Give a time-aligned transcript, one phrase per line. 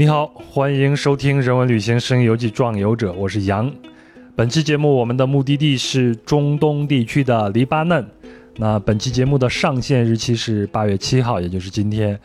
[0.00, 3.70] 你好，欢迎收听《人文旅行声音游记·壮游者》，我是杨。
[4.34, 8.02] 本期节目我们的目的地是中东地区的黎巴嫩。
[8.56, 12.18] 那本期节目的上线日期是八月七号，也就是今天。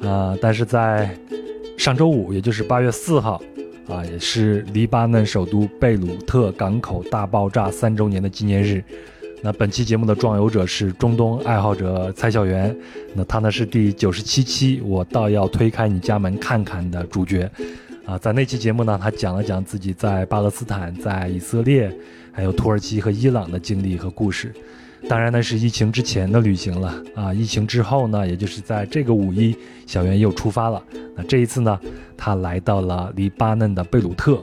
[0.00, 1.14] 啊，但是在
[1.76, 3.38] 上周五，也就是八月四号，
[3.86, 8.82] 啊，也是黎巴嫩首都贝鲁特港口大爆炸三周年的纪念日。
[9.42, 12.76] 那本期节目的壮游者是中东爱好者蔡小元，
[13.14, 17.50] 那他呢是第九十七期我倒要推开你家门看看的主角，
[18.04, 21.90] 啊，在那期节目呢，他讲了讲自己在巴勒斯坦、在以色列、
[22.30, 24.52] 还有土耳其和伊朗的经历和故事。
[25.08, 30.82] 当然呢是疫情之前的旅行了啊，疫情之后呢，也就是在这个五一，小袁又出发了。
[31.16, 31.80] 那这一次呢，
[32.14, 34.38] 他来到了黎巴嫩的贝鲁特。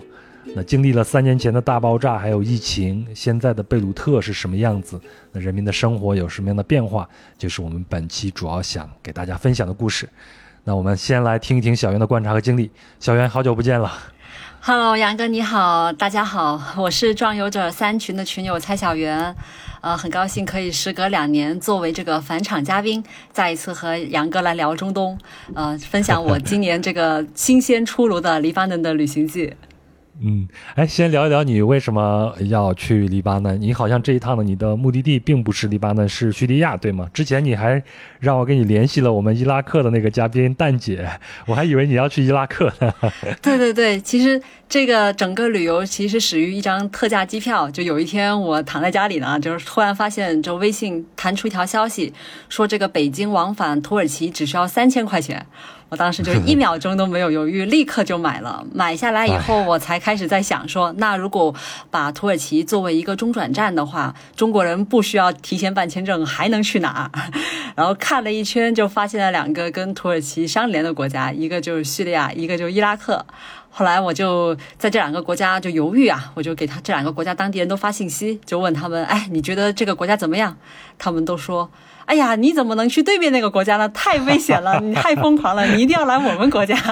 [0.57, 4.99] 那经历了三年前的大爆炸，还有疫情，现在的贝鲁特是什么样子？
[5.31, 7.07] 那人民的生活有什么样的变化？
[7.37, 10.09] 就是我们本期主要想给大家分享的故事。
[10.63, 12.71] 那我们先来听一听小袁的观察和经历。
[12.99, 13.93] 小袁，好久不见了。
[14.59, 19.35] Hello，杨哥你好，大家好，我是壮游者三群的群友蔡小袁。
[19.81, 25.15] 呃，很高兴可以时隔两年作为这个返场嘉宾，再一次和杨哥来聊中东，
[25.53, 29.53] 呃，分享我今年这个新鲜出炉的黎巴嫩的旅行记。
[30.19, 33.59] 嗯，哎，先聊一聊你为什么要去黎巴嫩？
[33.61, 37.07] 你好像这一趟的你的目的地并不是黎巴嫩，是叙利亚，对吗？
[37.13, 37.81] 之前你还
[38.19, 41.07] 让我给你联系了我们伊拉克的那个嘉宾蛋姐，
[41.45, 42.93] 我还以为你要去伊拉克呢。
[43.41, 47.69] 对对对，其实这个整个旅游其实始于一张特价机票。
[47.69, 52.11] 就有一天我躺在家里呢，就是突然发现就微信弹出一条消息，
[52.49, 55.45] 说这个北京往返土耳其只需要三千块钱。
[55.89, 58.65] 我当时就一秒钟都没有犹豫，立刻就买了。
[58.73, 61.55] 买下来以后，我才开始在想说，那如果
[61.89, 67.31] 把土耳其作为一个中转站的话，中国人不需要提前办签证，还能去哪儿？
[67.75, 73.25] 然后看了一圈，就发现了两个跟土耳其相连的国家，一个就是叙利亚，一个就是伊拉克。
[73.69, 80.57] 后来我就在这两个国家就犹豫啊，我就给他这两个国家当地人都发信息，就问他们，哎，你觉得这个国家怎么样？
[80.97, 81.69] 他们都说。
[82.07, 83.87] 哎呀，你怎么能去对面那个国家呢？
[83.93, 86.75] 太危险了，你太疯狂了，你一定要来我们国家。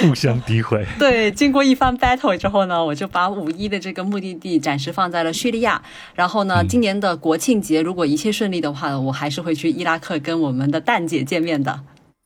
[0.00, 0.84] 互相诋毁。
[0.98, 5.80] 对，经过一番 battle 之后呢，我就把五一的这个目的地暂时放在了叙利亚。
[6.14, 11.80] 然后呢，今年的国庆节如果一切顺利的话，我还是会去伊拉克跟我们的蛋姐见面的。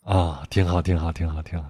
[0.04, 1.66] 啊，挺好，挺好，挺好，挺好。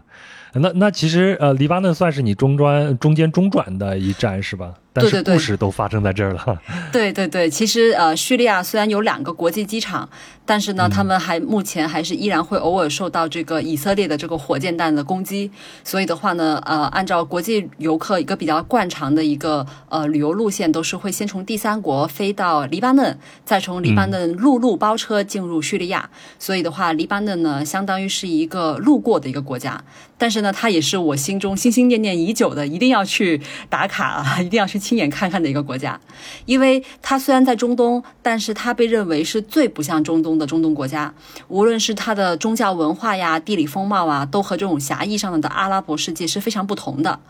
[0.54, 4.72] 那那其实呃，黎巴嫩算是你中专中间中转的一站是吧？
[5.00, 6.60] 但是故事都发生在这儿了。
[6.92, 10.08] 对对对，其实呃，叙利亚虽然有两个国际机场，
[10.46, 15.50] 但是呢，他们还目前还是依然会偶尔受到这个以色列的这个火箭弹的攻击。
[15.84, 26.08] 所以的话呢，呃，按照国际游客一个比较惯常的一个呃旅游路线，都是会先从第三国飞到黎巴嫩，再从黎巴嫩陆路包车进入叙利亚。
[26.38, 29.84] 所以的话，黎巴嫩呢，相当于是一个路过的一个国家，
[30.16, 34.78] 但是呢，它也是我心中心心念念已久的，一定要去打卡啊，一定要去。
[34.88, 36.00] 亲眼看看的一个国家，
[36.46, 41.12] 因为它虽然在中东，但是它被认为是最不像中东的中东国家。
[41.48, 47.20] 无论是它的宗教文化呀、地理风貌啊，都和这种狭义上的阿拉伯世界是非常不同的。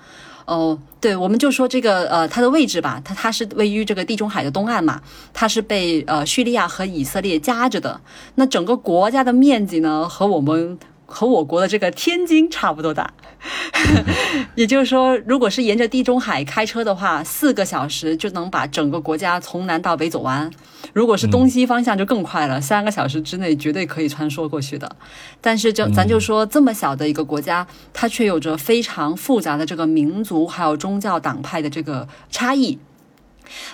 [0.44, 5.02] 哦，对，我们就说这个呃，它的位置吧，它它是位于这个地中海的东岸嘛，
[5.34, 8.00] 它是被呃叙利亚和以色列夹着的。
[8.36, 10.78] 那整个国家的面积呢，和我们。
[11.10, 13.10] 和我国的这个天津差不多大，
[14.54, 20.50] 也就是说，如果是沿着地中海开车的话，四个小时就能把整个国家从南到北走完。
[20.92, 24.96] 如果是东西方向就更快了，三个小时之内绝对可以穿梭过去的。
[25.41, 32.78] 但是，就咱就说这么小的一个国家，它却有着非常复杂的这个民族还有宗教党派的这个差异。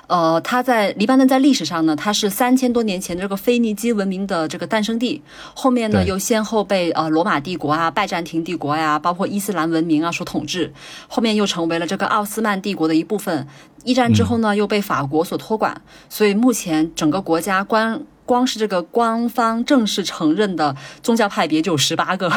[0.07, 5.23] 呃，它在黎巴嫩在历史上呢，它是三千多年前这个腓尼基文明的这个诞生地，
[5.55, 10.73] 后面呢又先后被呃罗马帝国啊、拜占庭帝国呀，包括伊斯兰文明啊所统治，
[11.09, 13.47] 后面又成为了这个奥斯曼帝国的一部分。
[13.85, 22.33] 一战之后呢，又被法国所托管，所以目前整个国家光光是这个官方正式承认的宗教派别就有十八个。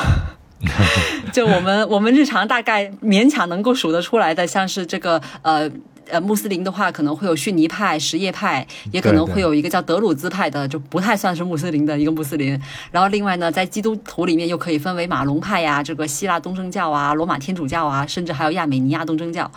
[1.32, 5.72] 就我们我们日常大概勉强能够数得出来的，像是这个呃。
[6.10, 12.60] 呃，穆斯林的话可能会有逊尼派、什叶派，也可能会有一个叫德鲁兹派的，就不太算是穆斯林的一个穆斯林。
[12.92, 19.50] 然后另外呢，在基督徒里面又可以分为马龙派呀、这个希腊东正教啊、罗马天主教啊，甚至还有亚美尼亚东正教。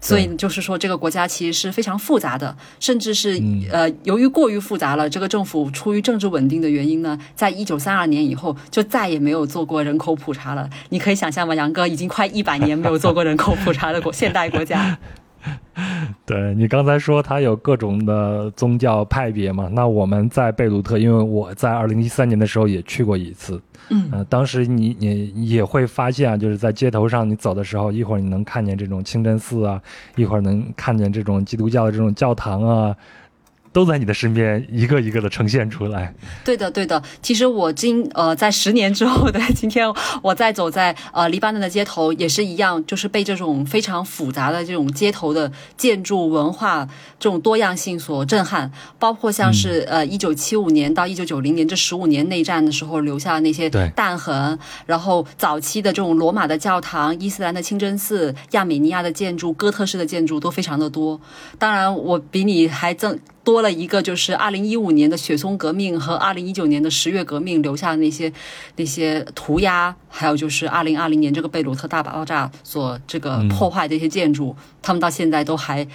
[0.00, 3.40] 所以就是说，这个国家其实是非常复杂的，甚至是
[3.72, 10.68] 呃，由于过于复杂了，这个政府出于政治稳定的原因呢，在一九三二年以后就再也没有做过人口普查了。
[10.90, 11.54] 你可以想象吗？
[11.54, 14.98] 杨哥已经快一百年没有做过人口普查的国 现代国家。
[16.24, 19.68] 对你刚才说他有各种的宗教派别嘛？
[19.72, 23.60] 那我们在贝鲁特，因为我在二零一三年的时候也去过一次，
[23.90, 29.80] 嗯呃，当时你你也会发现啊，就是在街头上你走的时候，一会儿你能看见这种清真寺啊，
[30.16, 32.96] 一会儿能看见这种基督教的这种教堂啊。
[33.74, 36.14] 都在你的身边一个一个的呈现出来。
[36.44, 37.02] 对的，对的。
[37.20, 39.92] 其实我今呃，在十年之后的今天，
[40.22, 46.88] 我在走在呃黎巴嫩的街头，也是一样，就是被这种非常复杂的这种街头的建筑文化
[47.18, 48.70] 这种多样性所震撼。
[49.00, 54.56] 包括像是呃一九七五年到一九九零年这十五年内战的时候留下的那些对弹痕，
[54.86, 61.20] 然后早期的这种罗马的教堂、伊斯兰的清真寺、亚美尼亚的建筑、哥特式的建筑都非常的多。
[61.58, 68.32] 当然，我比你还更多了一个，就是二零一五年的雪松革命和二零一九年的十月革命留下的那些
[68.76, 75.86] 那些涂鸦，还有就是二零二零年这个贝鲁特大爆炸所这个破坏的一些建筑，他们到现在都还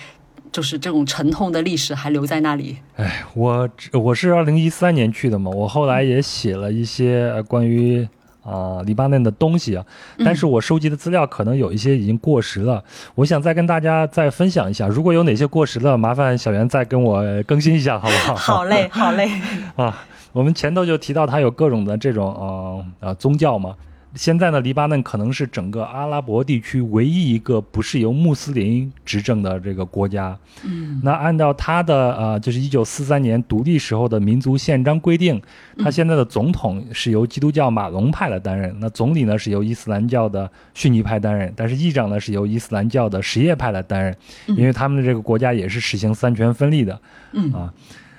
[0.51, 2.77] 就是这种沉痛的历史还留在那里。
[2.95, 8.07] 哎，我我是二零一三年去的嘛，我后来也写了一些呃关于
[8.49, 9.85] 啊、黎巴嫩的东西啊，
[10.25, 12.83] 但是我收集的资料可能有一些已经过时了，
[13.15, 18.35] 我想再跟大家再分享一下，如果有哪些过时了，麻烦小袁再跟我更新一下，好不好？
[18.57, 19.29] 好嘞，好嘞。
[19.77, 23.75] 啊，我们前头就提到它有各种的这种呃呃宗教嘛。
[24.15, 30.37] 现在呢，黎巴嫩可能是整个阿拉伯地区唯一一个不是由穆斯林执政的这个国家。
[30.65, 35.39] 嗯，那按照他的呃，就是一九四三年独立时候的民族宪章规定，
[35.77, 44.15] 他现在的总统是由基督教马龙派来担任，那总理呢是由伊斯兰教的逊尼派担任，但是议长呢是由伊斯兰教的什叶派来担任，
[44.47, 46.99] 因为他们的这个国家也是实行三权分立的。
[47.33, 47.73] 嗯啊，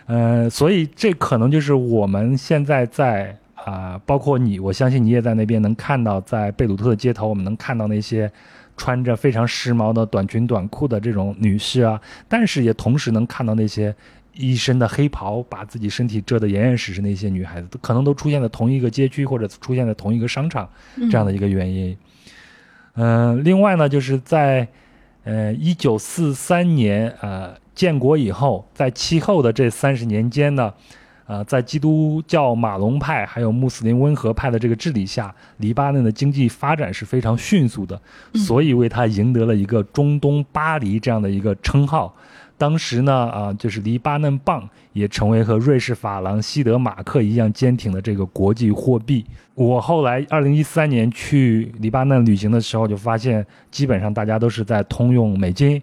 [0.07, 8.31] 呃，所以这可能就是我们现在在啊、包括你，我相信你也在那边能看到，在贝鲁特的街头，我们能看到那些
[8.77, 13.95] 穿着非常时髦的短裙短裤的这种女士啊，但是也同时能看到那些
[14.33, 20.67] 一身的黑袍，把自己身体遮得严严实实那些女孩子，可能都出现在同一个街区或者出现在同一个商场
[21.11, 21.95] 这样的一个原因。
[22.95, 24.67] 嗯、另外呢，就是在
[25.25, 30.73] 呃一九四三年呃建国以后，在其后的这三十年间呢。
[31.31, 38.01] 呃，在基督教马龙派还有穆斯林温和派的这个治理下，黎巴嫩的经济发展是非常迅速的，
[38.35, 42.13] 所以为他赢得了一个“中东巴黎”这样的一个称号。
[42.59, 49.25] 当时呢，啊、就是黎巴嫩镑也成为和瑞士法郎、西德马克一样坚挺的这个国际货币。
[49.55, 55.81] 我后来二零一三年去黎巴嫩旅行的时候，就发现基本上大家都是在通用美金。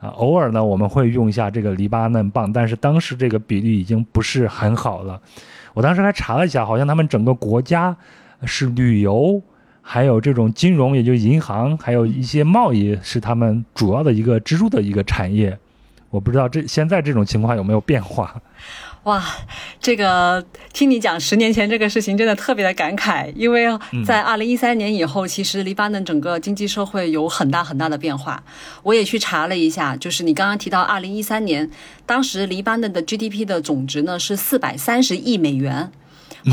[0.00, 5.20] 啊，偶尔呢我们会用一下这个黎巴嫩镑，但是当时这个比例已经不是很好了。
[5.74, 7.96] 我当时还查了一下，好像他们整个国家
[8.44, 9.40] 是旅游，
[9.82, 15.56] 还有这种金融，也就是银行，还有一些贸易是他们主要的一个支柱的一个产业。
[16.08, 18.34] 我不知道这现在这种情况有没有变化？
[19.04, 19.24] 哇，
[19.80, 20.44] 这个
[20.74, 23.66] 听你讲十年前这个事情，真的特别的感慨，因为
[24.04, 28.42] 在二零一三年以后，其实黎巴嫩整个经济社会有很大很大的变化。
[28.82, 31.70] 我也去查了一下，就是你刚刚提到二零一三年，
[32.04, 35.90] 当时黎巴嫩的 GDP 的总值呢是四百三十亿美元。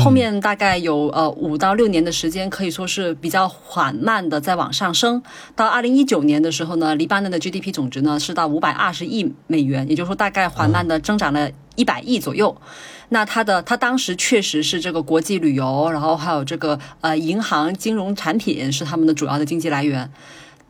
[0.02, 5.22] 后面大概有呃五到六年的时间，可以说是比较缓慢的在往上升。
[5.54, 12.54] 到二零一九年的时候呢，黎巴嫩的 GDP 总值呢是到五百二十亿美元，也就是说大概缓慢的增长了一百亿左右。
[13.10, 20.10] 那他的他当时确实是这个国际旅游，然后还有这个呃银行金融产品是他们的主要的经济来源。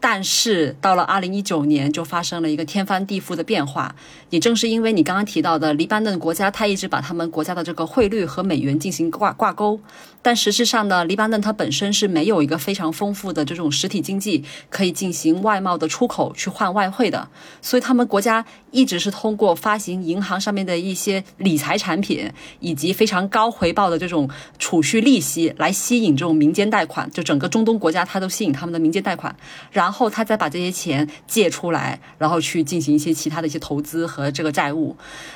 [0.00, 3.96] 但是到了二零一九年，就发生了一个天翻地覆的变化。
[4.30, 9.80] 也正是因为你刚刚提到的，黎巴嫩国家他一直把他们国家的这个汇率和美元进行挂挂钩，
[10.28, 17.30] 但实质上呢，黎巴嫩它本身是没有一个非常丰富的这种实体经济可以进行外贸的出口去换外汇的，
[17.62, 22.30] 所以他们国家一直是通过发行银行上面的一些理财产品，
[22.60, 29.34] 以及非常高回报的这种储蓄利息来吸引这种民间贷款，就整个中东国家它都吸引他们的民间贷款，
[29.72, 34.94] 然后他再把这些钱借出来，然后去进行一些其他的一些投资和这个债务。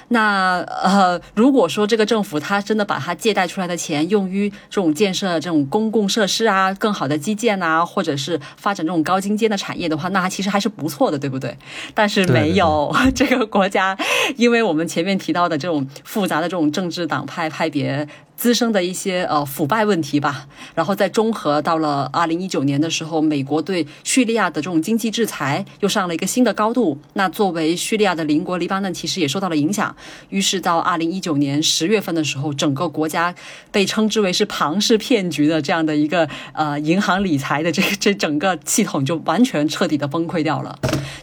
[0.09, 11.55] 那呃，如果说这个政府他真的把他借贷出来的钱用于这种建设这种公共设施啊、更好的基建啊，或者是发展这种高精尖的产业的话，那其实还是不错的，对不对？
[11.93, 13.95] 但是没有，这个国家
[14.39, 18.09] 因为我们前面提到的这种复杂的这种政治党派派别。
[18.37, 26.99] 滋生的一些呃腐败问题吧，然后再综合到了二零一九年的时候，美国对叙利亚的这种经济制裁又上了一个新的高度。
[27.13, 29.95] 那作为叙利亚的邻国，黎巴嫩其实也受到了影响。
[30.31, 33.35] 于是到二零一九年十月份的时候，整个国家
[33.71, 40.77] 被称之为是庞氏骗局的这样的一个呃银行理财的这 这整个系统就完全彻底的崩溃掉了。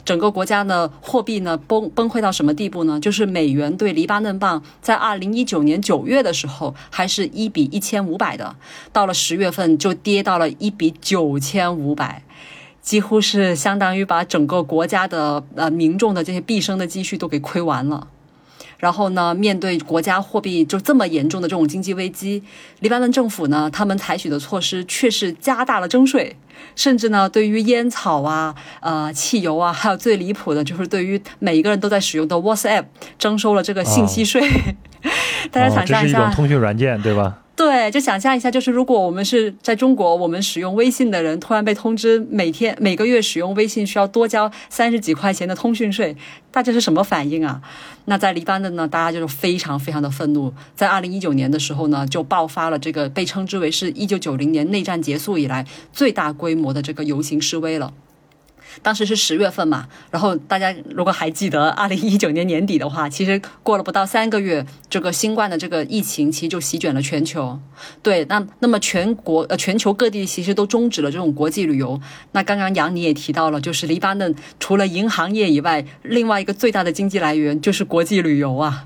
[0.05, 2.99] 整个国家呢货币呢崩崩溃到什么地步呢？
[2.99, 7.09] 就是美元对黎巴嫩镑在二零一九年九月的时候还。
[7.09, 8.55] 是一比一千五百的，
[8.93, 12.21] 到了十月份就跌到了一比九千五百，
[12.83, 18.07] 几乎是相当于把整个国家的呃民众的这些毕生的积蓄都给亏完了。
[18.77, 22.43] 然后呢，面对国家货币就这么严重的这种经济危机，
[22.81, 26.37] 黎巴嫩政府呢，他们采取的措施却是加大了征税，
[26.75, 32.85] 甚至呢，对于烟草啊、呃汽油啊，还有最离谱的就是对于每一个人都在使用的 WhatsApp
[33.17, 34.47] 征收了这个信息税。
[35.51, 37.37] 大家想象一下，这是一种通讯软件，对吧？
[37.59, 46.15] 对，就想象一下，就是如果我们是在中国，我们使用微信的人突然被通知每天每个月使用微信需要多交三十几块钱的通讯税，
[46.51, 47.61] 大家是什么反应啊？
[48.05, 50.53] 那在黎巴嫩呢，大家就是非常非常的愤怒。
[50.73, 57.91] 在二零一九年的时候呢，就爆发了这个被称之为是一九九零年内战结束以来最大规模的这个游行示威了。
[58.81, 67.59] 当时是十月份嘛，然后大家如果还记得，二零一九年年底的话，其实过了不到三个月，这个新冠的这个疫情其实就席卷了全球。
[68.01, 71.99] 对，那那么全国呃全球各地其实都终止了这种国际旅游。
[72.33, 78.85] 那刚刚杨你也提到了，就是黎巴嫩除了银行业以外，另外一个最大的经济来源就是国际旅游啊。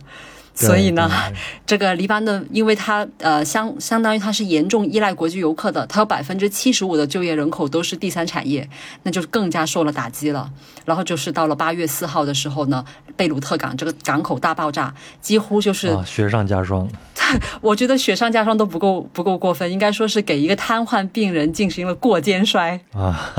[0.53, 1.09] 所以呢，
[1.65, 8.69] 这个黎巴嫩，因为它呃相相当于它是严重依赖国际游客的，它有百分之七十五的就业人口都是第三产业，
[9.03, 10.49] 那就更加受了打击了。
[10.85, 12.83] 然后就是到了八月四号的时候呢，
[13.15, 16.87] 贝鲁特港这个港口大爆炸，几乎就是雪上加霜。
[17.61, 23.33] 我觉得雪上加霜都不够不够过分，应该说是给一个瘫痪病人进行了过肩摔啊！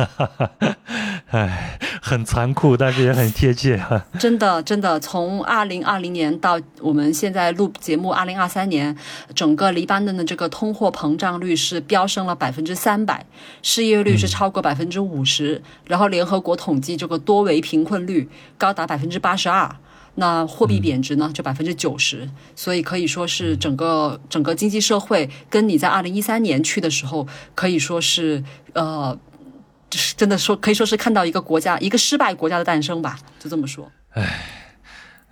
[1.31, 3.81] 哎，很残酷，但是也很贴切。
[4.19, 8.97] 真的，真的，从二零二零年到我们现在录节目，二零二三年，
[9.35, 13.27] 整个黎巴嫩的这个通货膨胀率是飙升了百分之三百，
[13.63, 19.77] 失业率是超过百分之五十，然后联合国统计这个多维贫困率高达百分之八十二。
[20.17, 28.41] 那货币贬值呢，就百分之九十，所以可以说是整个整个经济社会跟你在二零一三年去的时候，可以说是
[28.75, 29.19] 呃，
[29.91, 33.91] 就是真的说可以说是看到一个国家一个失败国家的诞生吧，就这么说。
[34.11, 34.64] 唉，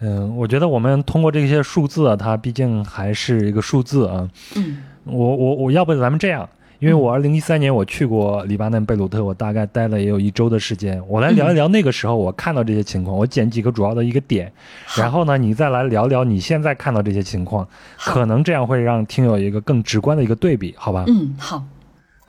[0.02, 4.28] 嗯，我觉得我们通过这些数字啊，它毕竟还是一个数字啊。
[4.56, 6.48] 嗯，我我我要不咱们这样。
[6.80, 11.00] 因为我二零一三年我去过黎巴嫩贝鲁特，我大概待了也有一周的时间。
[11.06, 14.52] 我来聊一聊那个时候我看到这些情况，我捡几个主要的一个点，
[14.96, 17.68] 然后呢，你再来聊聊你现在看到这些情况，
[17.98, 21.04] 可能这样会让听友一个更直观的一个对比，好吧？
[21.06, 21.62] 嗯，好。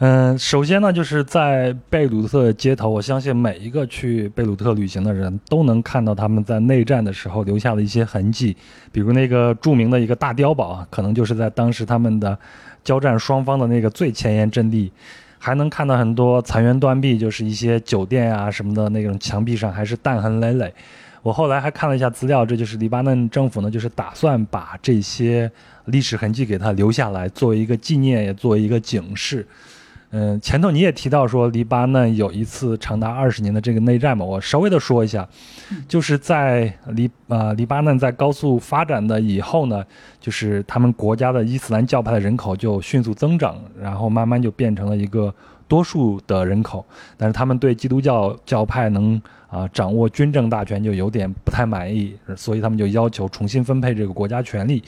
[0.05, 8.57] 嗯，首先呢，就是在贝鲁特街头，我相信每一个去贝鲁特旅行的人都能看到他们在内战的时候留下的一些痕迹，
[8.91, 12.37] 比如那个著名的一个大碉堡啊，可能就是在当时他们的。
[12.83, 14.91] 交战双方的那个最前沿阵地，
[15.39, 20.73] 还能看到很多残垣断壁，就是一些酒店啊什么的那种墙壁上还是弹痕累累。
[21.21, 25.49] 我后来还看了一下资料，这就是黎巴嫩政府呢，就是打算把这些
[25.85, 29.47] 历史痕迹给它留下来，作为一个纪念，也作为一个警示。
[30.15, 35.27] 嗯，前头你也提到说黎巴嫩有一次长达二十年的这个内战嘛，我稍微的说一下，
[35.87, 39.83] 就是在黎啊黎巴嫩在高速发展的以后呢，
[40.21, 45.33] 就是他们国家的伊斯兰教派的人口就迅速增长，然后慢慢就变成了一个
[45.67, 46.85] 多数的人口，
[47.17, 54.83] 但是他们对基督教教派能啊掌握军政大权就有点不太满意，所以他们就要求重新分配这个国家权力，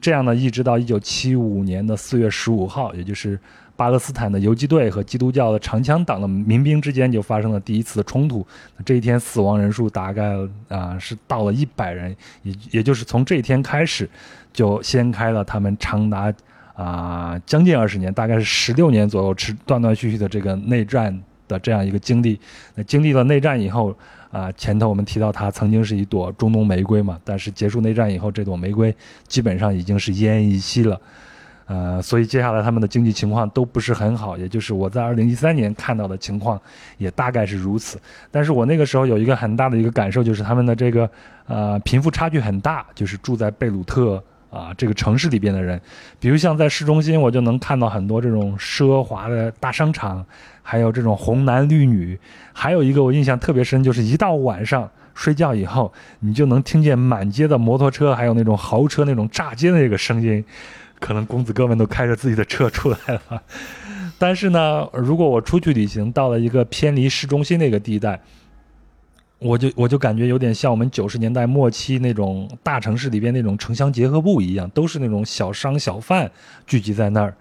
[0.00, 3.36] 这样呢一直到一九七五年的四月十五号，也就是。
[3.76, 8.44] 巴勒斯坦的游击队和基督教的长枪党的民兵之间就发生了第一次的冲突。
[8.84, 10.34] 这一天死亡人数大概
[10.68, 14.08] 啊是到了一百人，也也就是从这一天开始，
[14.52, 16.32] 就掀开了他们长达
[16.74, 22.40] 啊将近二十年，大概是十六年左右，持断断续续的这个内战的这样一个经历。
[22.74, 23.94] 那经历了内战以后
[24.30, 28.94] 啊，前头我们提到它曾经是一朵中东玫瑰嘛，但是结束内战以后，这朵玫瑰
[29.28, 30.98] 基本上已经是奄奄一息了。
[31.66, 36.60] 呃，所以接下来他们的经济情况都不是很好，也就是我在二零一三年看到的情况，
[36.96, 38.00] 也大概是如此。
[38.30, 41.10] 但是我那个时候有一个很大的一个感受，就是他们的这个
[41.46, 45.80] 呃贫富差距很大，就是住在贝鲁特啊这个城市里边的人，
[46.20, 50.24] 比如像在市中心，我就能看到很多这种奢华的大商场，
[50.62, 52.16] 还有这种红男绿女，
[52.52, 54.88] 还有一个我印象特别深，就是一到晚上。
[55.16, 60.44] 睡觉以后，你就能听见满街的摩托车，还有那种豪车那种炸街的那个声音，
[60.98, 62.98] 可能公子哥们都开着自己的车出来
[63.28, 63.42] 了。
[64.18, 68.18] 但是呢，如果我出去旅行，到了一个偏离市中心那个地带，
[69.38, 76.30] 我就我就感觉有点像我们九十年代末期那种大城市里边那种城乡结合部一样，都是那种小商小贩
[76.66, 77.34] 聚集在那儿。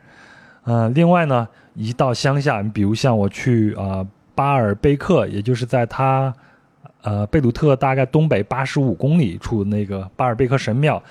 [0.66, 6.34] 呃，另外呢，一到乡下，你比如像我去啊巴尔贝克，也就是在它
[7.04, 11.02] 呃贝鲁特大概东北八十五公里处那个巴尔贝克神庙。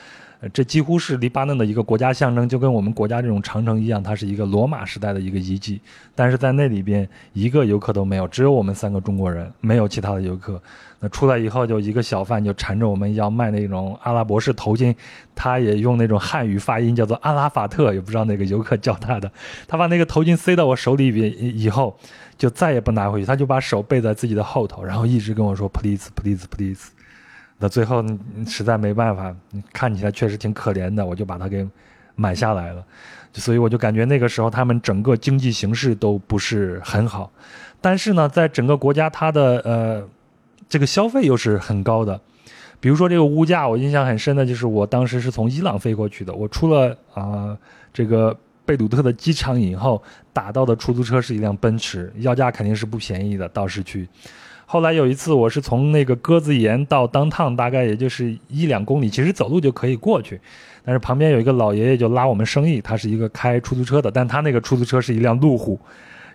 [0.52, 5.80] 这几乎是黎巴嫩的一个国家象征，就跟我们国家这种长城一样，它是一个罗马时代的一个遗迹。
[6.14, 10.60] 但是在那里边一个游客都没有，只有我们三个中国人，没有其他的游客。
[11.00, 14.94] 那出来以后，就一个小贩就缠着我们要卖那种阿拉伯式头巾，
[15.34, 19.30] 他也用那种汉语发音叫做阿拉法特，也不知道哪个游客叫他的。
[19.66, 21.96] 他把那个头巾塞到我手里边以后，
[22.36, 26.90] 就再也不拿回去，他就把手背在自己的后头，然后一直跟我说 “please please please”。
[27.58, 28.04] 那最后
[28.46, 29.34] 实在没办法，
[29.72, 31.66] 看起来确实挺可怜的，我就把它给
[32.14, 32.84] 买下来了。
[33.32, 37.32] 所以我就感觉那个时候他们整个经济形势都不是很好，
[37.80, 40.08] 但是呢，在整个国家它的呃
[40.68, 42.20] 这个消费又是很高的。
[42.80, 47.56] 比如说这个物价，我印象很深的就是我当时是从伊朗飞过去的，我出了啊
[47.92, 54.08] 这个贝鲁特的机场以后，打到的出租车是一辆奔驰，要价肯定是不便宜的，到市区。
[54.66, 60.40] 后来有一次，我是从那个鸽子岩到当趟，大概也就是一两公里，其实走路就可以过去。
[60.84, 65.78] 但是旁边有一个老爷爷就拉我们生意，他是一个开出租车的，但他那个出租车是一辆路虎，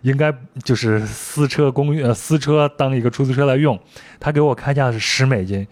[0.01, 0.33] 应该
[0.63, 3.77] 就是私车公呃私车当一个出租车来用。
[4.19, 5.67] 他给我开价是十美金，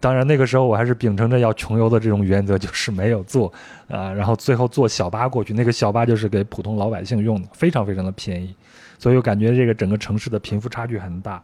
[0.00, 3.52] 当然那个时候我还是秉承着要穷游的这种原则，就是没有坐
[3.88, 4.12] 啊。
[4.12, 8.54] 然后最后坐小巴过去，那个小巴就是给普通老百姓用的，非常非常的便宜。
[8.98, 11.42] 所以我感觉这个整个城市的贫富差距很大。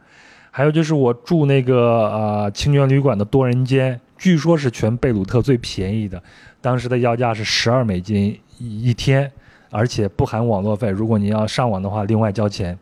[0.56, 6.22] 还有就是我住那个呃清源旅馆的多人间，据说是全贝鲁特最便宜的，
[6.62, 9.30] 当时的要价是十二美金一天，
[9.68, 10.88] 而且不含网络费。
[10.88, 12.78] 如果您要上网的话，另外交钱。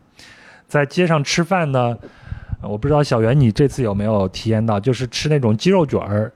[0.69, 1.97] 在街上吃饭呢，
[2.61, 6.31] 我不知道小袁你这次有没有体验到，就是吃那种鸡肉卷儿。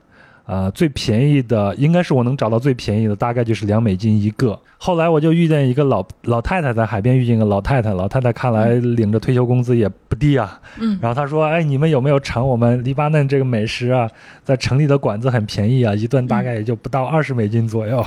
[0.50, 4.58] 啊，最便宜的应该是我能找到最便宜的，大概就是两美金一个。
[4.78, 10.58] 后来我就遇见一个老老太太在海边遇见一个老太太，老太太看来领着退休工资也不低啊。
[10.80, 14.10] 嗯，然后她说：“哎，你们有没有尝我们黎巴嫩这个美食啊？
[14.42, 18.04] 在城里的馆子很便宜啊，一顿大概也就不到二十美金左右。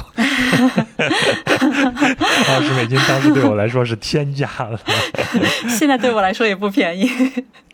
[2.49, 4.77] 二十美金当时对我来说是天价了，
[5.69, 7.07] 现在对我来说也不便宜。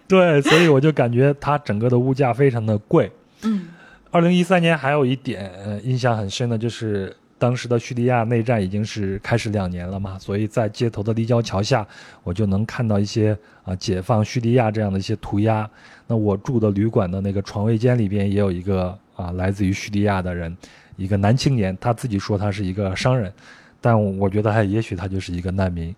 [0.08, 3.12] 对，所以我就感觉它整个的物价非常的贵。
[3.42, 3.70] 嗯。
[4.12, 5.52] 二零一三年还有一点
[5.84, 11.86] 印象很深的，就是当时的叙利亚内战已经是开始两年了嘛，所以在街头的立交桥下，
[12.24, 15.70] 我就能看到一些啊解放叙利亚这样的一些涂鸦。
[16.08, 20.58] 那我住的旅馆的那个床位间里边也有一个啊来自于叙利亚的人，
[20.96, 23.32] 一个男青年，他自己说他是一个商人，
[23.80, 25.96] 但我觉得他也许他就是一个难民。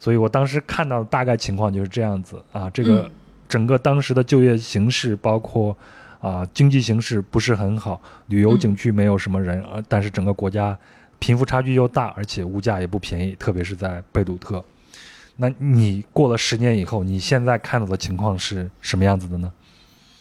[0.00, 3.08] 所以我当时看到的大概情况就是这样子啊，这个
[3.48, 5.76] 整个当时的就业形势包括。
[6.22, 10.78] 啊，经济形势不是很好，旅游景区没有什么人，呃，但是整个国家
[11.18, 14.64] 贫富差距又大，而且物价也不便宜，特别是在贝鲁特。
[15.36, 19.52] 那你过了十年以后，你现在看到的情况是什么样子的呢？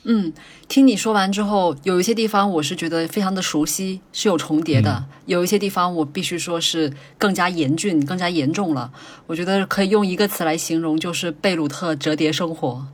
[0.03, 0.33] 嗯，
[0.67, 8.91] 听你说完之后，有一些地方我是觉得非常的熟悉，是有重叠的；有一些地方我必须说是更加严峻、更加严重了。
[9.27, 12.87] 我觉得可以用一个词来形容，就是贝鲁特折叠生活。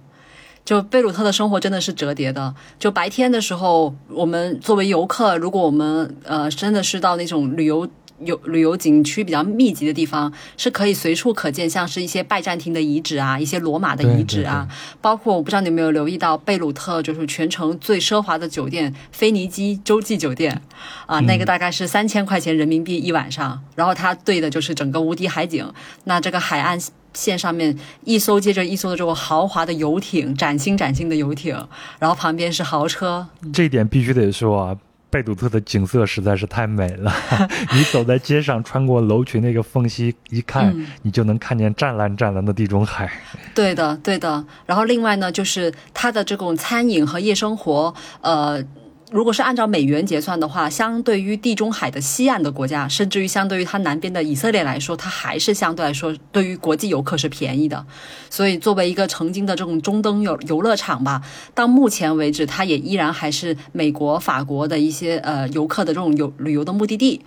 [0.67, 2.53] 就贝鲁特的生活真的是折叠的。
[2.77, 7.88] 就白天的时候，我们作为游客，如果我们呃真的是到那种旅游
[8.19, 14.67] 游旅游景区比较密集的地方，是可以随处可见，像是一些拜占庭的遗址啊，一些罗马的遗址啊，
[14.99, 20.62] 包括我不知道你有没有留意到贝鲁特就是全城最奢华的酒店——菲尼基洲际酒店
[21.06, 25.71] 啊，那个大概是三千块钱人民币一晚上，然后它对的就是整个无敌海景，
[26.03, 26.77] 那这个海岸。
[27.17, 31.58] 线上面一艘接着一艘的这种豪华的游艇，崭新崭新的游艇，
[31.97, 33.27] 然后旁边是豪车。
[33.51, 34.77] 这一点必须得说啊，
[35.10, 37.12] 贝鲁特的景色实在是太美了。
[37.73, 43.12] 你走在街上，穿过楼群那个缝隙一看，你就能看见湛蓝湛蓝的地中海。
[43.56, 44.45] 对的，对的。
[44.67, 48.63] 然后另外呢，就是它的这种餐饮和夜生活，呃。
[49.10, 57.86] 如果是按照美元结算的话，相对于地中海的西岸的国家，甚至于相对于它南边的以色列来说，它还是相对来说对于国际游客是便宜的。
[58.30, 61.22] 所以作为一个曾经的这种中登游游乐场吧，
[61.56, 67.22] 到目前为止，它也依然还是美国、法国的一些呃游客的这种游旅游的目的地。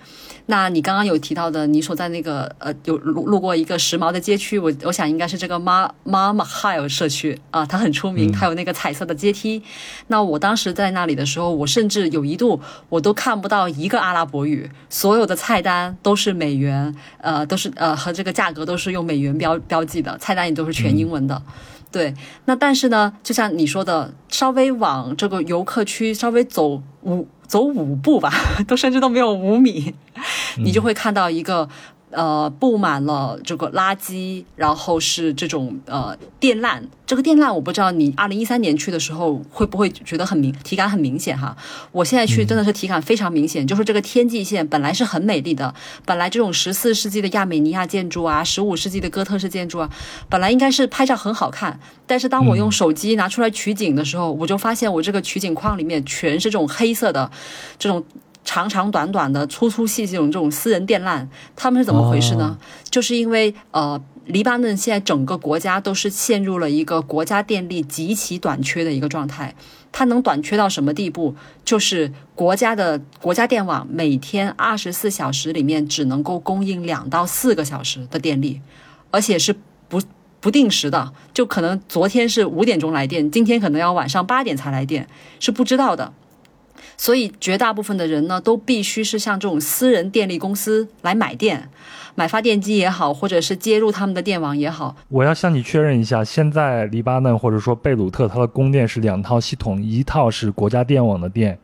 [0.50, 9.62] 那你刚刚有提到的，你所在那个呃，有路路过一个时髦的街区，我我想应该是这个马马马哈尔社区啊，它很出名，它有那个彩色的阶梯。
[10.08, 21.40] 那我当时在那里的时候，我甚至有一度我都看不到一个阿拉伯语，所有的菜单都是美元，呃，都是呃和这个价格都是用美元标标记的，菜单也都是全英文的。
[21.92, 22.12] 对，
[22.44, 28.30] 那但是呢，就像你说的，稍微往这个游客区稍微走五走五步吧，
[28.68, 29.92] 都甚至都没有五米，
[30.58, 31.68] 你就会看到一个。
[32.10, 36.80] 呃，布满了这个垃圾，然后是这种呃电缆。
[37.06, 41.56] 这个电缆我不知道你二零一三年去的时候会不会觉得很明体感很明显哈。
[41.90, 45.72] 我现在去真的是体感非常明显，就是这个天际线本来是很美丽的，
[46.04, 49.90] 本来这种十四世纪的亚美尼亚建筑啊，十五世纪的哥特式建筑啊，
[50.28, 51.78] 本来应该是拍照很好看。
[52.06, 57.30] 但是当我用手机拿出来取景的时候，我就发现我这个取景框里面全是这种黑色的
[57.78, 58.04] 这种。
[58.52, 62.58] 长长短短的、粗粗细细这种这种私人电缆，他们是怎么回事呢？
[62.90, 69.54] 就是因为呃，黎巴嫩现在整个国家都是陷入了一个国家电力极其短缺的一个状态。
[69.92, 71.36] 它能短缺到什么地步？
[71.64, 78.60] 就是国家的国家电网每天二十四小时里面只能够供应两到四个小时的电力，
[79.12, 79.54] 而且是
[79.88, 80.02] 不
[80.40, 85.06] 不定时的，就可能昨天是五点钟来电，今天可能要晚上八点才来电，
[85.38, 86.12] 是不知道的。
[86.96, 91.68] 所以，绝大部分的人呢，都必须是向这种私人电力公司来买电，
[92.14, 94.96] 买发电机也好，或者是接入他们的电网也好。
[95.08, 101.58] 我要向你确认一下，现在黎巴嫩或者说贝鲁特，它的供电是两套系统，一套是国家电网的电，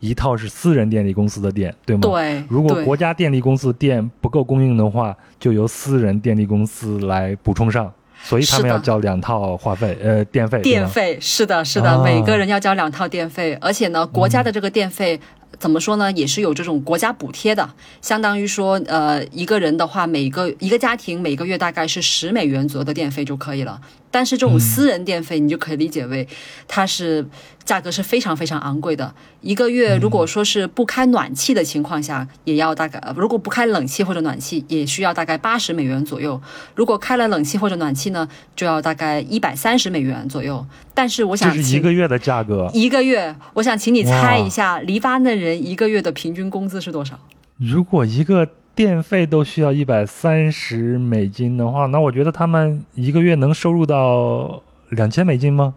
[0.00, 2.02] 一套是私人电力公司的电，对吗？
[2.02, 2.44] 对。
[2.48, 7.92] 如果国家电力公司电不够供应的话，就由私人电力公司来补充上。
[8.28, 10.60] 所以他们要交两套话费，呃，电费。
[10.60, 15.18] 电费是的，是的，每个人要交两套电费，而且呢，国家的这个电费
[15.58, 17.70] 怎么说呢，也是有这种国家补贴的，
[18.02, 23.80] 相当于说，呃，一个人的话，每个一个家庭每个月大概是十美元左右的电费就可以了。
[24.16, 26.26] 但是这种私人电费，你就可以理解为
[26.66, 27.22] 它是
[27.66, 29.14] 价格是非常非常昂贵的。
[29.42, 36.40] 一个月如果说是不开暖气的情况下，也要大概如果不开冷气或者暖气，也需要大概八十美元左右。
[36.74, 38.26] 如果开了冷气或者暖气呢，
[38.56, 40.66] 就要大概一百三十美元左右。
[40.94, 42.70] 但是我想，这是一个月的价格。
[42.72, 47.20] 一个月，我想请你猜一下，黎巴嫩人一个月的平均工资是多少？
[47.58, 48.48] 如果一个。
[48.76, 55.74] 电费都需要一百三十美金的话，那我觉得他们一个月能收入到两千美金吗？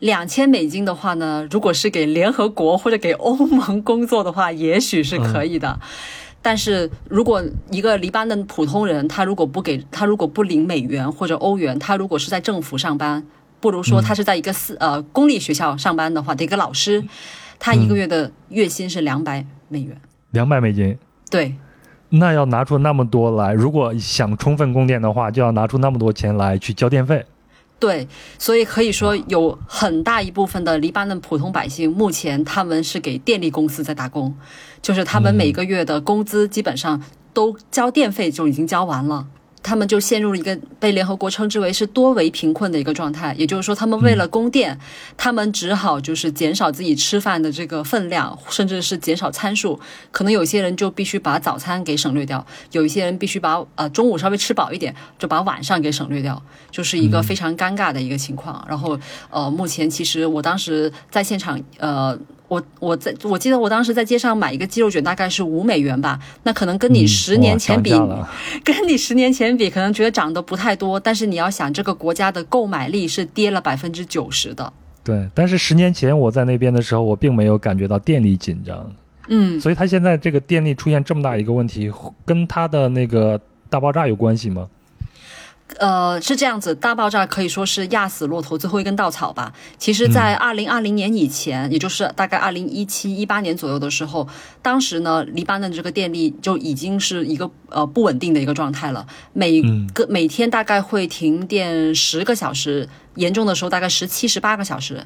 [0.00, 5.80] 两千美金的话呢，如果是给联合国或者给欧盟工作的话，也许是可以的。
[6.42, 13.24] 但是如果一个黎巴嫩普通人，他如果不给他如果不领美元或者欧元，他如果是在政府上班，
[13.60, 17.02] 不如说他是在一个私呃公立学校上班的话的一个老师，
[17.58, 19.98] 他一个月的月薪是两百美元。
[20.32, 20.98] 两百美金。
[21.30, 21.54] 对。
[22.10, 27.24] 那要拿出那么多来，如果想充分供电的话，就要拿出那么多钱来去交电费。
[27.80, 28.06] 对，
[28.38, 34.34] 所以可以说有很大一部分的黎巴嫩普通百姓，目前他们是给电力公司在打工，
[34.80, 39.26] 就是他们每个月的工资基本上都交电费就已经交完了。
[39.64, 44.78] 他们就陷入了一个被联合国称之为是多维贫困的一个状态，也就是说，他们为了供电，
[45.16, 49.80] 他们只好就是减少自己吃饭的这个分量，甚至是减少参数。
[50.12, 58.62] 可能有些人就必须把早餐给省略掉，有一些人必须把呃中午稍微吃饱一点，就把晚上给省略掉，就是一个非常尴尬的一个情况。
[58.68, 59.00] 然后
[59.30, 62.16] 呃，目前其实我当时在现场呃。
[62.48, 67.90] 我我在我记得我当时在街上买一个鸡肉卷大概是五美元吧，那可能跟你十年前比，
[68.62, 71.00] 跟你十年前比，可能觉得涨得不太多。
[71.00, 74.72] 但是你要想，这个国家的购买力是跌了百分之九十的。
[75.02, 78.92] 对，但是十年前我在那边的时候，我并没有感觉到电力紧张。
[79.28, 81.90] 嗯，所以他现在这个电力出现这么大一个问题，
[82.26, 84.68] 跟他的那个大爆炸有关系吗？
[85.78, 89.52] 呃，是这样子，大爆炸可以说是压死骆驼最后一根稻草吧。
[89.78, 94.28] 其实，在二零二零年以前，也就是大概二零一七一八年左右的时候，
[94.62, 99.62] 当时呢，黎巴嫩这个电力就已经是一个呃不稳定的一个状态了，每
[99.94, 105.04] 个每天大概会停电十个小时，严重的时候大概十七十八个小时。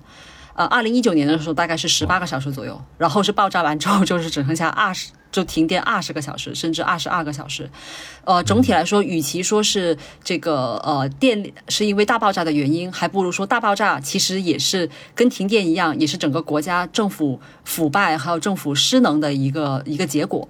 [0.54, 7.68] 呃，二零一九年的时候大概是十八个小时左右，然后是爆炸完之后就是只剩下二十就停电二十个小时，甚至二十二个小时。
[8.24, 20.48] 呃，总体来说，与其说是这个呃电是因为大爆炸的原因，还不如说大爆炸其实也是跟停电一样，也是整个国家政府腐败还有政府失能的一个一个结果。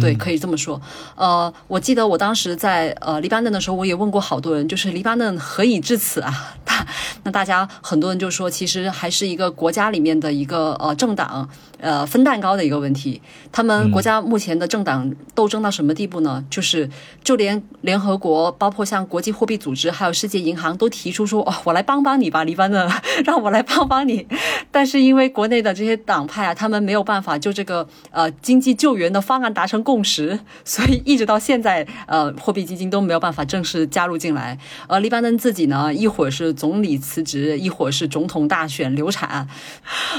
[0.00, 0.80] 对，可以这么说。
[1.16, 6.54] 呃，我记得我当时在呃黎巴嫩的时候，我也问过好多人，就是黎巴嫩何以至此啊？
[6.64, 6.86] 大
[7.24, 11.48] 那大家很多人就说，其实还是一个国家里面的一个呃政党
[11.80, 13.20] 呃分蛋糕的一个问题。
[13.50, 16.44] 他们国家目前的政党斗争到什么地步呢？
[16.50, 16.88] 就是
[17.24, 22.88] 就连联合国，包括像国际货币组织，还有世界银行都提出说，哦，我来帮帮你吧，黎巴嫩，
[23.24, 24.26] 让我来帮帮你。
[24.70, 29.78] 但是因为国内的这些党派啊，他们没有办法就这个呃经济救援的方案达成。
[29.88, 34.58] 共识，所以一直到现在，呃，货币基金都没有办法正式加入进来。
[34.86, 39.48] 而黎巴嫩自己呢，一会儿是总理辞职，一会儿是总统大选流产。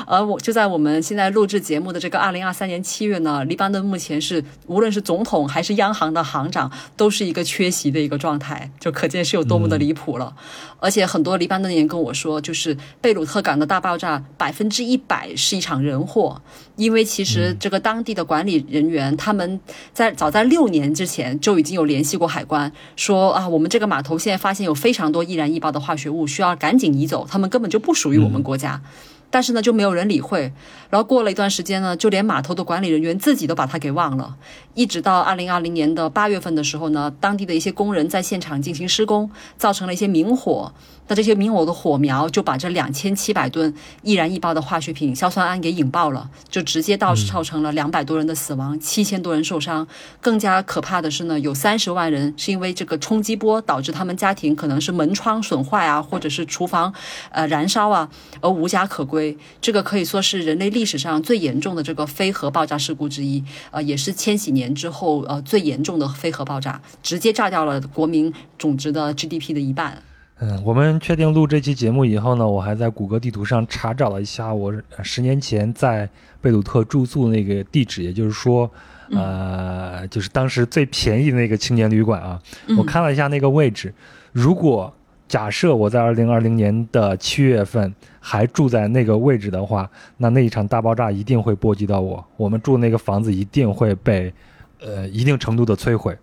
[0.08, 10.36] 而我就在我们现在录制节目的这个二零二三年七月呢，黎巴嫩目前是无论是总统还是央行的行长，都是一个缺席的一个状态，就可见是有多么的离谱了。
[10.80, 16.42] 而且很多黎巴嫩人跟我说，就是贝鲁特港的大爆炸，百分之一百是一场人祸，
[16.76, 19.60] 因为其实这个当地的管理人员他们。
[19.92, 28.82] 在早在六年之前就已经有联系过海关，说啊，我们这个码头现在发现有非常多易燃易爆的化学物，需要赶紧移走，他们根本就不属于我们国家。
[29.30, 30.52] 但是呢，就没有人理会。
[30.90, 34.36] 然后过了一段时间呢，就连码头的管理人员自己都把它给忘了。
[34.74, 40.72] 一直到二零二零年的八月份的时候呢，当地的一些工人在现场进行施工，造成了一些明火。
[41.10, 49.88] 那这些明火的火苗就把这两千七百吨易燃易爆的化学品硝酸铵给引爆了，就直接到造成了两百多人的死亡，七千多人受伤。
[50.22, 56.94] 更加可怕的是呢，有三十万人是因为这个冲击波导致他们家庭可能是门窗损坏啊，或者是厨房
[57.32, 58.08] 呃燃烧啊，
[58.40, 59.36] 而无家可归。
[59.60, 70.04] 这个可以说是人类历史上最严重的这个非核爆炸事故之一，呃，也是千禧年之后呃最严重的非核爆炸，直接炸掉了国民总值的 GDP 的一半。
[70.42, 74.74] 嗯，我们确定录这期节目以后呢，我还在谷歌地图上查找了一下我
[75.04, 76.10] 十年前在
[76.42, 78.72] 贝鲁特住宿那个地址，也就是说，
[79.12, 82.42] 呃，就是当时最便宜的那个青年旅馆啊。
[82.78, 83.94] 我看了一下那个位置，
[84.32, 84.94] 如果
[85.28, 94.34] 假设我在二零二零年的七月份还住在那个位置的话，那那一场大爆炸一定会波及到我，我们住那个房子一定会被，
[94.80, 96.18] 呃，一定程度的摧毁。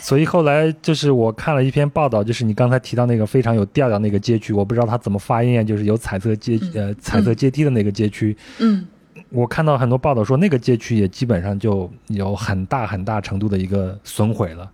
[0.00, 8.36] 所以后来就是我看了一篇报道，就是你刚才提到那个非常有调调那个街区，我不知道它怎么发音啊，就是有彩色阶呃彩色阶梯的那个街区。
[8.58, 8.86] 嗯，
[9.28, 14.70] 我看到很多报道说那个街区也基本上就有很大很大程度的一个损毁了。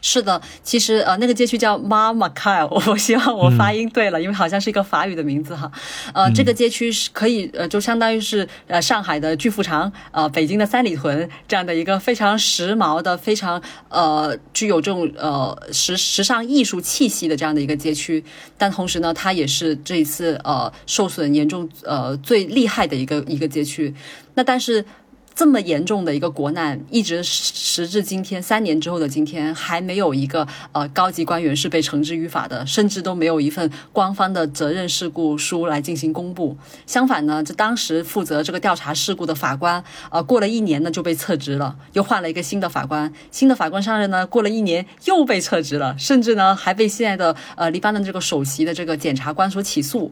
[0.00, 5.70] 是的，其实呃，那个街区叫 Mar m a k a 我希望我发音对了，因为好像是一个法语的名字哈。
[6.14, 18.22] 呃，这个街区是可以呃，就相当于是呃上海的巨富长，呃，北京的三里屯这样的一个非常时髦的、非常呃具有这种呃时时尚艺术气息的这样的一个街区。
[18.56, 23.94] 但同时呢，它也是这一次呃受损严重呃最厉害的一个一个街区。
[24.34, 24.84] 那但是。
[25.36, 36.56] 这么严重的一个国难，一直时至今天，三年之后的今天，还没有一个呃高级官员是被惩治于法的，甚至都没有一份官方的责任事故书来进行公布。
[36.86, 50.10] 相反呢，这当时负责这个调查事故的法官，呃，过了一年呢就被撤职了，又换了一个新的法官，新的法官上任呢，过了一年又被撤职了，甚至呢还被现在的呃黎巴嫩这个首席的这个检察官所起诉。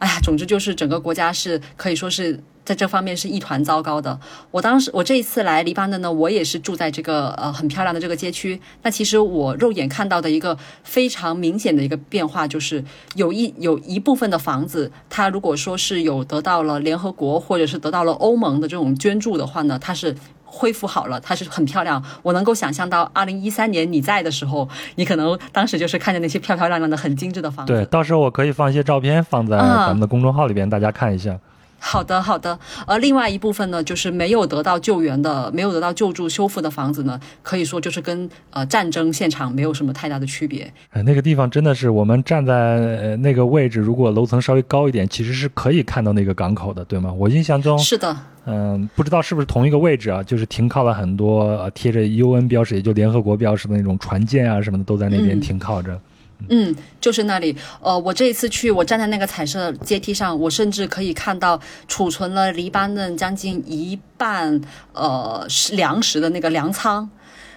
[0.00, 2.42] 哎呀，总之就是整个国家是可以说是。
[2.64, 4.18] 在这方面是一团糟糕的。
[4.50, 8.60] 我当时，我这一次来黎巴嫩呢，我也是住在这个呃很漂亮的这个街区。
[8.82, 12.82] 那其实我肉眼看到的一个非常明显的一个变化，就是
[13.16, 22.02] 有一有一部分的房子，它如果说是有得到了联合国或者是得到了欧盟的这种捐助的话呢，它是恢复好了，它是很漂亮。
[22.22, 27.72] 我能够想象到二零一三年你在的时候，你可能当时就是看着那些漂漂亮亮的、很精致的房子。
[27.72, 31.38] 对，到时候我可以放一些照片放在咱们的公众号里边，大家看一下。
[31.86, 32.58] 好的，好的。
[32.86, 40.72] 而另外一部分呢，就是没有得到救援的、没有得到救助修复的房子呢，可以说就是跟呃战争现场没有什么太大的区别。
[40.92, 47.12] 呃，那个地方真的是，我们站在呃那个位置，如果楼层稍微高一点，其实是可以看到那个港口的，对吗？
[47.12, 48.16] 我印象中是的。
[48.46, 50.22] 嗯，不知道是不是同一个位置啊？
[50.22, 55.92] 就是停靠了很多呃贴着 UN 标识，也就联合国标识的那种船舰啊什么的，都在那边停靠着。
[55.92, 56.00] 嗯，
[56.48, 57.56] 嗯就是那里。
[57.80, 64.60] 呃，我这一次去，我站在那个彩色阶梯上，我甚至可以看到储存了黎巴嫩将近一半
[64.92, 67.08] 呃粮食的那个粮仓。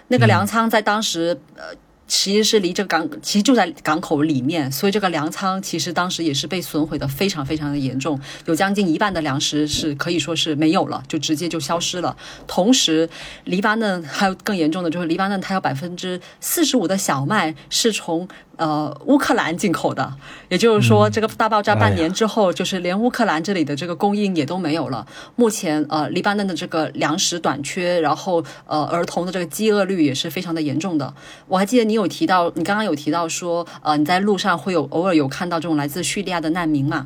[0.09, 1.63] 那个粮仓在当时呃
[2.07, 12.15] 其实是离这个港，其实就在港口里面，所以这个粮仓其实当时也是被损毁的非常非常的严重，有将近一半的粮食是可以说是没有了，就直接就消失了。
[12.47, 13.09] 同时，
[13.43, 18.25] 黎巴嫩还有更严重的，就是黎巴嫩它有百分之四十五的小麦是从。
[18.57, 20.13] 呃，乌克兰进口的，
[20.49, 25.05] 也就是说，这个大爆炸半年之后，就是连乌克兰这里的这个供应也都没有了。
[25.35, 31.13] 目前，呃，黎巴嫩的这个粮食短缺，然后呃，儿童的这个饥饿率也是非常的严重的。
[31.47, 37.05] 我还记得你有提到，你刚刚有提到说，呃，你在路上会有偶尔有看到这种来自叙利亚的难民嘛？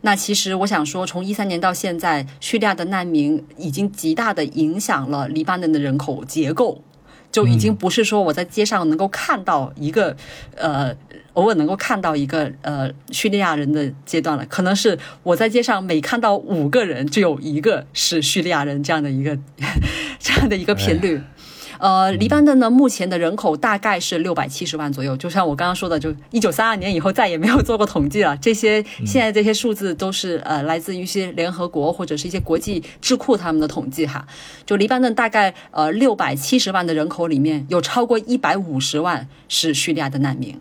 [0.00, 6.82] 那其实我想说，从一三年到现在，叙利亚的难民已经极大的影响了黎巴嫩的人口结构。
[7.30, 10.16] 就已经不是说我在街上能够看到一个，
[10.56, 10.94] 呃，
[11.34, 19.38] 偶尔能够看到一个呃叙利亚人的阶段了，可能是我在街上每看到五个人就有一个是叙利亚人这样的一个
[20.18, 21.20] 这样的一个频率。
[21.78, 25.16] 呃，黎巴嫩呢，目前的人口大概是六百七十万左右。
[25.16, 28.36] 就像我刚刚说的，就一九三二年以后再也没有做过统计了。
[28.38, 34.26] 这些现在这些数字都是呃来自于一些联合国或者是一些国际智库他们的统计哈。
[34.66, 40.58] 就黎巴嫩大概呃六百七十万的人口里面有超过一百五十万是叙利亚的难民。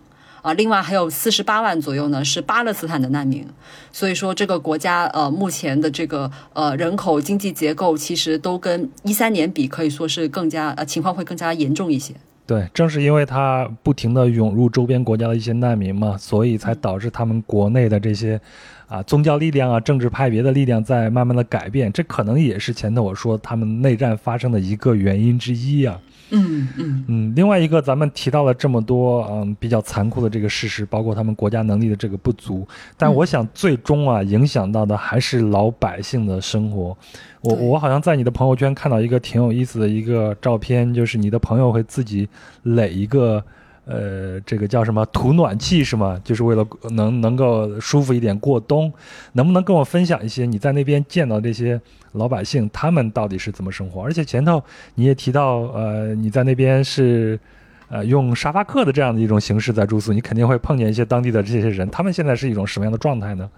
[0.48, 3.46] 啊，另外还有四十八万左右呢，是巴勒斯坦的难民。
[3.92, 12.14] 所以说，这个国家呃，目前的这个呃人口经济结构，其实都跟一三年比，可以说是更加呃情况会更加严重一些。
[12.46, 18.40] 对，正是因为它不停的涌入周边国家的一些难民嘛，所以才导致他们国内的这些
[18.88, 21.92] 啊宗教力量啊、政治派别的力量在慢慢的改变。
[21.92, 26.00] 这可能也是前头我说他们内战发生的一个原因之一啊。
[26.32, 36.98] 嗯嗯嗯，另外一个，咱们提到了这么多，嗯，比较残酷的这个事实，包括他们国家能力的这个不足，但我想最终啊，影响到的还是老百姓的生活。
[37.42, 42.28] 我我好像在你的朋友圈看到一个挺有意思的一个照片，就是你的朋友会自己
[42.64, 43.44] 垒一个。
[43.90, 46.20] 呃，这个叫什么土暖气是吗？
[46.22, 48.92] 就是为了能能够舒服一点过冬。
[49.32, 51.80] 能不能跟我分享一些你在那边见到这些
[52.18, 54.04] 老百姓，他们到底是怎么生活？
[54.04, 54.62] 而且前头
[54.96, 57.40] 你也提到，呃，你在那边是，
[57.90, 63.50] 呃，用沙发客的这样的一种形式在住宿，你肯定会碰见一些当地的这些人，他们现在是一种什么样的状态呢？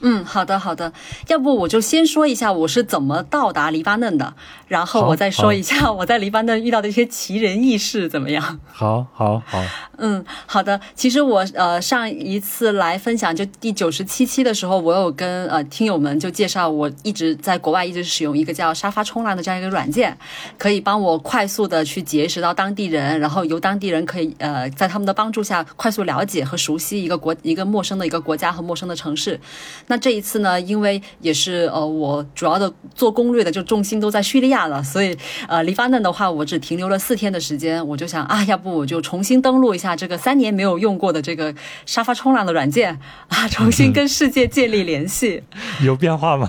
[0.00, 0.92] 嗯，好的好的，
[1.28, 4.34] 要不我就先说一下我是怎么到达黎巴嫩的，
[4.68, 8.60] 然后我再说一下 我在黎巴嫩遇到的一些奇人异事，怎么样？
[8.70, 9.62] 好，好，好。
[9.98, 10.78] 嗯，好的。
[10.94, 20.16] 其实我呃上一次来分享就第九十七期的时候，我有跟呃听友们就介绍，我一直在国外一直使用一个叫沙发冲浪的这样一个软件，
[20.58, 29.40] 可以帮我快速的去结识到当地人，然后由当地人可以呃在他们的帮助下快速了解和熟悉一个国一个陌生的一个国家和陌生的城市。
[29.88, 35.16] 那这一次呢，因为也是呃我主要的做攻略的就重心都在叙利亚了，所以
[35.48, 45.42] 呃黎巴嫩的话我只停留了四天的时间，我就想啊，要不我就重新登录一下这个三年没有用过的这个沙发冲浪的软件啊，重新跟世界建立联系。
[45.84, 46.48] 有变化吗？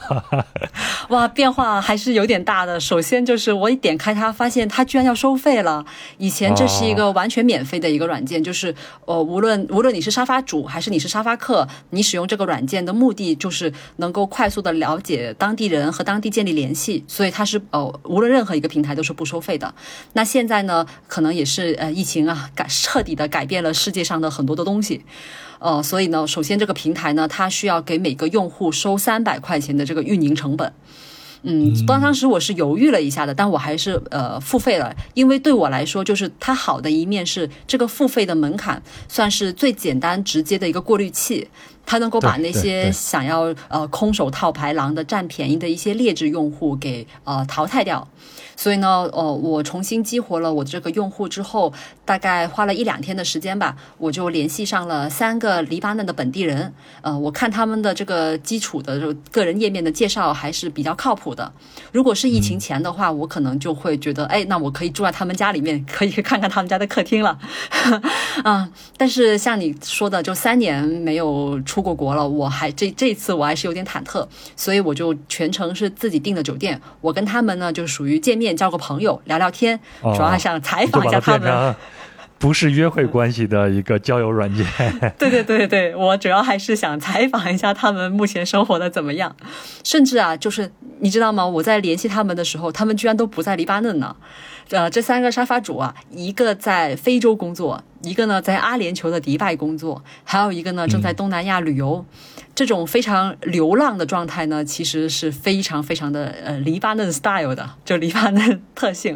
[1.09, 2.79] 哇，变化还是有点大的。
[2.79, 5.85] 首先就是我一点开它，发现它居然要收费了。
[6.17, 8.73] 以前这是一个完全免费的一个软件，就是
[9.05, 13.26] 呃无论无论你是沙发主还是你是沙发客，你使用这个软件的目的。
[13.35, 19.73] 就是能够快速的了解当地人和当地建立联系，所以它是呃，无论任何一个平台都是不收费的。
[20.13, 25.01] 那现在呢，可能也是呃，疫情啊，改彻底的改变了世界上的很多的东西，
[25.59, 30.73] 呃，所以呢，首先这个平台呢，它需要给每个用户收三百块钱的这个运营成本。
[31.43, 41.47] 嗯，当当时我是犹豫了一下的，但我还是呃付费了，因为对我来说，就是它好的一面是这个付费的门槛算是最简单直接的一个过滤器。
[41.89, 48.05] 它能够把那些想要呃空手套白狼的占便宜的一些劣质用户给呃淘汰掉。
[48.57, 51.71] 所以呢，呃，我重新激活了我这个用户之后，
[52.03, 56.73] 大概花了一两天的时间吧，我就联系上了三个黎巴嫩的本地人。
[57.01, 61.53] 呃，我看他们的这个基础的就个人页面的介绍还是比较靠谱的。
[61.91, 67.37] 如果是疫情前的话，我可能就会觉得，哎，那我可以住在他们家里面，可以看看他们家的客厅了。
[68.43, 68.67] 啊，
[68.97, 76.81] 但是像你说的，就三年没有出过国了，我还这这次我还是有点忐忑，所以我就全程是自己订的酒店。
[77.01, 78.46] 我跟他们呢，就属于见面。
[78.55, 81.75] 交个朋友，聊聊天，主要还想采访一下他们。
[82.39, 84.63] 不是约会关系的一个交友软件。
[85.17, 89.35] 对对对对，我主要还是想采访一下他们目前生活的怎么样。
[89.83, 91.43] 甚至啊，就是你知道吗？
[91.43, 94.15] 我在联系他们的时候，他们居然都不在黎巴嫩呢。
[94.69, 102.05] 呃，这三个沙发主啊，一个在非洲工作，一个呢在阿联酋的迪拜工作，还有一个呢正在东南亚旅游。
[102.57, 109.15] 这种非常流浪的状态呢，其实是非常非常的呃黎巴嫩 style 的，就黎巴嫩 特性。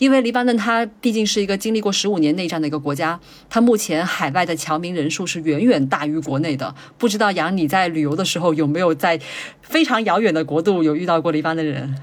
[0.00, 6.74] 因为黎巴嫩它毕竟是一个经历过十五年内战的一个国家，它目前海外的侨民人数是远远大于国内的。
[6.98, 9.20] 不知道杨你在旅游的时候有没有在
[9.62, 11.94] 非常遥远的国度有遇到过黎巴嫩人？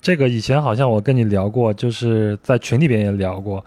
[0.00, 3.64] 这个以前好像我跟你聊过，就是在群里边也聊过。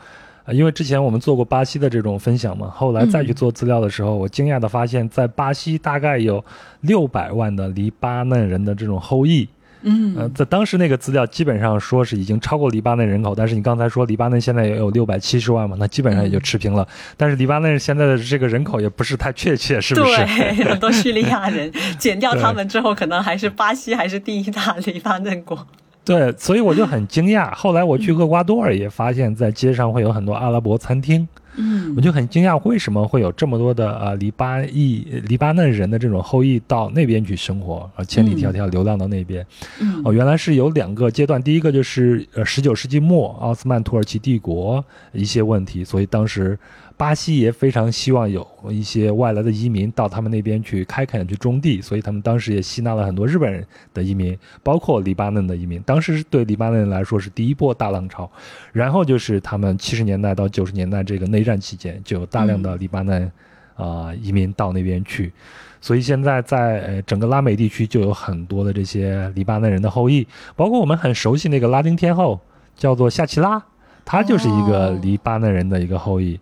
[0.51, 6.43] 因为之前我们做过巴西的这种分享嘛，后来再去做资料的时候，我惊讶的发现，在巴西大概有
[6.81, 9.47] 六百万的黎巴嫩人的这种后裔。
[9.81, 16.85] 嗯，呃，在当时那个资料基本上说是已经超过黎巴嫩人口，但是你刚才说黎巴嫩现在也有六百七十万嘛，那基本上也就持平了。
[17.15, 20.17] 但是黎巴嫩现在的这个人口也不是太确切，是不是？
[20.17, 25.65] 对， 很多叙利亚人 减掉他们之后，可能还是巴西还是第一大黎巴嫩国。
[26.09, 27.53] 对，所以我就很惊讶。
[27.53, 31.27] 后来我去厄瓜多尔也发现，在街上会有很多阿拉伯餐厅。
[31.55, 39.45] 嗯，我就很惊讶，为什么会有这么多的呃黎巴裔、黎巴嫩人的这种后裔到那边去生活，啊，千里迢迢流浪到那边。
[39.79, 46.57] 嗯，哦，原来是有两个阶段，第一个就是呃十九世纪末奥斯曼土耳其帝国一些问题，所以当时。
[46.99, 55.81] 巴西也非常希望有一些外来的移民到他们那边去开垦、去种地，所以他们当时也吸纳了很多日本人的移民，包括黎巴嫩的移民。
[55.83, 58.29] 当时对黎巴嫩来说是第一波大浪潮，
[58.73, 63.31] 然后就是他们七十年代到九十年代这个内战期间，就有大量的黎巴嫩
[63.75, 65.31] 啊移民到那边去，
[65.79, 72.37] 所以现在在呃整个拉美地区就有很多的这些黎巴嫩人的后裔，包括我们很熟悉那个拉丁天后
[72.75, 73.63] 叫做夏奇拉，
[74.03, 76.37] 她就是一个黎巴嫩人的一个后裔。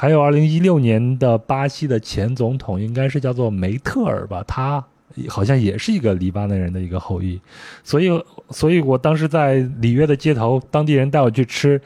[0.00, 4.82] 还有二零一六年的巴西的前总统，应该是叫做梅特尔吧，他
[5.28, 7.38] 好像也是一个黎巴嫩人的一个后裔，
[7.84, 8.08] 所以，
[8.48, 11.78] 所以我当时在里约的街头，当地人带我去吃。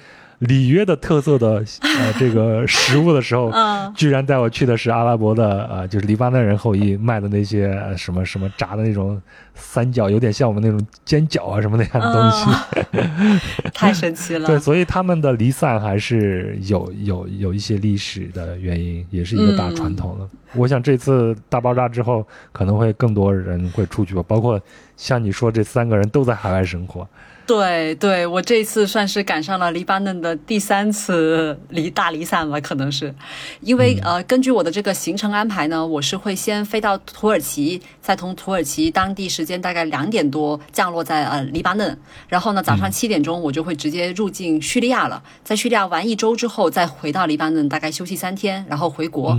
[0.47, 3.53] 里约的特色的呃 这个食物的时候，
[3.95, 9.21] 居然带我去的是阿拉伯的呃就是黎巴嫩人后裔卖的那些什么什么炸的那种
[9.55, 14.47] 三角，有点像我们那种煎饺啊什么那样的东西， 太神奇了。
[14.47, 20.29] 对，所以他们的离散还是有有有一些历史的原因，也是一个大传统了。
[20.55, 24.61] 我想这次大爆炸之后，可能会更多人会出去吧，包括
[24.97, 27.07] 像你说这三个人都在海外生活。
[27.47, 33.15] 对对，我这次算是赶上了黎巴嫩的第三次离大离散了，可能是，
[33.61, 49.39] 因为呃，根据我的这个行程安排呢，我是会先飞到土耳其，再从土耳其当地时间大概两点多降落在呃黎巴嫩，然后呢早上七点钟我就会直接入境叙利亚了，在叙利亚玩一周之后再回到黎巴嫩，大概休息三天，然后回国。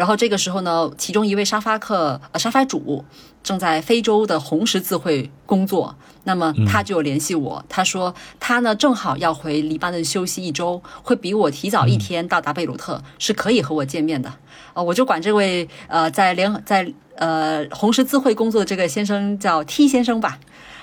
[0.00, 3.04] 然后这个时候呢，其中一位沙发客呃沙发主
[3.42, 5.94] 正在非洲的红十字会工作，
[6.24, 14.32] 那么他就联系我，他说他呢正好要回黎巴嫩休息一周，会比我提早一天到达贝鲁特，是可以和我见面的。
[14.72, 20.38] 呃，我就管这位呃在联在呃红十字会工作的这个先生叫 T 先生吧。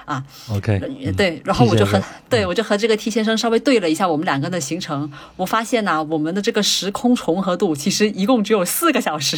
[0.07, 0.79] 啊，OK，
[1.17, 9.35] 对，然后我就和对我就和这个 T 先生稍微对了一下我们两个的行程，我发现呢，我们的这个时空重合度其实一共只有四个小时，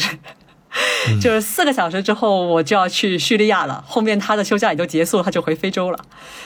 [1.20, 5.98] 就是四个小时之后我就要去叙利亚了，后面他的休假也就结束了，他就回非洲了，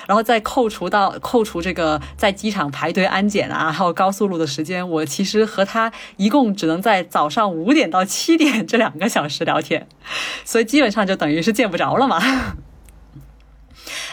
[0.08, 9.86] 然后再扣除到扣除这个在机场排队安检啊，还有高速路的时间，我其实和他一共只能在早上五点到七点这两个小时聊天，
[10.46, 12.56] 所以基本上就等于是见不着了嘛。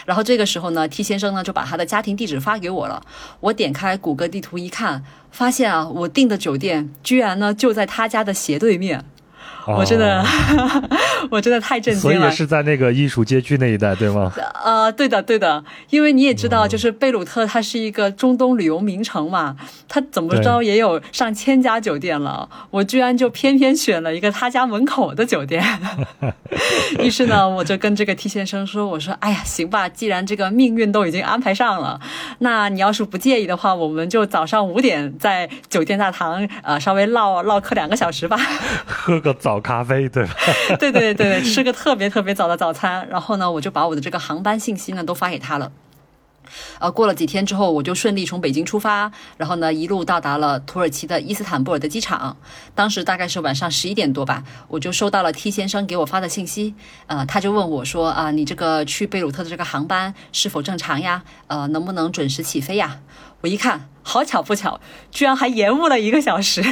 [0.04, 3.02] 然后这个时候呢，T 先生呢就把他的家庭地址发给我了。
[3.40, 9.04] 我点开谷歌地图一看，发现啊，我订的酒店居然呢就在他家的斜对面。
[9.66, 10.24] 我真的，
[11.30, 12.20] 我真的太震惊了。
[12.20, 14.32] 所以是在那个艺术街区那一带，对吗？
[14.64, 15.62] 呃，对的，对的。
[15.90, 19.56] 因为你也知道，就是贝鲁特，它是一个中东旅游名城嘛，
[19.88, 22.48] 它怎么着也有上千家酒店了。
[22.70, 25.62] 我居然就偏偏选了一个他家门口的酒店。
[26.98, 32.00] 于是呢，我就跟这个 T 先生说：“我说，哎呀，行吧，既然这个命运都已经安排上了，
[32.40, 38.36] 那你要是不介意的话，我们就早上五点在酒店大堂，呃，稍微唠唠嗑两个小时吧，
[38.84, 40.34] 喝个早。”早咖啡对吧？
[40.80, 45.70] 对对对，吃个特别特别早的早餐，然后呢，我就把我的这个航班信息呢都发给他了。
[46.78, 52.34] 呃，过了几天之后，我就顺利从北京出发，然后呢一路到达了土耳其的伊斯坦布尔的机场。
[52.74, 56.74] 当时大概是晚上十一点多吧，我就收到了 T 先生给我发的信息。
[57.06, 61.22] 呃，他就问我说：“啊，你这个去贝鲁特的这个航班是否正常呀？
[61.46, 62.98] 呃，能不能准时起飞呀？”
[63.42, 64.80] 我一看，好巧不巧，
[65.10, 66.62] 居然还延误了一个小时。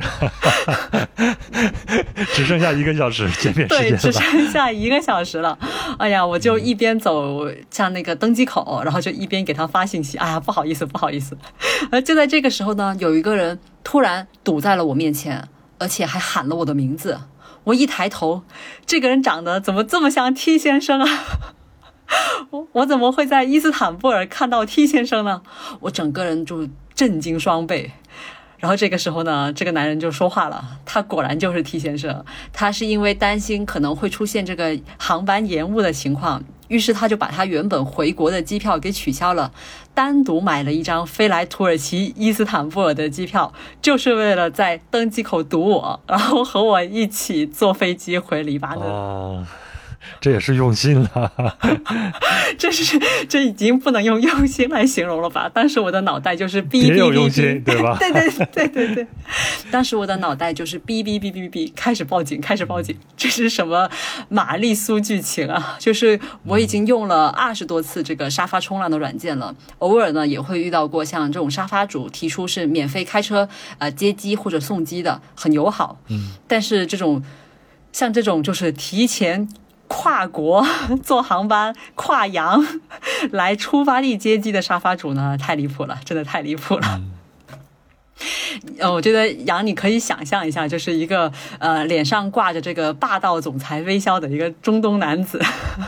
[2.32, 5.58] 只剩下一个小时见面时间对，只剩下一个小时了。
[5.98, 10.16] 哎呀，我就一边走向那个登机口，然后就一边给他发信息。
[10.16, 11.36] 哎呀，不好意思，不好意思。
[11.92, 15.48] 呃，就在这个时候呢，有一个人突然堵在了我面前，
[15.78, 17.20] 而且还喊了我的名字。
[17.64, 18.42] 我一抬头，
[18.86, 21.06] 这个人长得怎么这么像 T 先生啊？
[22.50, 25.42] 我我怎么会在伊斯坦布尔看到 T 先生呢？
[25.80, 27.92] 我整个人就震惊双倍。
[28.58, 32.22] 然后这个时候呢，这个男人就说话了，他果然就是 T 先生。
[32.52, 39.50] 他是因为担心可能会出现这个航班延误的情况，于是他就把他原本回国的机票给取消了，
[39.94, 43.50] 单独买了一张飞来土耳其伊斯坦布尔的机票，
[43.80, 49.46] 就是为了在登机口堵我，然后和我一起坐飞机回黎巴嫩。
[50.20, 51.32] 这也是用心了，
[52.58, 52.98] 这是
[53.28, 55.48] 这已经不能用用心来形容了吧？
[55.52, 57.96] 当时我的脑袋就是哔哔哔哔，对吧？
[58.00, 59.06] 对对对对对，
[59.70, 63.90] 当时我的脑袋就是哔哔哔哔哔，开始报警，开始报警，这是什么
[64.28, 65.76] 玛丽苏剧情啊？
[65.78, 73.48] 就是我已经用了二十多次这个沙发冲浪的软件了，偶尔呢也会遇到过像这种沙发主提出是免费开车
[73.78, 76.00] 呃接机或者送机的，很友好。
[76.08, 77.22] 嗯，但是这种
[77.92, 79.48] 像这种就是提前。
[79.92, 80.64] 跨国
[81.02, 82.64] 坐航班跨洋
[83.32, 87.02] 来出发地接机的沙发主呢，太离谱了，真的太离谱了。
[88.78, 95.42] 呃，我觉得杨，你可以想象一下，就是一个呃脸上挂着这个霸道总裁微笑的一个中东男子，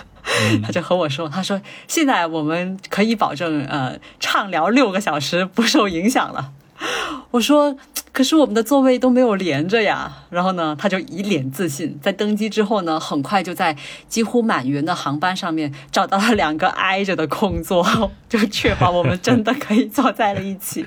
[0.65, 6.53] 他就和我说，他说现在我们可以保证呃畅聊六个小时不受影响了。
[7.33, 7.77] 我说。
[8.15, 13.75] 可是我们的座位都没有连着呀，然后呢，他就一脸自信，在登机之后呢，很快就在
[14.07, 17.83] 几乎满员的航班上面找到了两个挨着的空座，
[18.29, 20.87] 就确保我们真的可以坐在了一起。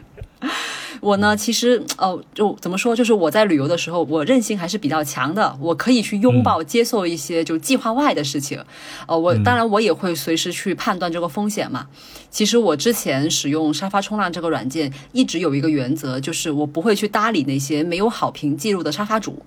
[1.06, 8.60] 我呢，其实哦，就怎么说，就是我在旅游的时候，我韧性还是比较强的，我可以去拥抱、接受一些就计划外的事情。
[9.08, 11.86] 呃，我当然我也会随时去判断这个风险嘛。
[12.32, 19.46] 其实我之前使用沙发冲浪这个软件，一直有一个原则，就是我不会去搭理那些没有好评记录的沙发主。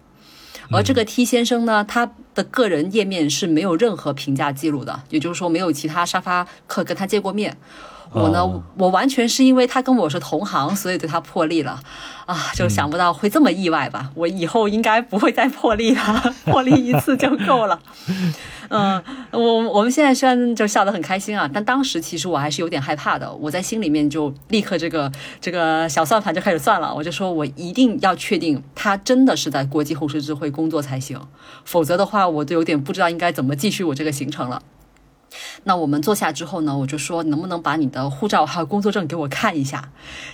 [0.70, 2.08] 而这个 T 先生呢，他
[2.38, 7.56] 的个人页面是没有任何评价记录的，也就是说，没有其他沙发客跟他见过面。
[8.10, 11.78] 我呢，我完全是因为他跟我是同行，所以对他破例了，
[12.24, 14.10] 啊，就想不到会这么意外吧？
[14.14, 17.78] 我以后应该不会再破例了， 破例一次就够了。
[18.70, 23.30] 嗯，我我们现在虽然就笑得很开心啊，但当时其实我还是有点害怕的。
[23.30, 25.10] 我在心里面就立刻这个
[25.40, 31.18] 这个小算盘就开始算了，我就说我一定要确定他真的是在国际红十字会工作才行，
[31.64, 34.62] 否则的话我都有点不知道应该怎么继续我这个行程了。
[35.64, 39.90] 那我们坐下之后呢，我就说能不能把你的护照还有工作证给我看一下？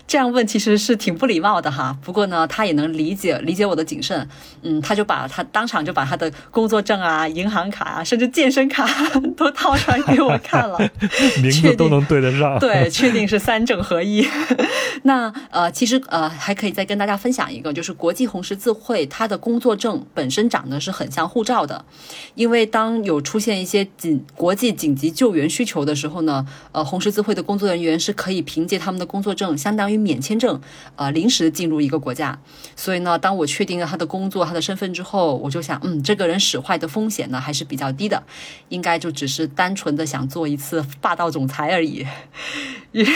[0.06, 1.96] 这样问其实是挺不礼貌的哈。
[2.02, 4.28] 不过呢，他也能理解理解我的谨慎，
[4.62, 8.86] 嗯，他就把他当场就把他的工作证啊、银行卡啊，甚至健身卡
[9.36, 10.78] 都掏出来给我看了，
[11.42, 12.58] 名字都能对得上。
[12.58, 14.26] 对，确定是三证合一。
[15.02, 21.84] 那呃，其实呃还可以再跟大家分享一个，就是国际红十字会它的工作证本身长得是很像护照的，
[22.34, 24.72] 因为当有出现一些紧国际。
[24.84, 30.60] 紧急救援需求的时候呢，呃，红十字会的工作人员是可以凭借他们的工作证，相当于免签证，
[30.96, 32.38] 呃，临时进入一个国家。
[32.76, 38.22] 所以呢，当我确定了他的工作、他的身份之后，我就想，嗯，这个人使坏的风险呢还是比较低的，
[38.68, 42.06] 应该就只是单纯的想做一次霸道总裁而已。
[42.92, 43.06] 于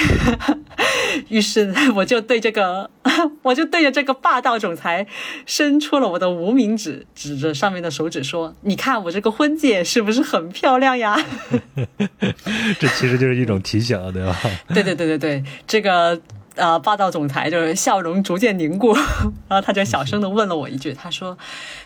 [1.29, 2.91] 于是，我就对这个，
[3.43, 5.07] 我就对着这个霸道总裁
[5.45, 11.19] 伸出了我的无名指，指着上面的手指说：“你看我这个婚戒是不是很漂亮呀？”
[12.79, 14.37] 这其实就是一种提醒，对吧？
[14.75, 16.21] 对对对对对，这个
[16.57, 18.93] 呃，霸道总裁就是笑容逐渐凝固，
[19.49, 21.37] 然后他就小声的问了我一句：“他说，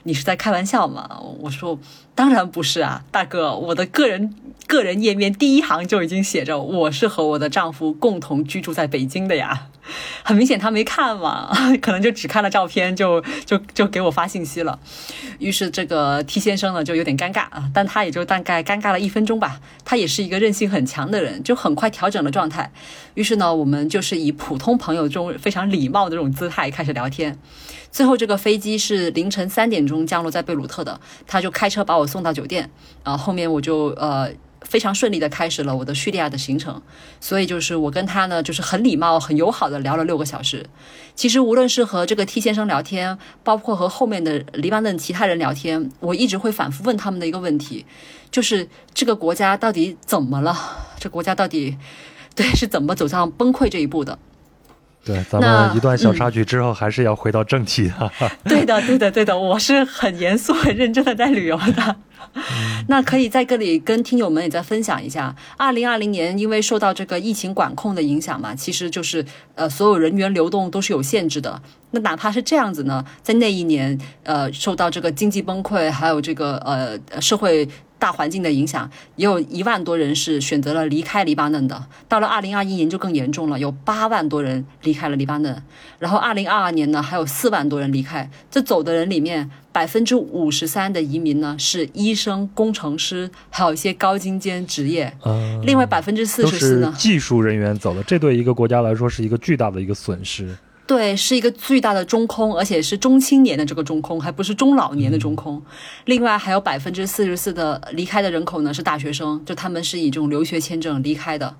[0.04, 1.08] 你是在开玩笑吗？”
[1.40, 1.78] 我说
[2.14, 4.34] ：“当然不是啊，大哥，我的个人。”
[4.68, 9.66] 个人页面第一行就已经写着我是和我的丈夫共同居住在北京的呀，
[10.22, 14.78] 很明显他没看嘛，可能就只看了照片就就就给我发信息了，
[15.38, 22.70] 于是这个 T 先生呢就有点尴尬啊，但他也就大概尴尬了一分钟吧，他也是一个韧性很强的人，就很快调整了状态，
[23.14, 27.36] 于是呢我们就是以普通朋友中非常礼貌的这种姿态开始聊天，
[27.90, 32.70] 最后这个飞机是凌晨三点钟降落在贝鲁特的，他就开车把我送到酒店，
[33.02, 34.30] 啊后面我就呃。
[34.64, 36.80] 非常顺利的开始了我的叙利亚的行程，
[37.20, 40.64] 所以就是我跟他呢，就是很礼貌、很友好的聊了六个小时。
[41.14, 47.84] 其实无论是和这个 T 先生聊天，包括和后面的黎巴嫩其他人聊天，我一直会反复问他们的一个问题，
[48.30, 50.56] 就是这个国家到底怎么了？
[50.98, 51.76] 这国家到底
[52.34, 54.18] 对是怎么走向崩溃这一步的？
[55.04, 58.12] 对，咱们一段小插曲之后，还是要回到正题的。
[58.46, 61.96] 对的，对的，对的，我是很严肃、很认真的在旅游的。
[62.88, 71.62] 那可以在这里跟听友们也再分享一下，二零二零年因为受到这个疫情管控的影响嘛，其实就是呃所有人员流动都是有限制的。
[71.90, 77.68] 那哪怕是这样子呢，在那一年呃受到这个经济崩溃，还有这个呃社会。
[78.02, 81.86] 大环境的影响，也有一万多人是选择了离开黎巴嫩的。
[82.08, 85.62] 到了二零二一年就更严重了，有八万多人离开了黎巴嫩。
[86.00, 88.28] 然后二零二二年呢，还有四万多人离开。
[88.50, 95.16] 这走的人里面，百分之五十三的移民呢是医生、工程师，还有一些高精尖职业。
[95.62, 98.02] 另外百分之四十四呢，技术人员走了。
[98.02, 100.56] 这对一个国家来说是一个巨大的一个损失。
[100.84, 105.62] 对，是一个巨大的中空，而且是中青年的这个中空，还不是中老年的中空。
[106.04, 111.56] 另外还有百分之四十四的离开的人口呢是大学生，就他们是以这种留学签证离开的。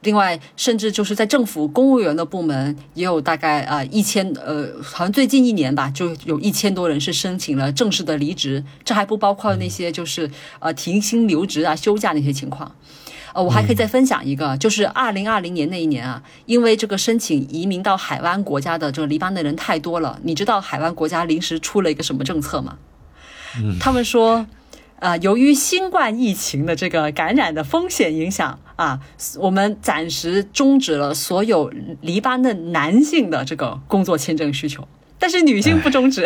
[0.00, 12.74] 另外，甚至就是在政府公务员的部门，也有大概啊一千呃，好像最近一年吧，就有一千多人是申请了正式的离职，这还不包括那些就是呃停薪留职啊、休假那些情况。
[13.34, 22.78] 呃，我还可以再分享一个，就是二零二零年那一年啊，因为这个申请移民到海湾国家的这个黎巴嫩人太多了，你知道海湾国家临时出了一个什么政策吗？
[23.80, 24.46] 他们说，
[25.00, 29.00] 呃，由于新冠疫情的这个感染的风险影响啊，
[29.38, 34.86] 我们暂时终止了所有黎巴嫩男性的这个工作签证需求，
[35.18, 36.24] 但是女性不终止。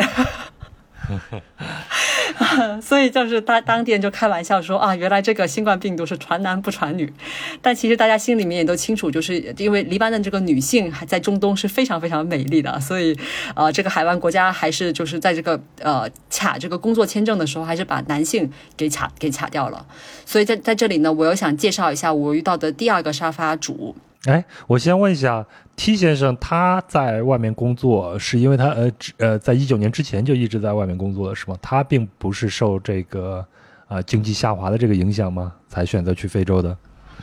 [2.80, 7.12] 所以就是当当地人就开玩笑说啊，原来这个新冠病毒是传男不传女，
[7.60, 13.18] 但其实大家心里面也都清楚，就是因为黎巴嫩这个女性还在中东是非常非常美丽的，所以
[13.54, 19.86] 呃，这个海湾国家还是就是在这个呃卡这个工作签证的时候，还是把男性给卡给卡掉了。
[20.24, 23.96] 所以在在这里呢，我又想介绍一下我遇到的第二个沙发主。
[24.26, 25.46] 哎，我先问一下
[25.78, 31.56] T 先生，他在外面工作是因为他呃呃，在一九年之前就一直在外面工作了，是吗？
[31.62, 33.46] 他并不是受这个
[33.86, 35.52] 啊经济下滑的这个影响吗？
[35.68, 36.76] 才选择去非洲的？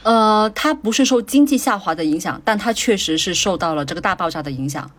[0.04, 4.90] 呃，他不是受经济下滑的影响，但他确实是受到了这个大爆炸的影响。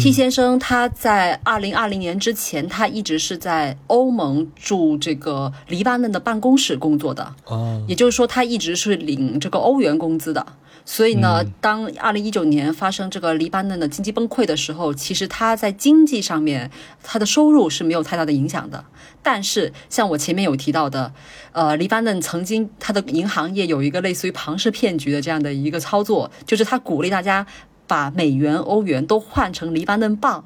[0.00, 10.44] T 先生他在二零二零年之前，他一直是在欧盟驻这个黎巴嫩的办公室工作的，哦，也就是说他一直是领这个欧元工资的。
[10.84, 16.70] 所以呢，当二零一九年发生这个黎巴嫩的经济崩溃的时候，其实他在经济上面
[17.02, 18.84] 他的收入是没有太大的影响的。
[19.22, 21.12] 但是像我前面有提到的，
[21.52, 27.46] 呃，黎巴嫩曾经他的银行业有一个类似于庞氏骗局的这样的一个操作，就是他鼓励大家
[27.86, 30.44] 把美元、欧元都换成黎巴嫩镑，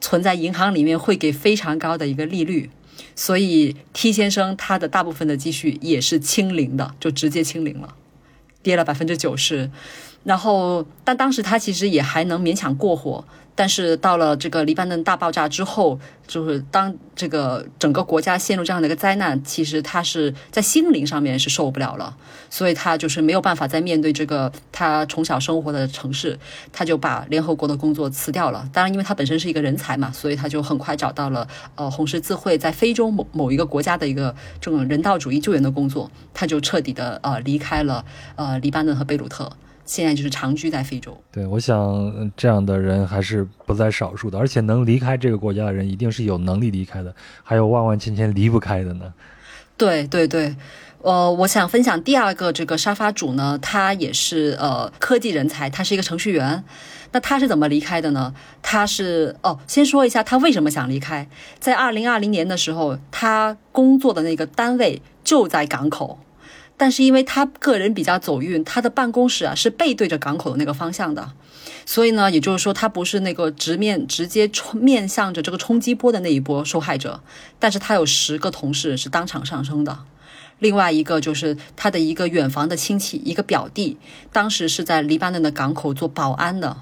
[0.00, 2.70] 存在银行里面会给非常高的一个利率。
[3.14, 7.94] 所以 T 先生他的大部分的积蓄也是清零的，就直接清零了。
[8.66, 9.70] 跌了百分之九十，
[10.26, 13.24] 然后但当时他其实也还能勉强过活。
[13.58, 22.14] 但是到了这个黎巴嫩大爆炸之后，就是当这个整个国家陷入这样的一个灾难，其实他是在心灵上面是受不了了，
[22.50, 26.38] 所以他就是没有办法再面对这个他从小生活的城市，
[26.70, 28.68] 他就把联合国的工作辞掉了。
[28.74, 38.04] 当然，因为他本身是一个人才嘛，所以他就很快找到了呃红十字会在非洲某某一个国家的一个这种人道主义救援的工作，他就彻底的呃离开了
[38.34, 39.50] 呃黎巴嫩和贝鲁特。
[39.86, 41.16] 现在就是长居在非洲。
[41.32, 49.14] 对，我想这样的人还是不在少数的，而且能离开这个国家的人，一定是有能力离开的，还有万万千千离不开的呢。
[49.78, 50.54] 对对对，
[51.02, 56.64] 呃，我想分享第二个这个沙发主呢，他也是呃科技人才，他是一个程序员。
[57.12, 58.34] 那他是怎么离开的呢？
[58.60, 61.26] 他是哦，先说一下他为什么想离开。
[61.58, 66.18] 在二零二零年的时候，他工作的那个单位就在港口。
[66.76, 71.32] 但是因为他个人比较走运，他的办公室啊是背对着港口的那个方向的，
[71.86, 77.20] 所以呢，也就是说他不是那个直面直接冲面向着这个冲击波的那一波受害者。
[77.58, 80.00] 但是他有十个同事是当场上升的，
[80.58, 83.96] 另外一个就是他的一个远房的亲戚，一个表弟，
[84.30, 86.76] 当时是在黎巴嫩的港口做保安的。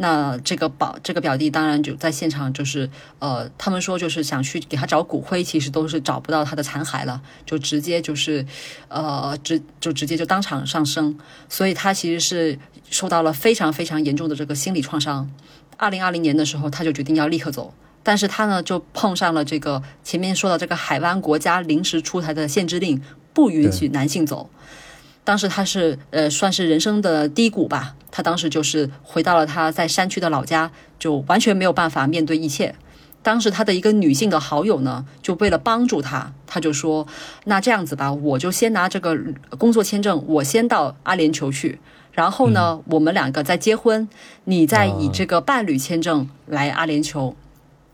[0.00, 2.88] 那这个表这个表弟当然就在现场，就是
[3.18, 8.46] 呃，他们说就是想去给他找骨灰，其实都是找不到他的残骸了，就直接就是，
[8.86, 11.18] 呃，直就直接就当场上升，
[11.48, 15.28] 所以他其实是受到了非常非常严重的这个心理创伤。
[15.76, 17.74] 二零二零年的时候，他就决定要立刻走，
[18.04, 23.02] 但是他呢就碰上了这个前面说的这个海湾国家临时出台的限制令，
[23.34, 24.48] 不允许男性走。
[25.24, 32.74] 当时他是呃算是人生的低谷吧，他当时就是回到了他在山区的老家，就完全没有办法面对一切。
[33.22, 37.06] 当时他的一个女性的好友呢，就为了帮助他，他就说
[37.44, 39.18] ：“那这样子吧，我就先拿这个
[39.58, 41.80] 工作签证，我先到阿联酋去，
[42.12, 44.08] 然后呢，我们两个再结婚，
[44.44, 47.34] 你再以这个伴侣签证来阿联酋。”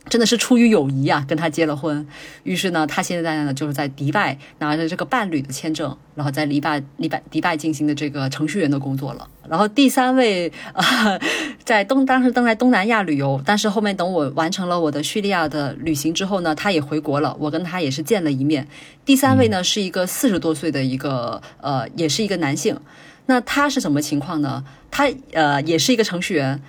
[0.09, 2.07] 真的是出于友谊啊，跟他结了婚。
[2.43, 9.27] 于是呢，他现在呢就是在迪拜拿着这个伴侣的签证，然后在迪拜、迪拜、迪拜进行的这个程序员的工作了。
[9.49, 11.19] 然后第三位啊，
[11.65, 18.69] 在东当时正在东南亚旅游，但是后面等我完成了我的叙利亚的旅行之后呢，他也回国了，我跟他也是见了一面。
[19.05, 22.79] 第三位呢是一个四十多岁的一个呃，也是一个男性。
[23.27, 24.63] 那他是什么情况呢？
[24.91, 26.61] 他呃也是一个程序员。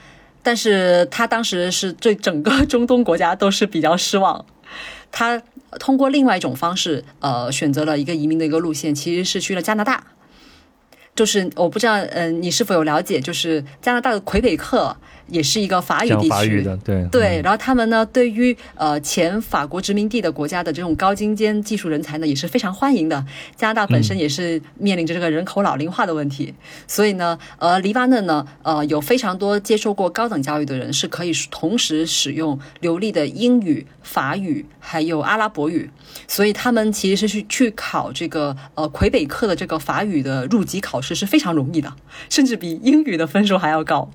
[0.45, 4.45] 但是他当时是对整个中东国家都是比较失望，
[5.11, 5.41] 他
[5.79, 10.03] 通过另外一种方式，呃，选择了一个移民的一个路线，其实是去了加拿大。
[11.15, 13.19] 就是我不知道，嗯，你是否有了解？
[13.19, 14.95] 就是加拿大的魁北克。
[15.27, 23.25] 也是一个法语地区的，对对，然后他们呢，对于呃前法国殖民地的国家的这种高精尖技术人才呢，也是非常欢迎的。
[23.55, 26.53] 加拿大本身也是面临着这个人口老龄化的问题，
[26.85, 35.89] 所以呢，呃，黎巴嫩呢，呃，有非常多接受过高等教育的人是可以同时使用流利的英语、法语还有阿拉伯语，
[36.27, 41.93] 所以他们其实是去去考这个呃魁北克的这个法语的入籍考试是非常容易的，
[42.29, 44.09] 甚至比英语的分数还要高，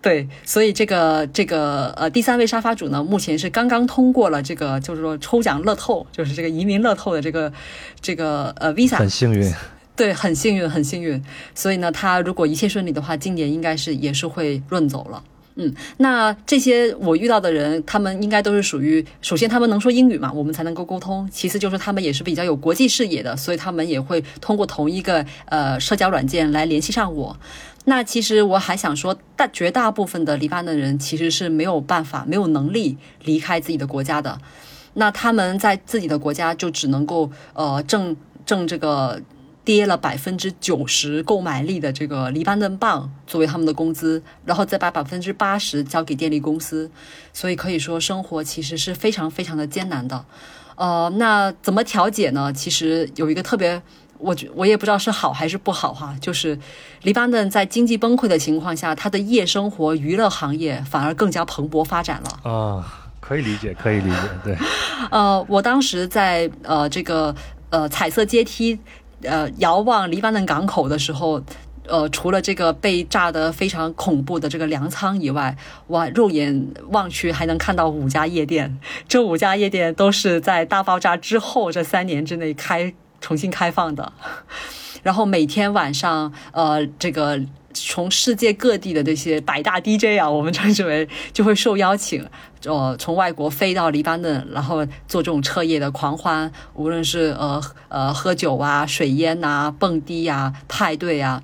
[0.00, 0.28] 对。
[0.44, 7.52] 所以这个这个呃第三位沙发主呢，目前是刚刚通过了这个就是说抽奖乐透，就是这个移民乐透的这个
[8.00, 9.52] 这个呃 visa，很幸运，
[9.96, 11.22] 对，很幸运，很幸运。
[11.54, 15.22] 所以呢，他如果一切顺利的话，今年应该是也是会润走了。
[15.56, 27.36] 嗯，那这些我遇到的人，他们应该都是属于，首先他们能说英语嘛，我们才能够沟通；其次就是他们也是比较有国际视野的，所以他们也会通过同一个呃社交软件来联系上我。
[27.86, 34.38] 那其实我还想说，大绝大部分的黎巴嫩人其实是没有办法、没有能力离开自己的国家的。
[34.94, 39.20] 那他们在自己的国家就只能够呃挣挣这个
[39.64, 46.90] 跌了百分之九十购买力的这个黎巴嫩镑作为他们的工资，然后再把百分之八十交给电力公司。
[47.32, 50.24] 所以可以说，生活其实是非常非常的艰难的。
[50.76, 52.52] 呃，那怎么调解呢？
[52.52, 53.82] 其实有一个特别。
[54.22, 56.58] 我觉我也不知道是好还是不好哈，就是
[57.04, 62.84] 黎巴嫩在经济崩溃的情况下，它的夜生活娱乐行业反而更加蓬勃发展了啊，
[63.18, 64.58] 可以理解，可以理解，对。
[65.10, 67.34] 呃，我当时在呃这个
[67.70, 68.78] 呃彩色阶梯
[69.22, 71.42] 呃遥望黎巴嫩港口的时候，
[71.86, 75.56] 呃除了这个被炸得非常恐怖的这个粮仓以外，
[75.88, 82.94] 哇，肉眼望去还能看到五家夜店，这五家夜店都是在大爆炸之后这三年之内开。
[83.22, 84.14] 重新开放的，
[85.02, 87.38] 然后每天晚上，呃，这个
[87.86, 92.26] 从世界各地的这些百大 DJ 啊，我们称之为就会受邀请，
[92.64, 101.42] 呃，从外国飞到黎巴嫩，然后做这种彻夜的狂欢，无论是呃呃喝酒啊、水烟呐、蹦迪呀、派对啊，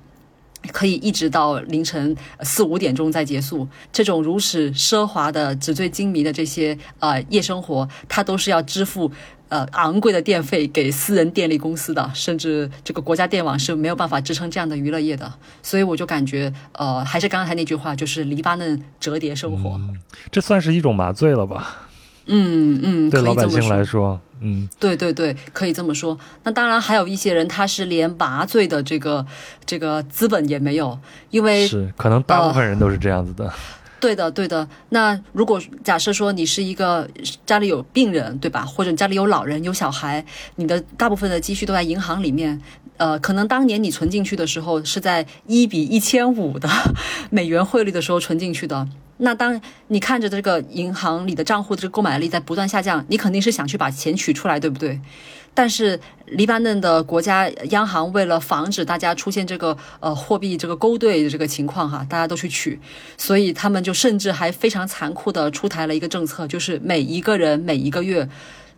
[0.71, 3.67] 可以一直到凌晨四五点钟再结束。
[3.91, 9.11] 这种如此奢华的、纸醉金迷的这些呃夜生活，它都是要支付。
[9.49, 15.31] 呃，昂贵的电费给私人电力公司的，甚至这个国家电网是没有办法支撑这样的娱乐业的，
[15.63, 19.79] 所以我就感觉，呃，还是刚才那句话，就是黎巴嫩折叠生活，
[20.31, 21.83] 这算是一种麻醉了吧？
[22.25, 26.19] 嗯嗯，对老百姓来说，嗯，对对对，可以这么说。
[26.43, 29.25] 那当然还有一些人，他是连麻醉的这个
[29.65, 33.49] 这个资本也没有，因为是可能大部分人都是这样子的。
[33.99, 34.67] 对的，对的。
[34.89, 37.09] 那如果假设说你是一个
[37.45, 38.63] 家里有病人，对吧？
[38.63, 40.23] 或者家里有老人、有小孩，
[40.55, 42.61] 你的大部分的积蓄都在银行里面。
[42.97, 46.67] 呃，可能当年你存进去的时候是在一比一千五的
[47.29, 48.87] 美元汇率的时候存进去的。
[49.17, 54.99] 那当你看着这个银行里的账户的这购买力在不断下降，你肯定是想去把钱取出来，对不对？
[55.57, 62.79] 但是黎巴嫩的国家央行为了防止大家出现这个呃货币这个勾兑的这个情况哈，大家都去取，
[63.17, 68.29] 所以他们就甚至还非常残酷的出台了一个政策，就是每一个人每一个月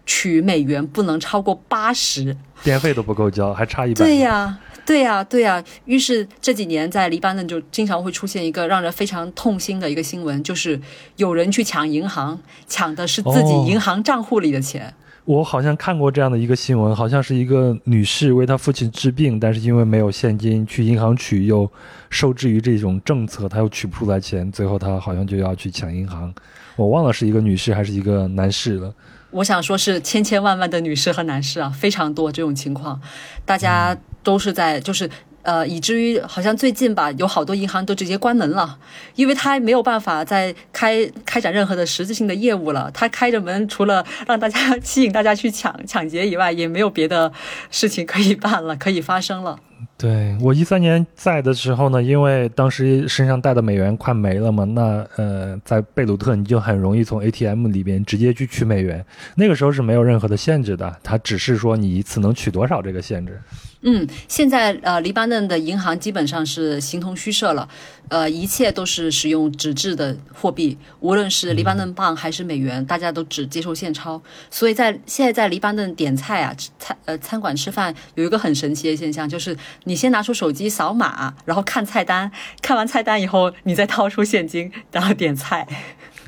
[0.05, 4.05] 取美元不能超过八十，电费都不够交，还差一百。
[4.05, 5.61] 对呀，对呀，对呀。
[5.83, 10.79] 于是这几年在黎巴嫩就经常会出现一个让人非常痛心的一个新闻，就是
[11.17, 14.93] 有人去抢银行，抢的是自己银行账户里的钱。
[15.29, 21.71] 我好像看过这样的一个新闻，好像是一个女士为她父亲治病，但是因为没有现金去银行取，又
[22.09, 26.33] 受制于这种政策，她又取不出来钱，最后她好像就要去抢银行。
[26.75, 28.91] 我忘了是一个女士还是一个男士了。
[29.29, 32.99] 我想说是千千万万的女士和男士啊，非常多这种情况，
[33.45, 35.07] 大家都是在就是。
[35.41, 38.77] 呃，以至于好像最近吧，有好多银行都直接关门了，
[39.15, 42.91] 因为他没有办法再开开展任何的实质性的业务了。
[42.93, 47.31] 他开着门，除了让大家吸引大家去抢抢劫以外，也没有别的
[47.71, 49.57] 事情可以办了，可以发生了。
[49.97, 59.05] 对我一三年在的时候呢，因为当时身上带的美元快没了嘛，那呃，在贝鲁特你就很容易从 ATM 里边直接去取美元。
[59.35, 63.39] 那个时候是没有任何的限制的，它只是说你一次能取多少这个限制。
[63.81, 67.69] 嗯，现在呃，黎巴嫩的银行基本上是形同虚设了，
[68.09, 74.21] 呃，一切都是使用纸质的货币，无论是黎巴嫩镑还是美元，大家都只接受现钞。
[74.51, 79.55] 所以在现在在黎巴嫩点菜啊，餐呃餐馆吃饭有一个很神奇的现象，就是
[79.85, 82.29] 你先拿出手机扫码，然后看菜单，
[82.61, 85.65] 看完菜单以后，你再掏出现金，然后点菜。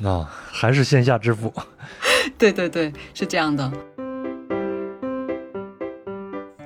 [0.02, 1.52] 啊，还是线下支付。
[2.38, 3.70] 对对对，是这样的。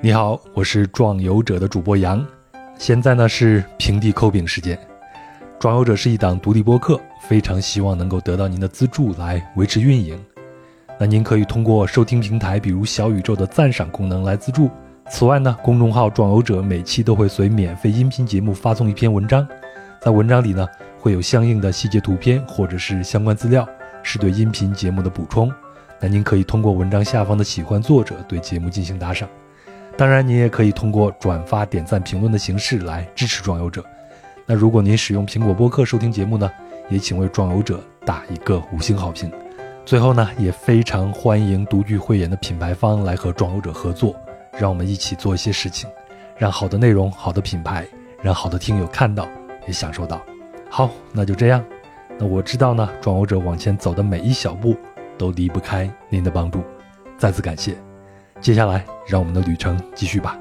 [0.06, 2.24] 你好，我是壮游者的主播杨，
[2.78, 4.78] 现在呢是平地抠饼时间。
[5.58, 10.16] 壮游者是一档独立播客，非常希望能够得到您的资助来维持运营。
[10.96, 14.70] 那您可以通过收听平台，比如小宇宙的赞赏功能来资助。
[15.10, 19.44] 此外呢，公众号壮游者每期都会随免费音频节目发送一篇文章，
[20.00, 20.64] 在文章里呢
[21.00, 23.68] 会有相应的细节图片或者是相关资料，
[24.04, 25.52] 是对音频节目的补充。
[26.00, 29.28] 那您可以通过文章下方的喜欢作者对节目进行打赏。
[29.96, 33.82] 当然，您也可以通过转发、点赞、评论的形式来支持壮游者。
[34.44, 36.50] 那如果您使用苹果播客收听节目呢，
[36.90, 39.32] 也请为壮游者打一个五星好评。
[39.86, 44.14] 最后呢，也非常欢迎独具慧眼的品牌方来和壮游者合作，
[44.58, 45.88] 让我们一起做一些事情，
[46.36, 47.86] 让好的内容、好的品牌，
[48.20, 49.26] 让好的听友看到
[49.66, 50.20] 也享受到。
[50.68, 51.64] 好，那就这样。
[52.18, 54.76] 那我知道呢，壮游者往前走的每一小步
[55.16, 56.62] 都离不开您的帮助，
[57.16, 57.85] 再次感谢。
[58.40, 60.36] 接下来，让我们的旅程继续吧。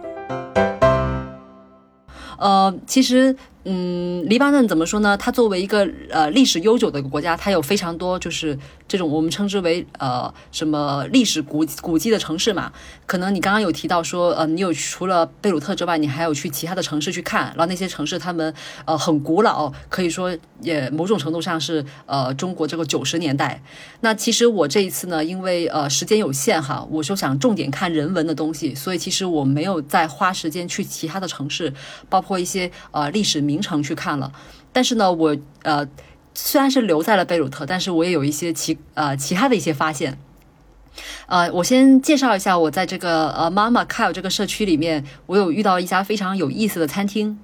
[2.38, 3.36] 呃，其实。
[3.68, 5.18] 嗯，黎巴嫩怎么说呢？
[5.18, 8.55] 它作为一个呃历史悠久的一个国家，它有非常多就是
[8.88, 12.72] 这种我们称之为呃什么历史古古迹的城市嘛。
[13.07, 18.53] 可能你刚刚有提到说，呃，你有除了贝鲁特之外，你还有去其他的城市去看，然后那些城市他们
[18.86, 23.59] 呃很古老，可以说也某种程度上是呃中国这个九十年代。
[24.01, 31.74] 那其实我这一次呢，因为呃时间有限哈，我就想重点看人文的东西，所以其实我没有再花时间去其他的城市，
[32.07, 33.55] 包括一些呃历史名。
[33.56, 34.30] 名城去看了，
[34.74, 35.88] 但是呢，我呃
[36.34, 40.18] 虽然是留在了贝鲁特，但是我也有一些其呃其他的一些发现。
[41.28, 47.39] 呃，我先介绍一下，我在这个呃妈妈凯尔这个社区里面，我有遇到一家非常有意思的餐厅。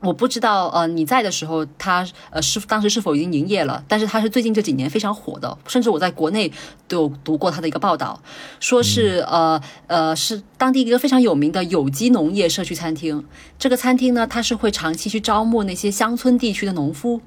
[0.00, 3.82] 我不知道，呃，你在的时候，它呃是当时是否已经营业了？
[3.88, 6.52] 但是它是最近这几年非常火的，甚至我在国内
[6.86, 8.20] 都有读过它的一个报道，
[8.60, 13.24] 说是呃呃是当地一个非常有名的有机农业社区餐厅。
[13.58, 17.20] 这个餐厅呢，它是会长期去招募那些乡村地区的农夫。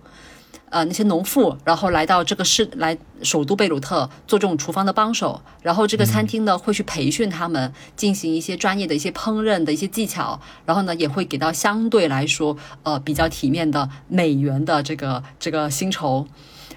[0.69, 16.27] 呃，那些农妇，然后来到这个市，来首都贝鲁特做这种厨房的帮手，然后这个餐厅呢会去培训他们，进行一些专业的一些烹饪的一些技巧，然后呢也会给到相对来说呃比较体面的美元的这个这个薪酬，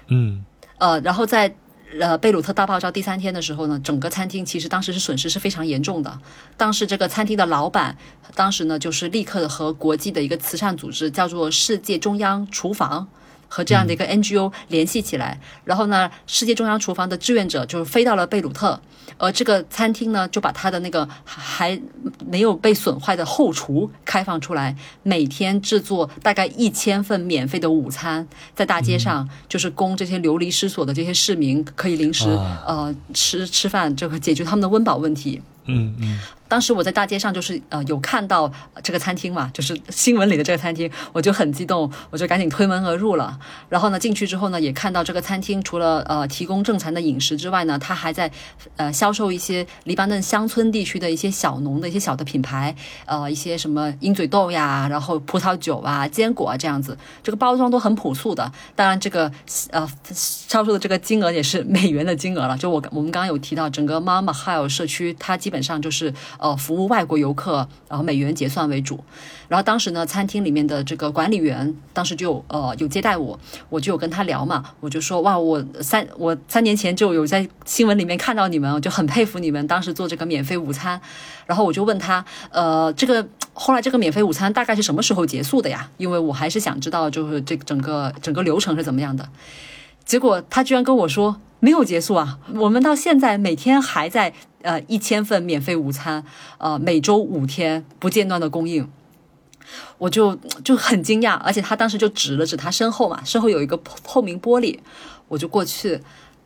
[0.07, 0.45] 嗯，
[0.77, 1.53] 呃，然后在
[1.99, 6.17] 呃贝鲁特大爆炸第三天的时候呢，整个餐厅其实当时是损失是非常严重的，
[6.55, 7.97] 当时这个餐厅的老板
[8.35, 13.09] 当时呢就是立刻的和国际的一个慈善组织叫做世界中央厨房。
[13.53, 18.79] 和这样的一个 NGO 联系起来，然后呢，世界中央厨房的志愿者就是飞到了贝鲁特，
[19.17, 21.77] 而这个餐厅呢，就把他的那个还
[22.25, 24.73] 没有被损坏的后厨开放出来，
[25.03, 28.25] 每天制作大概一千份免费的午餐，
[28.55, 32.29] 在大街上就是供这些流离失所的这些市民可以临时
[32.65, 35.41] 呃吃吃饭，这个解决他们的温饱问题。
[35.65, 36.19] 嗯嗯。
[36.47, 38.51] 当时我在大街上，就是呃有看到
[38.83, 43.39] 这个餐厅嘛，就是新闻里的这个餐厅，我就很激动，我就赶紧推门而入了。
[43.69, 48.29] 然后呢，进去之后呢，也看到这个餐厅除了呃提供正餐的饮食之外呢，它还在
[48.75, 58.51] 呃销售一些黎巴嫩乡村地区的一些小农的一些小的品牌，呃一些什么鹰嘴豆呀，然后葡萄酒啊、坚果啊这样子，这个包装都很朴素的。
[58.75, 59.31] 当然，这个
[59.69, 62.57] 呃销售的这个金额也是美元的金额了。
[62.57, 66.13] 就我我们刚刚有提到，整个妈妈还有社区，它基基本上就是。
[66.39, 69.03] 呃，服务外国游客，然后美元结算为主。
[69.49, 73.37] 然后当时呢，餐厅里面的这个管理员当时就呃有接待我，
[73.69, 80.99] 我就有跟他聊嘛，我就说哇，我三我三年前就有在新闻里面看到你们，我就很佩服你们当时做这个免费午餐。
[81.45, 85.89] 然后我就问他，呃，这个后来这个免费午餐大概是什么时候结束的呀？
[85.97, 89.27] 因为我还是想知道，就是这整个整个流程是怎么样的。
[90.05, 94.33] 结果他居然跟我说没有结束啊，我们到现在每天还在。
[94.63, 96.23] 呃，一千份免费午餐，
[96.59, 98.87] 呃，每周五天不间断的供应，
[99.97, 104.77] 我就就很惊讶，而且他当时就指了指他身后嘛，身后有一个透明玻璃，
[105.27, 105.99] 我就过去，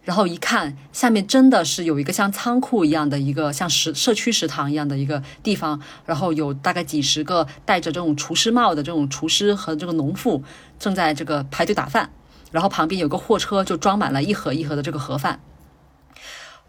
[0.04, 10.42] 然后一看下面真的是有一个像仓库一样的一个像食社区食堂一样的一个地方，然后有大概几十个戴着这种厨师帽的这种厨师和这个农妇
[10.80, 12.10] 正在这个排队打饭，
[12.56, 15.42] 然后旁边有个货车就装满了一盒一盒的这个盒饭，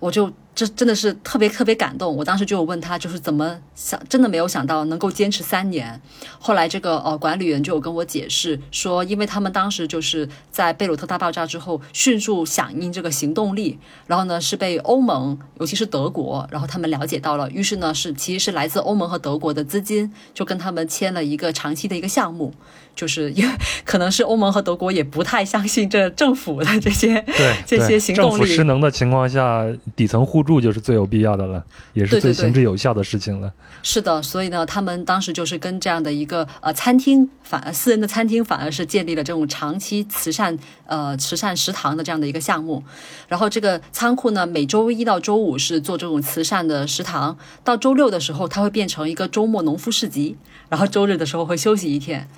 [0.00, 0.32] 我就。
[0.56, 6.00] 这真的是特别特别感动，我当时就有问他，就是怎么想，真的没有想到能够坚持三年。
[6.38, 22.54] 后来这个呃管理员就有跟我解释说，因为他们当时就是在贝鲁特大爆炸之后迅速响应这个行动力，然后呢是被欧盟，尤其是德国，然后他们了解到了，于是呢是其实是来自欧盟和德国的资金，就跟他们签了一个长期的一个项目，
[22.96, 30.46] 就是因为可能是欧盟和德国也不太相信这政府的这些对 这些行动力，政府失能的情况下，底层互。
[30.46, 33.52] 助就是最有必要的了，也是最行之有效的事情了。
[33.82, 42.80] 是的，所以呢，他们当时就是跟这样的一个呃餐厅，反而私人的餐厅反而是建立了这种长期慈善呃慈善食堂的这样的一个项目。
[43.26, 50.36] 然后这个仓库呢，每周一到周五是做这种慈善的食堂，到周六的时候它会变成一个周末农夫市集，
[50.68, 52.28] 然后周日的时候会休息一天。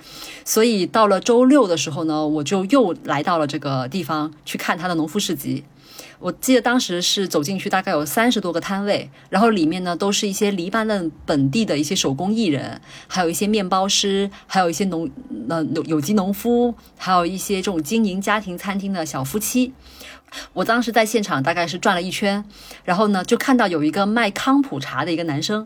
[0.45, 5.63] 所以到了周六的时候呢，我就又来到了这个地方去看他的农夫市集。
[6.19, 15.09] 我记得当时是走进去，大概有三十多个摊位，然后里面呢都是一些黎巴嫩本地的一些手工艺人，还有一些面包师，还有一些农
[15.47, 19.71] 呃有机农夫，还有一些这种经营家庭餐厅的小夫妻。
[20.51, 22.43] 我当时在现场大概是转了一圈，
[22.83, 25.65] 然后呢就看到有一个卖康普茶的一个男生，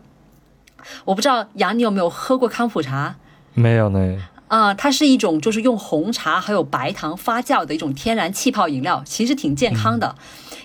[1.04, 3.16] 我不知道杨你有没有喝过康普茶？
[3.54, 4.22] 没有呢。
[4.48, 10.14] 啊，它是一种就是用红茶还有白糖发酵的一种天然气泡饮料，其实挺健康的。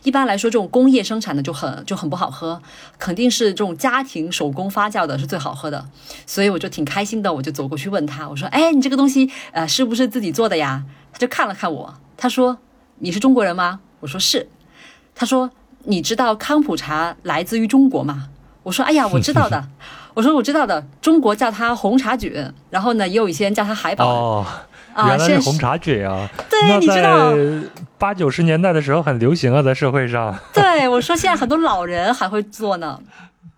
[0.04, 2.62] 一般来说，这种工业生产的就很就很不好喝，
[2.98, 5.84] 肯定是这种家庭手工发酵的是最好喝的。
[6.26, 12.60] 所以我就挺开心的，我就走过去问他，我说：“哎，你这个东西呃是不是自己做的呀？”他就看了看我，他说
[13.00, 14.48] ：“你是中国人吗？”我说：“是。”
[15.16, 15.50] 他说
[15.86, 18.30] ：“你知道康普茶来自于中国吗？”
[18.64, 19.68] 我说：“哎呀，我知道的。”
[20.20, 22.34] 我说：“我知道的，中国叫它红茶菌，
[22.70, 24.46] 然后呢，也有一些人叫它海宝。”哦
[24.98, 26.28] 原来是红茶菌啊！
[26.50, 27.32] 对，你知道，
[27.98, 30.38] 八九十年代的时候很流行啊，在社会上。
[30.54, 33.00] 对，我说现在很多老人还会做呢。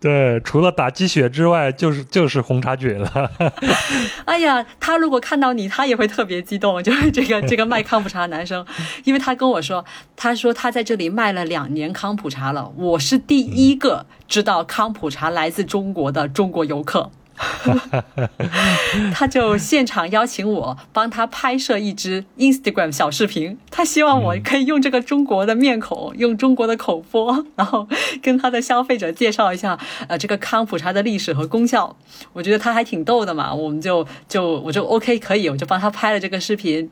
[0.02, 3.30] 对，除了打鸡血之外，就是就是红茶菌了。
[4.26, 6.82] 哎呀，他如果看到你，他也会特别激动。
[6.82, 8.66] 就是这个这个卖康普茶的男生，
[9.04, 9.84] 因为他跟我说，
[10.16, 17.12] 他说他在这里卖了两年康普茶了，我是第一个知道康普茶来自中国的中国游客。
[19.12, 27.86] 他就现场邀请我帮他拍摄一支 Instagram 小视频，他希望我可以用这个中国的面孔，用中国的口播， 然后
[28.22, 29.78] 跟他的消费者介绍一下，
[30.08, 31.96] 呃，这个康普茶的历史和功效。
[32.32, 36.90] 我觉得他还挺逗的嘛，我们就就我就 OK 可以，我就帮他拍了这个视频，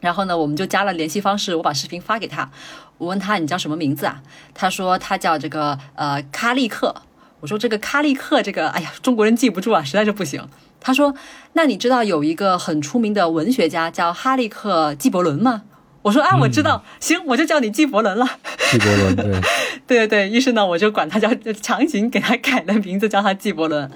[0.00, 2.50] 然后呢，我们就加了联系方式，我把视频发给他，
[2.98, 4.22] 我问他你叫什么名字啊？
[4.54, 6.94] 他说他叫这个呃卡利克。
[7.40, 10.46] 我说这个卡利克，这个哎呀，中国人记不住啊，实在是不行。
[10.80, 11.14] 他说
[11.54, 15.62] ：“那你知道有一个很出名的文学家叫哈利克·纪伯伦吗？”
[16.02, 18.24] 我说：“啊，我知道，行，我就叫你纪伯伦了。”
[18.70, 19.40] 纪伯伦，对，对
[19.86, 20.28] 对对。
[20.28, 21.28] 于是呢，我就管他叫，
[21.60, 23.90] 强行给他改了名字，叫他纪伯伦。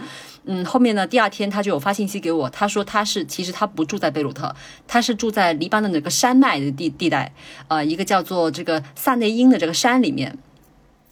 [0.45, 4.53] 嗯，后面呢，第二天他就有发信息给我，他说他是其实他不住在贝鲁特，
[4.89, 7.33] 他是住在黎巴嫩那个山脉的地地带，
[7.69, 10.37] 呃，一个叫做这个萨内因的这个山里面。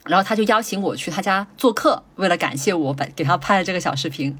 [0.05, 4.37] 然后他就邀请我去他家做客，为了感谢我，把给他拍了这个小视频。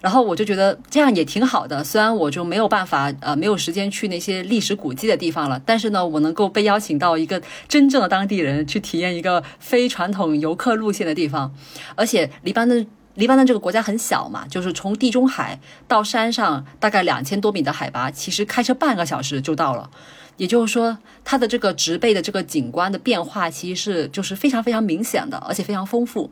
[0.00, 11.52] 然后我就觉得这样也挺好的，虽然我就没有办法，呃，没有时间去那些历史古迹的地方了，但是呢，我能够被邀请到一个真正的当地人去体验一个非传统游客路线的地方。
[11.96, 19.90] 而且黎巴嫩，黎巴嫩这个国家很小嘛，就是从地中海到山上大概两千多米的海拔，其实开车半个小时就到了。
[20.38, 26.30] 也就是说，它的这个植被的这个景观的变化，其实是就是非常非常明显的，而且非常丰富。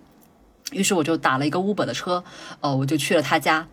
[0.72, 2.24] 于是我就打了一个 Uber 的车，
[2.60, 3.68] 呃，我就去了他家。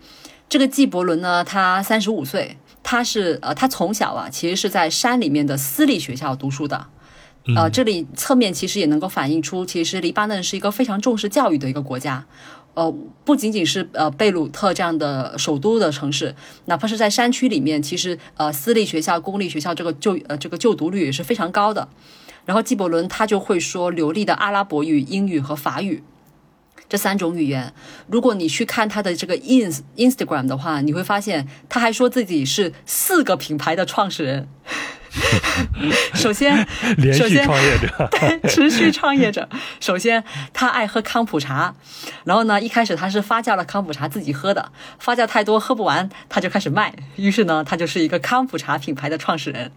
[0.50, 6.88] 这个纪伯伦呢，他三十五岁，他是呃，他从小啊，其实是在山里面的私立学校读书的。
[7.56, 12.26] 呃，这里侧面其实也能够反映出，其实黎巴嫩是一个非常重视教育的一个国家。
[12.74, 12.94] 呃，
[13.24, 21.88] 不仅仅是呃贝鲁特这样的首都的城市，哪怕是在山区里面，其实呃私立学校、公立学校这个就呃这个就读率也是非常高的。
[22.46, 26.04] 然后纪伯伦他就会说流利的阿拉伯语、英语和法语
[26.90, 27.74] 这三种语言。
[28.08, 34.48] 如果你去看他的这个 ins Instagram 的话，你会发现他还说自己是四个品牌的创始人。
[36.16, 36.68] 首先，
[36.98, 39.48] 连续创业者， 对，持续创业者。
[39.80, 41.76] 首先，他爱喝康普茶，
[42.24, 46.92] 然后呢，一开始他是发酵了康普茶自己喝的，发酵太多喝不完，他就开始卖。
[47.16, 49.72] 于是呢，他就是一个康普茶品牌的创始人。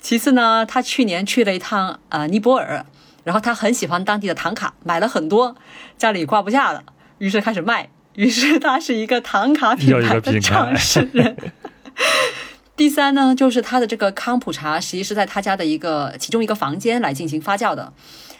[0.00, 2.86] 其次呢，他去年去了一趟呃尼泊尔，
[3.26, 5.56] 然后他很喜欢当地的唐卡，买了很多，
[5.98, 6.84] 家里挂不下了，
[7.18, 7.90] 于是开始卖。
[8.14, 11.36] 于是他是一个唐卡品牌的创始人。
[12.76, 17.92] 第三呢，就是他的这个康普茶，实际是在他家的一个其中一个房间来进行发酵的，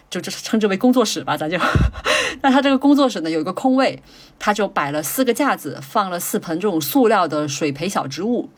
[0.08, 1.58] 就这称之为工作室吧，咱就。
[2.42, 4.00] 那他这个工作室呢，有一个空位，
[4.38, 8.50] 他就摆了四个架子，放了四盆这种塑料的水培小植物，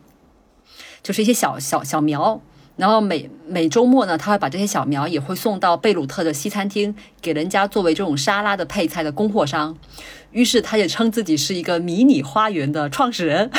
[1.03, 2.43] 就是一些小小小苗。
[2.79, 9.76] 然后每每周末呢，他会把这些小苗也会送到贝鲁特的西餐厅，给人家作为这种沙拉的配菜的供货商。
[10.31, 13.51] 于是他也称自己是一个迷你花园的创始人。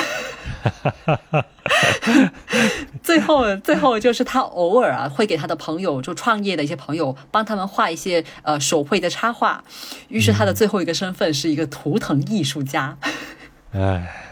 [3.04, 9.62] 最后，最后就是他偶尔啊会给他的朋友，就创业的一些朋友，帮他们画一些呃手绘的插画。
[10.08, 12.98] 于是他的最后一个身份是一个图腾艺术家。
[13.74, 14.29] 哎。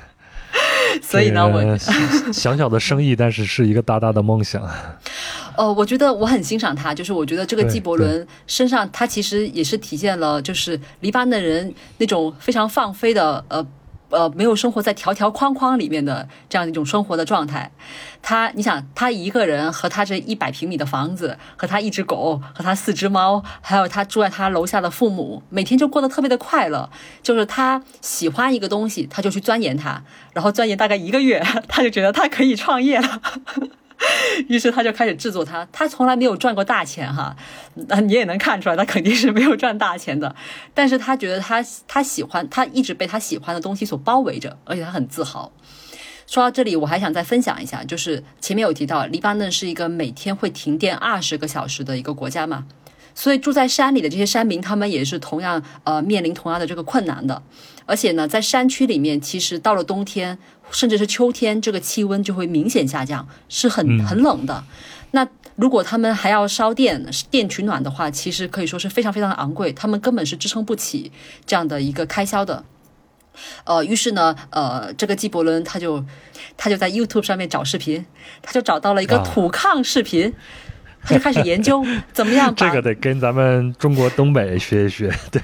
[1.03, 1.77] 所以呢，我
[2.33, 4.61] 小小的生意，但是是一个大大的梦想。
[5.55, 13.65] 呃，我觉得我很欣赏他，就是我觉得这个纪伯伦身上，他其实也是体现了，就是黎巴嫩人那种非常放飞的呃。
[14.09, 17.71] 呃，没有生活在条条框框里面的这样一种生活的状态。
[18.21, 26.89] 他，你想，他一个人和他这一百平米的房子，和他一只狗，和他四只猫，还有他住在他楼下的父母，每天就过得特别的快乐。
[27.21, 30.01] 就是他喜欢一个东西，他就去钻研它，
[30.33, 33.21] 然后钻研大概一个月，他就觉得他可以创业了。
[34.47, 37.35] 于是他就开始制作他，他从来没有赚过大钱哈，
[37.87, 40.35] 那你也能看出来，他肯定是没有赚大钱的。
[40.73, 45.51] 但是他觉得他他喜欢，他一直被他喜欢的东西所包围着，而且他很自豪。
[46.27, 52.65] 说到这里，我还想再分享一下，就是前面有提到，黎巴嫩是一个每天会停电二十个小时的一个国家嘛，
[53.15, 57.41] 所以住在山里的这些山民，他们也是同样呃面临同样的这个困难的。
[57.85, 60.37] 而且呢，在山区里面，其实到了冬天。
[60.71, 64.63] 甚至是秋天，这个气温就会明显下降，是很很冷的。
[65.11, 71.11] 那如果他们还要烧电电取暖的话，其实可以说是非常非常的昂贵，他们根本是支撑不起
[71.45, 72.63] 这样的一个开销的。
[73.63, 76.03] 呃，于是呢，呃，这个纪伯伦他就
[76.57, 78.05] 他就在 YouTube 上面找视频，
[78.41, 80.33] 他就找到了一个土炕视频。
[81.07, 85.41] 他就开始研究 怎么样把，这个得跟咱们中国东北学一学，对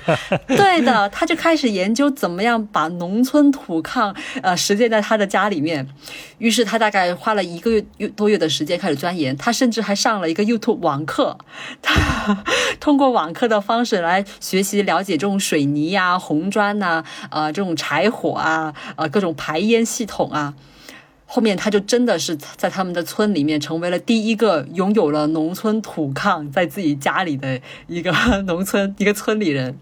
[0.58, 5.88] 对的，他就开始研究怎么样把农村土炕呃实践在他的家里面。
[6.40, 11.38] 于是他大概花了一个月多月的时间开始钻研，他甚至还上了一个 YouTube 网课，
[11.82, 12.44] 他
[12.82, 20.54] 通过网课的方式来学习了解这种水泥呀、红砖呐、呃这种柴火啊、呃各种排烟系统啊。
[21.34, 28.12] 后面他就真的是在他们的村里面成为了第一个拥有了农村土炕在自己家里的一个
[28.46, 29.76] 农村一个村里人。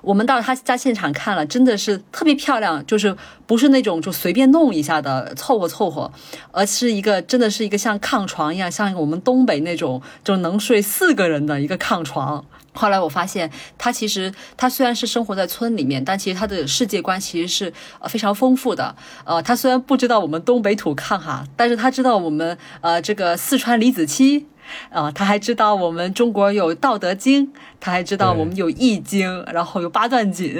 [0.00, 3.14] 我们到他家现场看了，真的是特别漂亮，就是
[3.46, 6.10] 不是那种就随便弄一下的凑合凑合，
[6.52, 12.42] 而是一个真的是一个像炕床一样，像我们东北那种就能睡四个人的一个炕床。
[12.80, 18.96] 后来我发现，他其实他虽然是生活在村里面，但其实他的世界观其实是呃非常丰富的。
[19.24, 24.46] 呃，他虽然不知道我们东北土炕哈，但是他知道我们呃这个四川李子柒，
[24.88, 27.46] 啊，他还知道我们中国有《道德经》，
[27.78, 30.56] 他还知道我们有《易经》，然后有八段锦。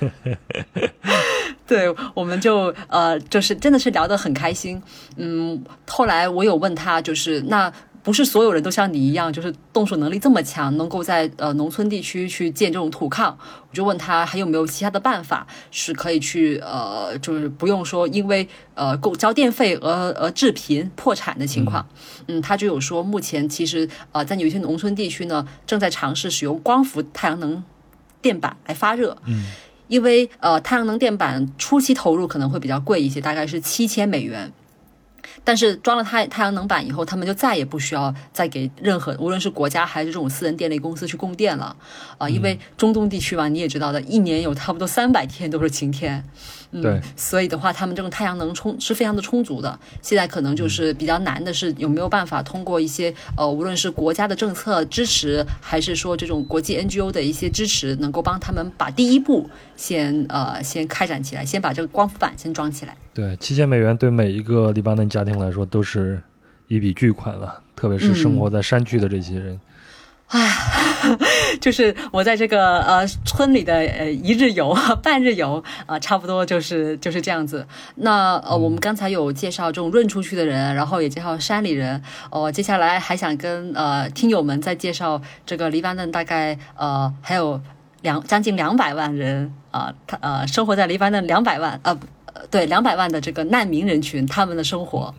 [1.68, 4.82] 对，我们就呃就是真的是聊得很开心。
[5.16, 7.70] 嗯，后来我有问他，就是那。
[8.02, 13.26] 不是所有人都像你一样，就是动手能力这么强，能够在呃农村地区去建这种土炕。
[13.30, 21.86] 我就问他还有没有其他的办法是可以去呃，就是不用说因为呃够交电费而而致贫破产的情况。
[22.26, 27.62] 嗯，他就有说目前其实呃在有一些农村地区呢，正在尝试使用光伏太阳能
[28.22, 29.16] 电板来发热。
[29.26, 29.44] 嗯，
[29.88, 34.52] 因为呃太阳能电板初期投入可能会比较贵一些，大概是七千美元。
[35.42, 41.76] 但是装了太太阳能板以后，他们就再也不需要再给任何无论是国家还是这种私人电力公司去供电了，
[42.18, 46.24] 啊，因为中东地区嘛，你也知道的，一年有差不多三百天都是晴天。
[46.70, 49.76] 对，所以的话，他们这种太阳能充是非常的充足的。
[50.00, 62.96] 现在可能就是比较难的是，有没有办法通过一些呃，无论是国家的政策支持，还是说这种国际 NGO 的一些支持，能够帮他们把第一步先呃先开展起来，先把这个光伏板先装起来。
[63.12, 66.22] 对，七千美元对每一个黎巴嫩家庭来说都是
[66.68, 69.60] 一笔巨款了，特别是生活在山区的这些人。
[70.32, 70.48] 唉，
[71.60, 74.72] 就是我在这个呃村里的呃一日游、
[75.02, 77.66] 半日游啊，差不多就是就是这样子。
[77.96, 82.00] 那呃，我们刚才有介绍这种润出去的人，然后也介绍山里人。
[82.30, 87.60] 哦，接下来还想跟呃听友们再介绍这个黎巴嫩，大概呃还有
[88.02, 91.98] 两将近两百万人啊，他呃生活在黎巴嫩两百万呃
[92.52, 95.12] 对两百万的这个难民人群，他们的生活，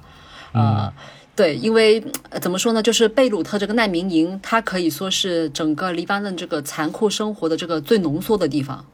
[0.53, 0.93] 呃。
[1.35, 2.03] 对，因为
[2.41, 8.85] 怎么说呢，就是贝鲁特这个难民营，它可以说是整个黎巴嫩这个残酷生活的这个最浓缩的地方。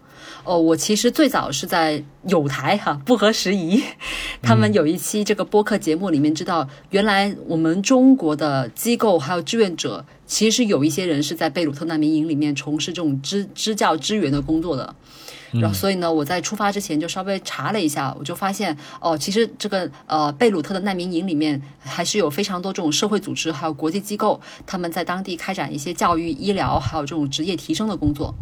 [0.44, 3.84] 哦，我其实最早是在有台哈不合时宜，
[4.42, 14.96] 他们有一期这个播客节目里面知道，原来我们中国的机构还有志愿者，其实有一些人是在贝鲁特难民营里面从事这种支支教支援的工作的。
[15.54, 28.34] 然后，所以呢，我在出发之前就稍微查了一下，我就发现哦，其实这个呃贝鲁特的难民营里面还是有非常多这种社会组织，还有国际机构，他们在当地开展一些教育、医疗，还有这种职业提升的工作。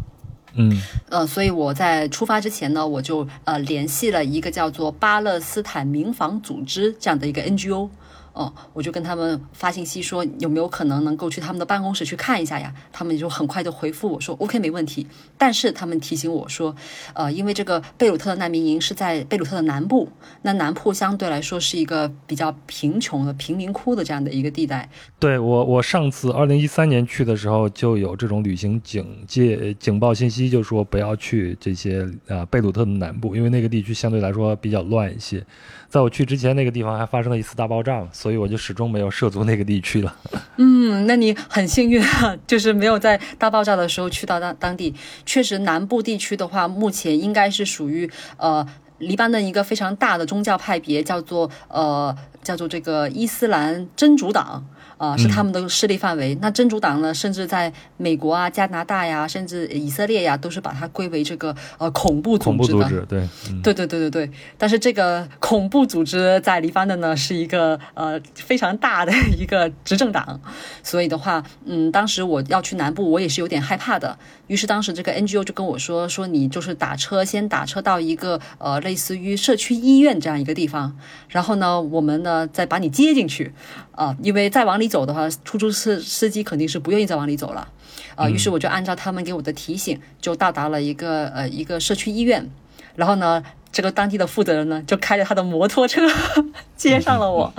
[0.54, 0.80] 嗯，
[1.10, 7.88] 呃，所以我在出发之前呢，我就呃联系了一个叫做巴勒斯坦民防组织这样的一个 NGO。
[8.36, 12.70] 哦，我就跟他们发信息说有没有可能能够去他们的办公室去看一下呀？
[12.92, 15.06] 他们就很快就回复我说 OK 没问题。
[15.38, 16.76] 但是他们提醒我说，
[17.14, 20.06] 呃，因为这个贝鲁特的难民营是在贝鲁特的南部，
[20.42, 24.86] 那南部相对来说是一个比较贫穷的贫民窟的这样的一个地带。
[25.18, 35.42] 对我，我上次二零一三年去的时候就有这种旅行警戒警报信息，就说不要去这些呃贝鲁特的南部，因为那个地区相对来说比较乱一些。
[35.88, 40.14] 在我去之前，那个地方还发生了一次大爆炸，所以我就始终没有涉足那个地区了。
[40.58, 44.94] 嗯，那你很幸运啊，就是没有在大爆炸的时候去到当当地。
[45.24, 48.66] 确实，南部地区的话，目前应该是属于呃
[48.98, 54.64] 黎巴嫩一个非常大的宗教派别，叫做呃叫做这个伊斯兰真主党。
[54.96, 56.36] 啊，是他们的势力范围。
[56.40, 63.06] 那真主党呢，甚至在美国啊、加拿大呀，甚至以色列呀，都是把它归为这个呃恐怖组织的。
[63.06, 63.28] 对，
[63.62, 64.30] 对对对对对。
[64.56, 70.40] 但是这个恐怖组织在黎巴嫩呢，是一个呃非常大的一个执政党。
[70.82, 74.18] 所以的话，嗯，当时我要去南部，我也是有点害怕的。
[74.46, 80.96] 于是当时这个 NGO 就跟我说，说你就是打车，先打车到一个呃类似于社区医院这样一个地方，
[81.28, 83.52] 然后呢，我们呢再把你接进去。
[83.96, 87.68] 啊，因为再往里走的话，出租车司机肯定是不愿意再往里走了，
[88.14, 92.50] 啊，于是我就按照他们给我的提醒，就到达了一个呃一个社区医院，
[92.94, 93.42] 然后呢，
[93.72, 96.02] 这个当地的负责人呢就开着他的摩托车
[96.76, 97.52] 接上了我，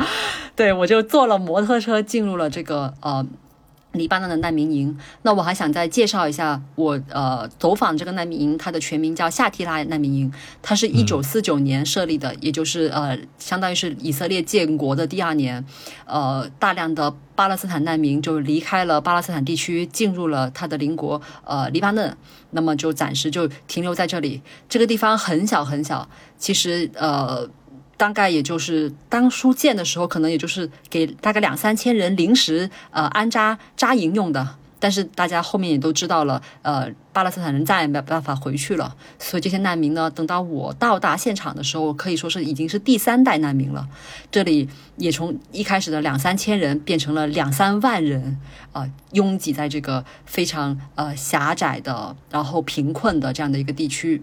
[0.55, 3.25] 对我就坐了摩托车进入了这个呃。
[3.93, 10.31] 黎巴嫩的难民营，那我还想再介绍一下，我呃走访这个难民营，它的全名叫夏提拉难民营，
[10.61, 15.65] 它是一九四九年设立的，也就是呃相当于是以色列建国的第二年，
[16.05, 22.15] 呃大量的巴勒斯坦难民就离开了巴勒斯坦地区，进入了他的邻国呃黎巴嫩，
[22.51, 24.41] 那么就暂时就停留在这里。
[24.69, 26.07] 这个地方很小很小，
[26.37, 27.49] 其实呃。
[27.97, 34.55] 大概也就是当初建的时候，可能也就是给大概两三千人临时呃安扎扎营用的。
[34.79, 38.95] 但是大家后面也都知道了，呃，巴勒斯坦人再也没有办法回去了。
[39.17, 43.87] 所以这些难民呢，等到我到达现场的时候，可以说是已经是第三代难民了。
[44.29, 48.37] 这里也从一开始的两三千人变成了两三万人，
[48.71, 54.21] 啊，拥挤在这个非常呃狭窄的，然后贫困的这样的一个地区。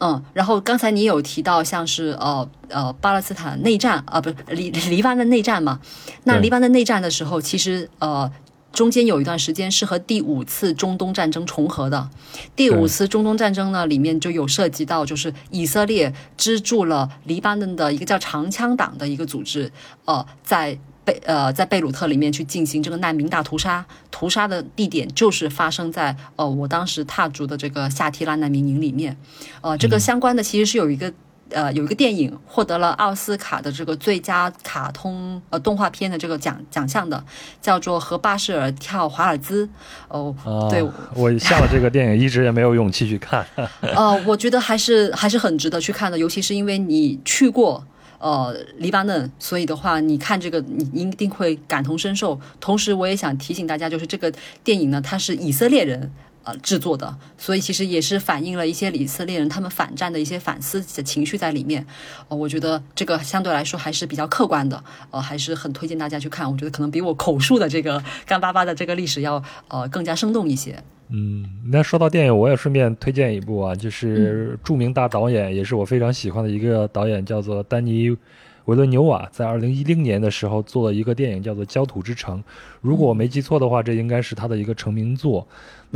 [0.00, 5.80] 嗯，然后刚才你有提到像是呃呃巴勒斯坦内战啊，不是黎黎巴嫩内战嘛？
[6.24, 8.30] 那黎巴嫩内战的时候，其实呃
[8.72, 12.08] 中间有一段时间是和第五次中东战争重合的。
[12.54, 19.72] 第五次中东战争呢，里面就有涉及到，就是以色列资助了黎巴嫩的一个叫长枪党的一个组织，
[20.04, 20.78] 呃，在。
[21.06, 29.16] 贝呃，在贝鲁特里面去进行这个难民大屠杀，屠杀的地点就是发生在呃我当时踏足的这个夏提拉难民营里面，
[29.60, 31.12] 呃，这个相关的其实是有一个
[31.50, 37.24] 呃有一个电影获得了奥斯卡的这个最佳卡通呃动画片的这个奖奖项的，
[37.62, 39.64] 叫做《和巴士尔跳华尔兹》
[40.08, 40.34] 哦，
[40.68, 40.82] 对
[41.14, 43.46] 我下了这个电影一直也没有勇气去看，
[43.80, 47.86] 呃，我觉得还是还是很值得去看的，尤其是因为你去过。
[48.18, 50.60] 呃，黎巴嫩，所以的话，你看这个，
[50.92, 52.40] 你一定会感同身受。
[52.60, 54.32] 同时，我也想提醒大家，就是这个
[54.64, 56.10] 电影呢，它是以色列人
[56.46, 61.84] 呃制作的，所以其实也是反映了一些以色列人他们反战的一些反思的情绪在里面。
[62.28, 66.50] 呃，我觉得这个相对来说还是比较客观的，呃，还是很推荐大家去看。
[66.50, 70.82] 我觉得可能比我口述的这个干巴巴的这个历史要呃更加生动一些。
[71.08, 78.10] 嗯，那说到电影，我也顺便推荐一部啊，就是著名大导演，也是我非常喜欢的一个导演，叫做丹尼·
[78.64, 82.40] 维伦纽瓦，在二零一零年的时候做了一个电影，叫做《焦土之城》。
[82.80, 85.46] 如果我没记错的话，这应该是他的一个成名作。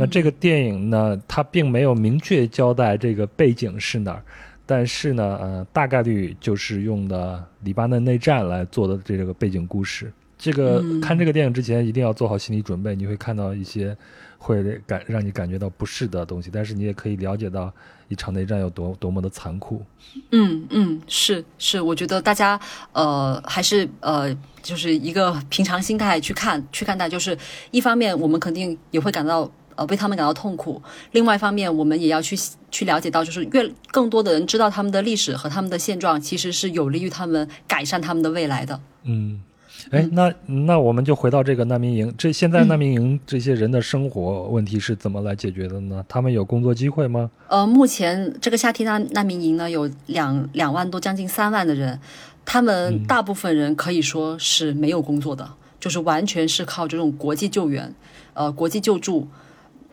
[0.01, 4.23] 那这个电影呢，它并没有明确交代这个背景是哪儿，
[4.65, 10.11] 但是呢，呃，大概率就是用的黎巴嫩内战来做的这个背景故事。
[10.39, 13.95] 这个看这个电影之前一定要做好心理准备，你会看到一些
[14.39, 17.71] 会感让你感觉到不适的东西，但是你也可以了解到
[18.07, 19.83] 一场内战有多多么的残酷。
[20.31, 22.59] 嗯嗯，是是，我觉得大家
[22.93, 27.37] 呃还是呃就是一个平常心态去看去看待，就是
[27.69, 29.47] 一方面我们肯定也会感到。
[29.75, 30.81] 呃，为他们感到痛苦。
[31.11, 32.37] 另外一方面，我们也要去
[32.69, 38.79] 去了解到，就是越更多的人知道他们的历史和他们的现状，其实是有利于他们改善他们的未来的。
[39.03, 39.41] 嗯，
[39.89, 42.13] 哎，那那我们就回到这个难民营。
[42.17, 46.03] 这现在难民营这些人的生活问题是怎么来解决的呢？
[46.07, 47.31] 他们有工作机会吗？
[47.47, 51.99] 呃，目前这个夏天难难民营呢，有两两万多，将近三万的人，
[52.45, 55.49] 他们大部分人可以说是没有工作的，
[55.79, 57.93] 就是完全是靠这种国际救援，
[58.33, 59.27] 呃，国际救助。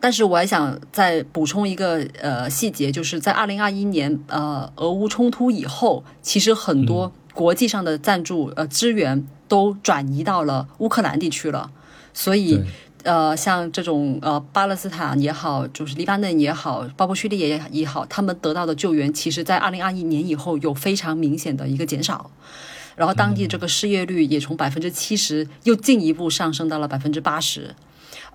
[0.01, 11.69] 但是我还想再补充一个呃细节，就是在二零二一年呃俄乌冲突以后，其实很多国际上的赞助呃资源都转移到了乌克兰地区了，
[12.13, 12.61] 所以
[13.03, 22.31] 呃像这种呃巴勒斯坦也好，就是黎巴嫩也好，包括叙利亚也好，他们得到的救援，其实在二零二一年以后有非常明显的一个减少，
[22.95, 27.75] 然后当地这个失业率也从百分之七十又进一步上升到了百分之八十。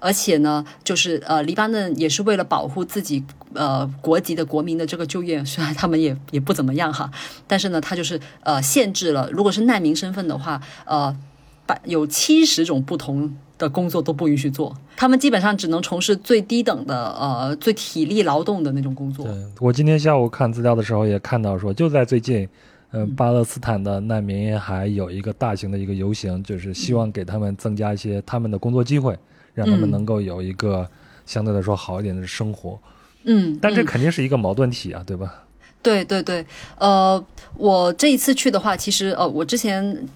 [0.05, 3.25] 而且呢，就是呃，黎巴嫩也是为了保护自己
[3.55, 7.11] 呃国籍的国民的这个就业，虽然他们也也不怎么样哈，
[7.47, 11.17] 但是呢，他就是呃限制了，如果是难民身份的话，呃，
[11.65, 19.25] 把有七十种不同的工作都不允许做，他们基本上只能从事最低等的呃最体力劳动的那种工作。
[19.25, 22.47] 对我今天下午看资料的时候也看到说，就在最近，
[22.91, 29.19] 嗯，巴勒斯坦的难民还有一个大型的一个游行，就是希望给他们增加一些他们的工作机会。
[29.55, 30.87] 让他们能够有一个
[31.25, 32.79] 相对来说好一点的生活，
[33.23, 35.45] 嗯，但这肯定是一个矛盾体啊，对吧？
[35.83, 36.45] 对对对，
[36.79, 37.23] 呃，
[37.57, 40.07] 我这一次去的话，其实呃，我之前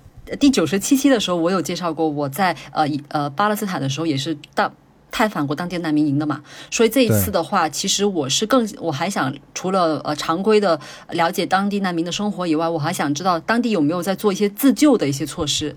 [0.41, 4.73] 第九十七期的时候，我有介绍过，我在呃呃巴勒斯坦的时候也是到
[5.11, 15.77] 探访过当地难民营的嘛，所以这一次的话，其实我是更我还想除了呃常规的了解当地难民的生活以外，我还想知道当地有没有在做一些自救的一些措施。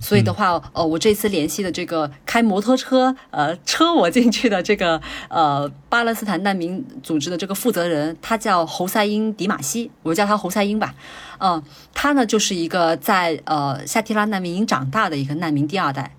[0.00, 10.94] 所以的话，呃，我这次联系的这个开摩托车，呃，车我进去的这个，呃，巴勒斯坦难民组织的这个负责人，他叫侯赛因·迪马西，我叫他侯赛因吧，
[11.38, 11.62] 嗯，
[11.94, 16.14] 他呢就是一个在呃夏提拉难民营长大的一个难民第二代，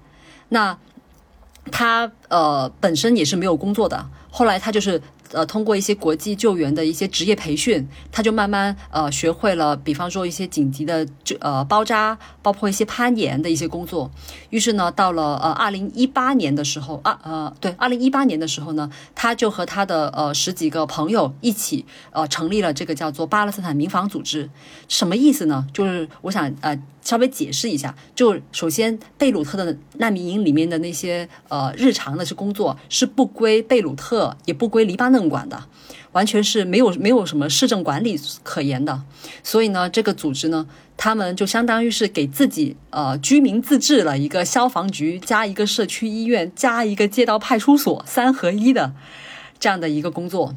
[0.50, 0.78] 那
[1.72, 5.02] 他呃本身也是没有工作的，后来他就是。
[5.36, 14.10] 呃，通过一些国际救援的一些职业培训，他就慢慢呃学会了，比方说一些紧急的就呃包扎，包括一些攀岩的一些工作。
[14.50, 24.50] 于是呢，到了呃二零一八年的时候啊呃对，二零一八年的时候呢，他就和他的呃十几个朋友一起呃成立了这个叫做巴勒斯坦民防组织。
[24.88, 25.68] 什么意思呢？
[25.74, 26.80] 就是我想呃。
[27.06, 35.66] 稍微解释一下，就首先贝鲁特的难民营里面的那些呃日常的是工作是不归贝鲁特，也不归黎巴嫩管的，
[36.14, 39.04] 完全是没有没有什么市政管理可言的。
[39.44, 40.68] 所以呢，这个组织呢，
[40.98, 48.94] 他们就相当于是给自己呃居民自治了一个消防局，加一个社区医院，加一个街道派出所，三合一的
[49.60, 50.56] 这样的一个工作。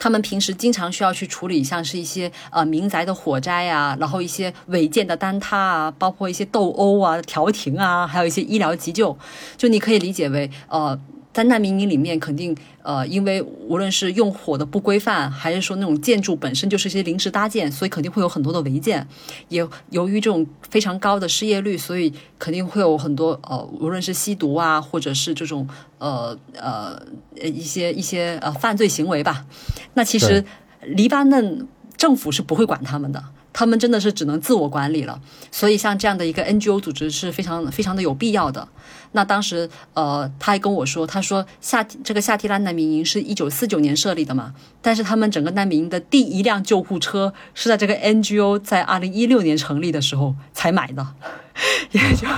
[0.00, 9.16] 他们平时经常需要去处理，像是一些呃民宅的火灾啊，然后一些违建的坍塌啊，包括一些斗殴啊、调停啊，还有一些医疗急救，
[9.56, 10.98] 就你可以理解为呃。
[11.38, 12.52] 在难民营里面，肯定
[12.82, 19.06] 呃，因为无论是用火的不规范，还是说那种建筑本身就是一些临时搭建，所以肯定会有很多的违建。
[19.48, 27.00] 也由于这种非常高的失业率，所以肯定会有很多呃，无论是吸毒啊，或者是这种呃呃
[27.40, 29.46] 一些一些呃犯罪行为吧。
[29.94, 30.44] 那其实
[30.82, 33.22] 黎巴嫩政府是不会管他们的。
[33.50, 35.20] 他们真的是只能自我管理了，
[35.50, 38.68] 所以像这样的一个 NGO 组织是非常非常的有必要的。
[39.12, 51.06] 那当时，呃，他还跟我说，他说夏这个夏提拉难民营是一九四九年设立的嘛，但是他们整个难民营的第一辆救护车是在这个 NGO 在二零一六年成立的时候才买的，
[51.92, 52.28] 也就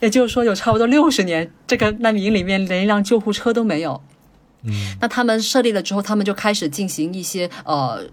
[0.00, 4.00] 也就是说有差不多六十年，这个难民营里面连一辆救护车都没有。
[4.62, 8.04] 嗯，那他们设立了之后，他们就开始进行一些呃。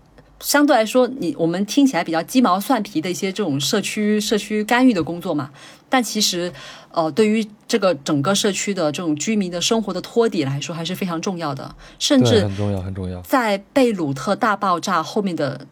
[0.43, 5.51] 相对来说，你我们听起来比较鸡毛蒜皮的一些这种社区社区干预的工作嘛，
[5.87, 6.51] 但其实，
[6.93, 11.75] 呃，对于这个整个社区的这种居民的生活的托底来说，还是非常重要的。
[11.99, 13.21] 甚至很重要，很重要。
[13.21, 15.67] 在贝鲁特大爆炸后面的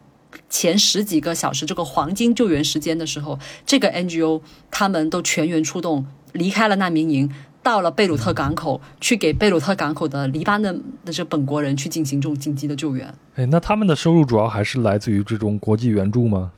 [0.48, 4.40] 前十几个小时，这个黄金救援时间的时候，这个 NGO
[4.70, 7.30] 他们都全员出动，离开了难民营。
[7.62, 13.14] 到了贝鲁特港口，去给贝鲁特港口的黎巴嫩的这本国人去进行这种紧急的救援。
[13.34, 16.52] 哎，那他们的收入主要还是来自于这种国际援助吗？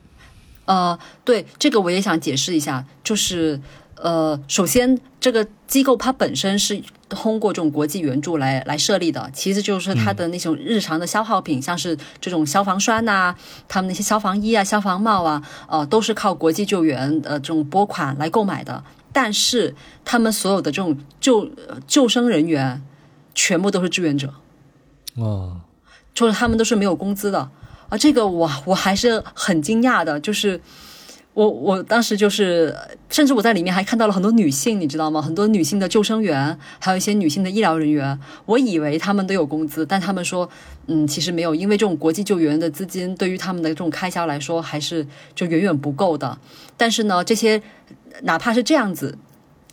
[0.67, 3.61] 呃，对，这个我也想解释一下，就是
[4.03, 13.35] 呃，首先这个机构它本身是通过这种国际援助来来设立的，其实就是它的那种日常的消耗品，像是这种消防栓呐、
[13.69, 18.83] 他们那些消防衣啊、消防帽啊，呃，都是靠国际救援呃这种拨款来购买的。
[19.13, 19.75] 但是
[20.05, 22.83] 他们所有的这种救呃救生人员
[23.35, 24.33] 全部都是志愿者，
[25.17, 25.61] 哦，
[26.13, 27.49] 就是他们都是没有工资的。
[27.89, 30.59] 啊，这个我我还是很惊讶的，就是
[31.35, 32.77] 我我当时就是，
[33.09, 35.23] 甚至我在里面还看到了很多女性，你知道吗？
[35.23, 40.49] 很多女性的救生员，还有一些女性的医疗人员，我以为他们都有工资，但他们说，
[40.89, 46.37] 嗯，其实没有，因为这种国际救援的资金对于他们的这种开销来说，还是就远远不够的。
[46.77, 47.63] 但是呢，这些
[48.25, 49.17] 哪怕是这样子。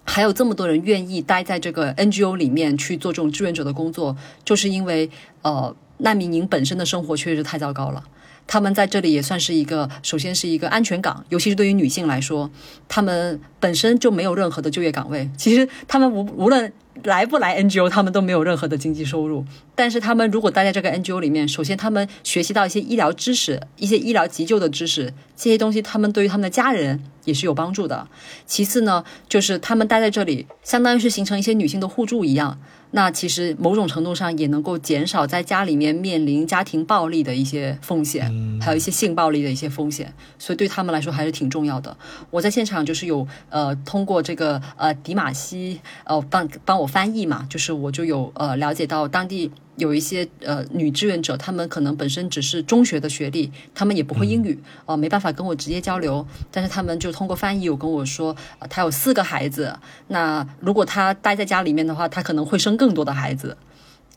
[0.06, 5.07] 还有这么多人愿意待在这个 NGO 里面去做这种志愿者的工作，就是因为
[5.44, 8.03] 呃难民营本身的生活确实太糟糕了。
[8.52, 12.50] 他们在这里也算是一个，首先是一个安全港，尤其是对于女性来说，
[12.88, 15.30] 她们本身就没有任何的就业岗位。
[15.38, 16.74] 其实她们无无论
[17.04, 19.46] 来不来 NGO，他们都没有任何的经济收入。
[19.76, 28.08] 但是他们如果待在这个 NGO 里面，首先他们学习到一些医疗知识、一些医疗急救的知识，这些东西他们对于他们的家人也是有帮助的。
[28.48, 32.60] 其次呢，就是他们待在这里，相当于是形成一些女性的互助一样。
[32.91, 41.95] 那其实某种程度上也能够减少在家里面面临家庭暴力的一些风险，还有一些性暴力的一些风险，所以对他们来说还是挺重要的。
[42.32, 49.52] 我在现场就是有呃通过这个呃迪马西呃帮帮我翻译嘛，就是我就有呃了解到当地。
[49.80, 59.76] 有一些呃女志愿者，她们可能本身只是中学的学历，她们也不会英语，哦、没办法跟我直接交流，但是她们就通过翻译有跟我说，呃她有四个孩子，
[60.10, 63.57] 那如果她待在家里面的话，她可能会生更多的孩子。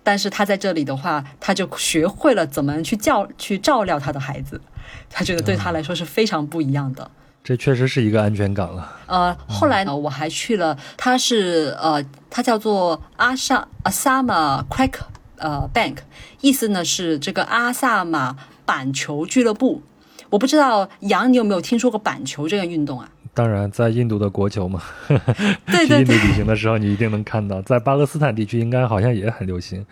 [0.04, 4.60] 但是她在这里的话，她就学会了怎么去教、去照料她的孩子。
[5.08, 7.08] 她觉得对她来说是非常不一样的。
[7.44, 8.96] 这确实是一个安全感了。
[9.06, 14.94] 呃，后来呢，我还去了，她是呃，它叫做阿萨阿萨玛 Crack
[15.42, 15.96] 呃 Bank，
[16.40, 19.82] 意思呢是这个阿萨马板球俱乐部。
[20.30, 23.10] 我不知道杨，你有没有听说过板球这个运动啊？
[23.34, 24.82] 当然，在印度的国球嘛，
[25.66, 29.84] 对对对， 去印度旅行的时候你一定能看到，在巴勒斯坦地区应该好像也很流行，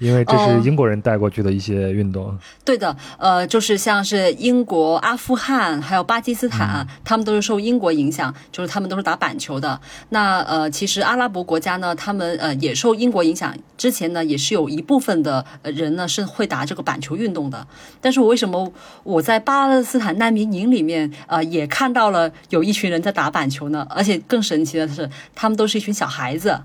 [0.00, 2.36] 因为这是哦英国人带过去的一些运动。
[2.64, 9.80] 对的，呃，就是像是英国、阿富汗还有巴基斯坦，他们都是受英国影响，就是他们都是打板球的。
[10.08, 17.66] 那呃，其实阿拉伯国家呢，他们呃也受英国影响，之前呢也是有一部分的呃人呢是会打这个板球运动的。
[18.00, 18.72] 但是我为什么
[19.04, 23.86] 我在巴勒斯坦难民营里面呃也看到了有一群人在打板球呢？
[23.90, 26.60] 而且更神奇的是，他们都是一群小孩子。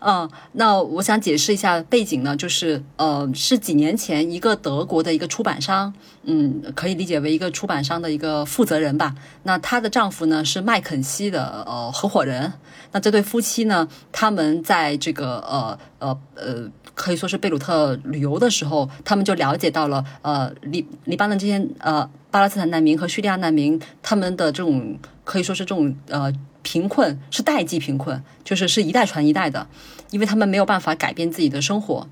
[0.00, 5.92] 嗯，那我想解释一下背景呢，就是呃，是几年前一个德国的一个出版商，
[6.22, 9.14] 嗯，可以理解为一个出版商的一个负责人吧。
[9.42, 12.52] 那她的丈夫呢是麦肯锡的呃合伙人。
[12.92, 29.66] 那这对夫妻呢，他们在这个呃呃呃，可以说是贝鲁特旅游的时候，他们就了解到了呃黎黎巴嫩这些呃巴勒斯坦难民和叙利亚难民他们的这种可以说是这种呃贫困是代际贫困，就是是一代传一代的，
[30.10, 32.06] 因为他们没有办法改变自己的生活。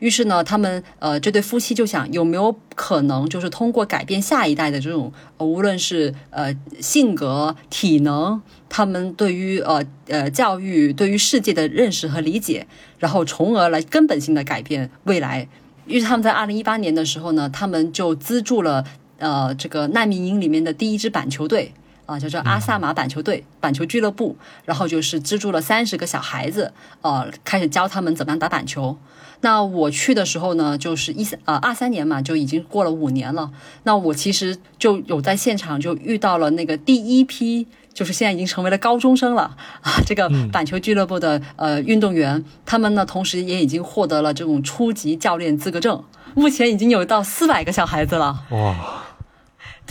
[0.00, 12.66] 于是呢，他们呃这对夫妻就想有没有可能就是通过改变下一代的这种无论是呃性格、体能，他们对于呃呃教育、对于世界的认识和理解，
[12.98, 15.48] 然后从而来根本性的改变未来。
[15.86, 18.84] 于是他们在二零一八年的时候呢，他们就资助了
[19.18, 21.72] 呃这个难民营里面的第一支板球队。
[22.06, 28.96] 啊，叫做阿萨马板球队、板球俱乐部，然后就是资助了三十个小孩子，呃，开始教他们怎么样打板球。
[29.40, 33.50] 那我去的时候呢，就是一三呃二三年嘛，就已经过了五年了。
[33.82, 46.04] 那我其实就有在现场就遇到了那个第一批，就是现在已经成为了高中生了啊，这个板球俱乐部的呃运动员，他们呢同时也已经获得了这种初级教练资格证，
[46.34, 48.44] 目前已经有到四百个小孩子了。
[48.50, 49.02] 哇，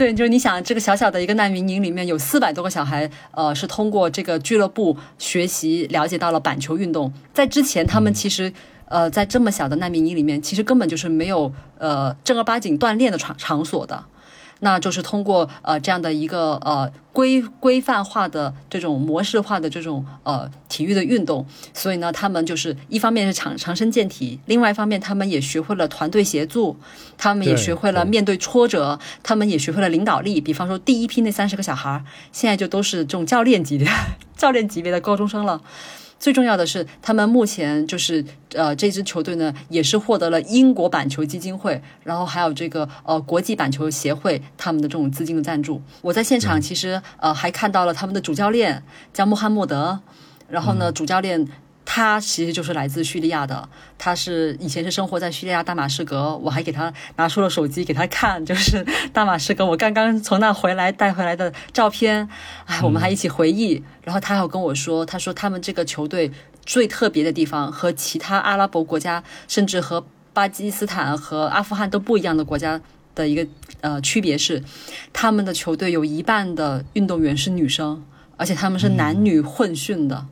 [0.01, 7.13] 对，就是你想，这个小小的一个难民营里面有四百多个小孩，呃，是通过这个俱乐部学习了解到了板球运动。
[7.31, 8.51] 在之前，他们其实，
[8.85, 14.03] 呃，在这么小的难民营里面，其实根本就是没有呃正儿八经锻炼的场场所的。
[14.61, 26.75] 那就是通过呃这样的一个呃规规范化的这种模式化的这种呃体育的运动，所以呢，他们就是一方面是长长身健体，另外一方面他们也学会了团队协作，
[27.17, 30.39] 他们也学会了面对挫折，他们也学会了领导力。
[30.39, 33.85] 比方说第一批那三十个小孩儿，现在就都是这种教练级的
[34.37, 35.61] 教练级别的高中生了。
[36.21, 38.23] 最重要的是，他们目前就是
[38.53, 45.81] 呃，这支球队呢也是获得了英国板球基金会，然后还有这个呃国际板球协会他们的这种资金的赞助。
[46.03, 49.99] 我在现场其实呃还看到了他们的主教练叫穆罕默德，
[50.47, 51.47] 然后呢主教练。
[51.83, 53.67] 他其实就是来自叙利亚的，
[53.97, 62.29] 他是以前是生活在叙利亚大马士革，我还给他拿出了手机给他看，就是大马士革我刚刚从那回来带回来的照片，
[62.65, 63.83] 哎，我们还一起回忆。
[64.03, 66.31] 然后他还有跟我说，他说他们这个球队
[66.65, 72.79] 最特别的地方和其他阿拉伯国家，甚至和巴基斯坦和阿富汗都不一样的国家
[73.13, 73.45] 的一个
[73.81, 74.63] 呃区别是，
[75.11, 78.03] 他们的球队有一半的运动员是女生，
[78.37, 80.25] 而且他们是男女混训的。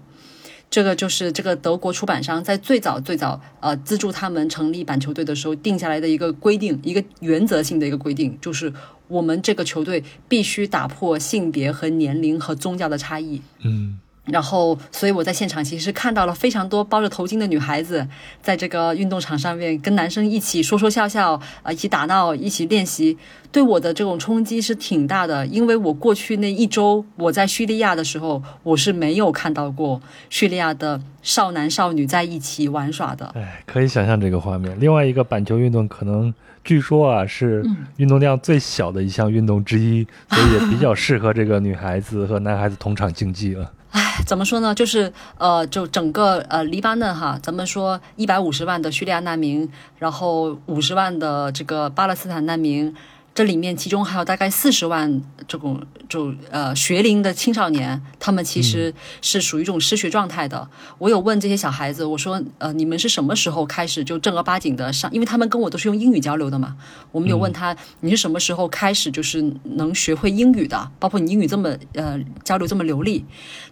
[0.70, 8.72] 这个就是这个德国出版商在最早最早呃资助他们成立板球队的时候定下来的一个规定，一个原则性的一个规定，就是
[9.08, 13.42] 我们这个球队必须打破性别和年龄和宗教的差异。
[13.64, 14.00] 嗯。
[14.32, 18.08] 然后，所以我在现场其实看到了非常多包着头巾的女孩子，
[18.42, 21.34] 在这个运动场上面跟男生一起说说笑笑，
[21.64, 23.18] 啊，一起打闹，一起练习。
[23.52, 30.00] 对我的这种冲击是挺大的，因为我过去那一周我在叙利亚的时候，我是没有看到过
[30.30, 33.26] 叙利亚的少男少女在一起玩耍的。
[33.36, 34.78] 哎，可以想象这个画面。
[34.80, 36.32] 另外一个板球运动，可能
[36.64, 37.66] 据说啊是
[37.98, 43.72] 运动量最小的一项运动之一，所以也比较适合这个女孩子和男孩子同场竞技了。
[43.92, 44.74] 唉，怎么说呢？
[44.76, 52.96] 就是呃，就整个呃黎巴嫩哈，咱们说一百五十万的叙利亚难民，然后五十万的这个巴勒斯坦难民。
[53.36, 60.68] 这里面其中还有大概四十万这种就呃学龄的青少年，他们其实是属于一种失学状态的。
[60.98, 65.10] 我有问这些小孩子，我说呃你们是什么时候开始就正儿八经的上？
[65.14, 66.76] 因为他们跟我都是用英语交流的嘛。
[67.14, 70.92] 我们有问他你是什么时候开始就是能学会英语的？
[71.00, 73.24] 包括你英语这么呃交流这么流利？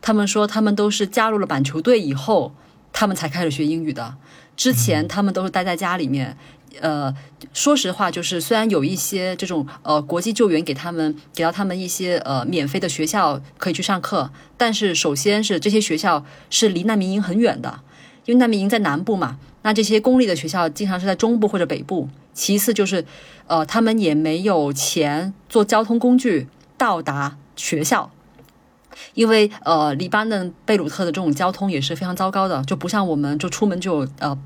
[0.02, 2.54] 他们说他们都是加入了板球队以后，
[2.94, 4.16] 他们才开始学英语的。
[4.56, 6.38] 之前他们都是待在家里面。
[6.82, 7.14] 呃，
[7.54, 17.80] 说实话，就是虽然有一些这种呃国际救援给他们给到他们一些呃免费的学校可以去上课，但是首先是这些学校是离难民营很远的，
[18.26, 22.10] 因为难民营在南部嘛，那这些公立的学校经常是在中部或者北部。
[22.34, 23.04] 其次就是，
[23.48, 26.48] 呃，他们也没有钱坐交通工具
[26.78, 28.12] 到达学校，
[29.16, 34.38] 因为呃，黎巴嫩贝鲁特的这种交通也是非常糟糕的，就不像我们就出门就呃。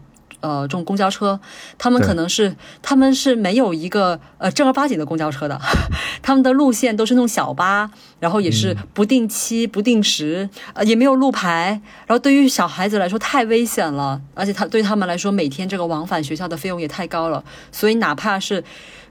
[0.41, 1.39] 呃，这种公交车，
[1.77, 5.59] 他们可能是他们是没有一个呃正儿八经的公交车的，
[6.21, 7.89] 他们的路线都是那种小巴，
[8.19, 11.81] 然后也是不定期、不定时，呃，也没有路牌。
[12.07, 17.43] 然后对于小孩子来说太危险了，而且他对他们来说每天这个往返学校的费用也太高了。
[17.71, 18.63] 所以哪怕是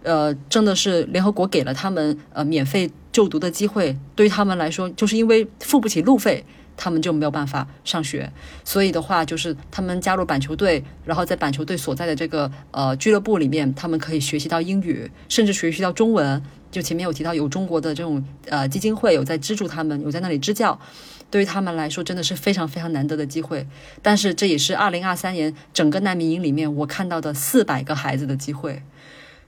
[0.03, 6.45] 呃真的是联合国给了他们呃免费就读的机会，对于他们来说，就是因为付不起路费。
[6.83, 8.33] 他们就没有办法上学，
[8.65, 16.43] 所以的话，就是他们加入板球队，然后在板球队所在的这个呃俱乐部里面，他们可以学习到英语，甚至学习到中文。
[16.71, 20.81] 就前面有提到，有中国的这种呃基金会有在资助他们，有在那里支教，
[21.29, 23.67] 对于他们来说真的是非常非常难得的机会。
[24.01, 28.83] 但是这也是二零二三年整个难民营里面我看到的四百个孩子的机会，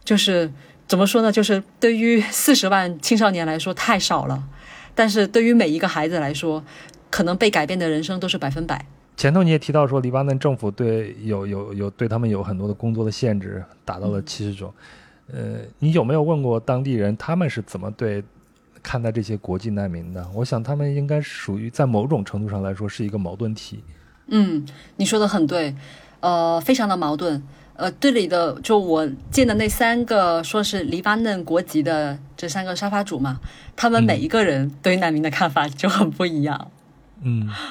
[0.04, 0.52] 就是
[0.86, 1.32] 怎么说呢？
[1.32, 4.42] 就是对于四十万青少年来说太少了，
[4.94, 6.62] 但是对于每一个孩子来说。
[7.12, 8.86] 可能被改变的人生都是百分百。
[9.18, 14.72] 前头你也提到说，黎巴嫩政府对有有有对他们有很多的工作的限制，达到了七十种。
[15.30, 18.24] 呃，你有没有问过当地人，他们是怎么对
[18.82, 20.26] 看待这些国际难民的？
[20.34, 23.84] 我想他们应该属于在某种程度上来说是一个矛盾体。
[24.28, 24.66] 嗯，
[24.96, 25.74] 你说的很对，
[26.20, 27.42] 呃，非常的矛盾。
[27.74, 33.40] 呃，这里的就我见的那三个说是黎巴嫩国籍的这三个沙发主嘛，
[33.76, 36.58] 他们每一个人对难民的看法就很不一样。
[36.60, 36.81] 嗯，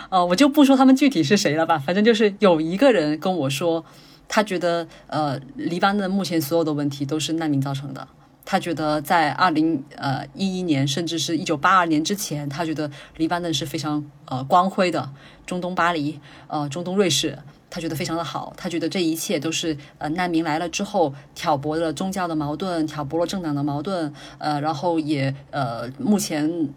[0.09, 3.83] 呃，我就不说他们具体是谁了吧，反正就是有一个人跟我说，
[4.27, 8.07] 他觉得呃，黎巴嫩目前所有的问题都是难民造成的。
[8.43, 15.09] 他觉得在二零呃一一年，甚至是一九八二年之前，他觉得黎巴嫩是非常呃光辉的，
[15.45, 17.37] 中东巴黎，呃，中东瑞士，
[17.69, 18.51] 他觉得非常的好。
[18.57, 26.69] 他觉得这一切都是呃难民来了之后挑拨了宗教的矛盾，挑拨了政党的矛盾，呃，然后也呃目前。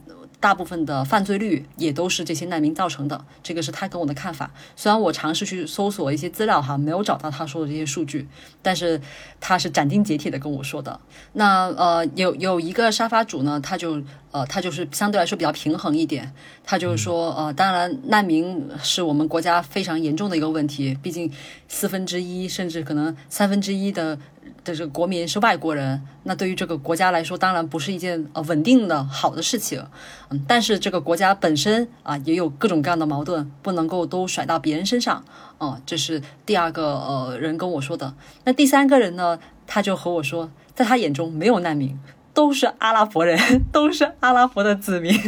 [0.44, 4.50] 大部分的犯罪率也都是这些难民造成的，这个是他跟我的看法。
[4.76, 8.28] 虽然我尝试去搜索一些资料哈，没有找到他说的这些数据，
[8.60, 9.00] 但是
[9.40, 11.00] 他是斩钉截铁的跟我说的。
[11.32, 14.02] 那呃，有有一个沙发主呢，他就
[14.32, 16.30] 呃，他就是相对来说比较平衡一点，
[16.62, 21.32] 他就是说呃，当然难民是我们国家非常严重的一个问题，毕竟
[21.68, 24.18] 四分之一甚至可能三分之一的
[24.64, 29.84] 的这个国民是外国人，那对于这个国家来说，当然不是一件呃稳定的好的事情。
[30.30, 35.22] 嗯，但是这个国家本身啊也有各种各样的矛盾，不能够都甩到别人身上。
[35.58, 38.14] 哦，这是第二个呃人跟我说的。
[38.44, 41.98] 那第三个人呢，他就和我说，在他眼中没有难民，
[42.32, 43.38] 都是阿拉伯人，
[43.70, 45.14] 都是阿拉伯的子民。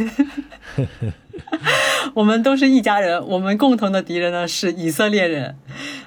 [2.15, 5.55] 我们都是一家人，我们共同的敌人呢是以色列人，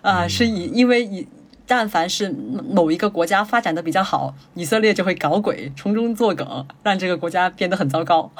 [0.02, 1.26] 啊，是以因为以
[1.70, 2.34] 但凡是
[2.68, 8.32] 某一个国家发展的比较好，以色列就会搞鬼，从中作梗，让这个国家变得很糟糕。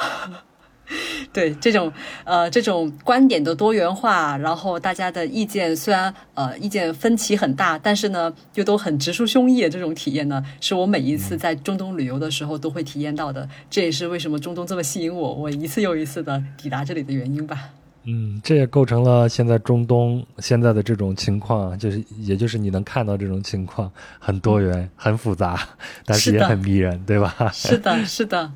[1.32, 1.92] 对这种
[2.24, 13.48] 呃这种观点的多元化，然后大家的意见虽然呃意见分歧很大，但是呢又都很直抒胸臆的这种体验呢，是我每一次在中东旅游的时候都会体验到的。
[13.70, 17.70] 这也是为什么中东这么吸引我，我一次又一次的抵达这里的原因吧。
[18.04, 25.60] 嗯，这也构成了现在中东现在的这种情况，就是也就是你能看到这种情况很多元、很复杂，
[26.06, 27.50] 但是也很迷人，对吧？
[27.52, 28.50] 是的，是的。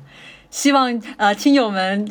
[0.49, 2.09] 希望呃，听友们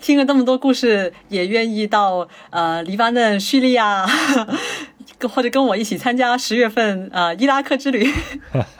[0.00, 4.04] 听了这么多故事，也愿意到呃黎巴嫩、叙利亚，
[5.28, 8.06] 或者跟我一起参加十月份呃伊拉克之旅。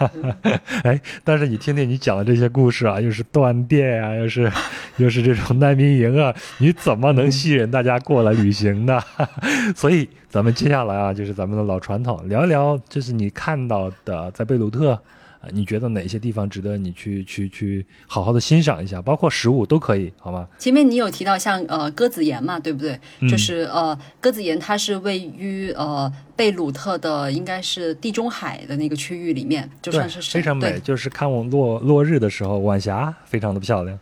[0.85, 4.51] 哎，但是你听听你讲的这些故事啊，又是断电啊，又是
[4.99, 9.01] 又是这种难民营啊，你怎么能吸引大家过来旅行呢？
[9.77, 15.01] 所以咱们接下来啊，就是咱们的老传统，聊一聊，就是你看到的在贝鲁特。
[15.41, 19.01] 啊，你觉得哪些地方值得你去去去好好的欣赏一下？
[19.01, 20.47] 包括食物都可以，好吗？
[20.59, 22.99] 前面你有提到像呃鸽子岩嘛，对不对？
[23.29, 33.99] 就是呃鸽子岩，它是位于呃贝鲁特的应该是地中海的那个区域里面，就算是非常美，就是看我落落日的时候，晚霞非常的漂亮。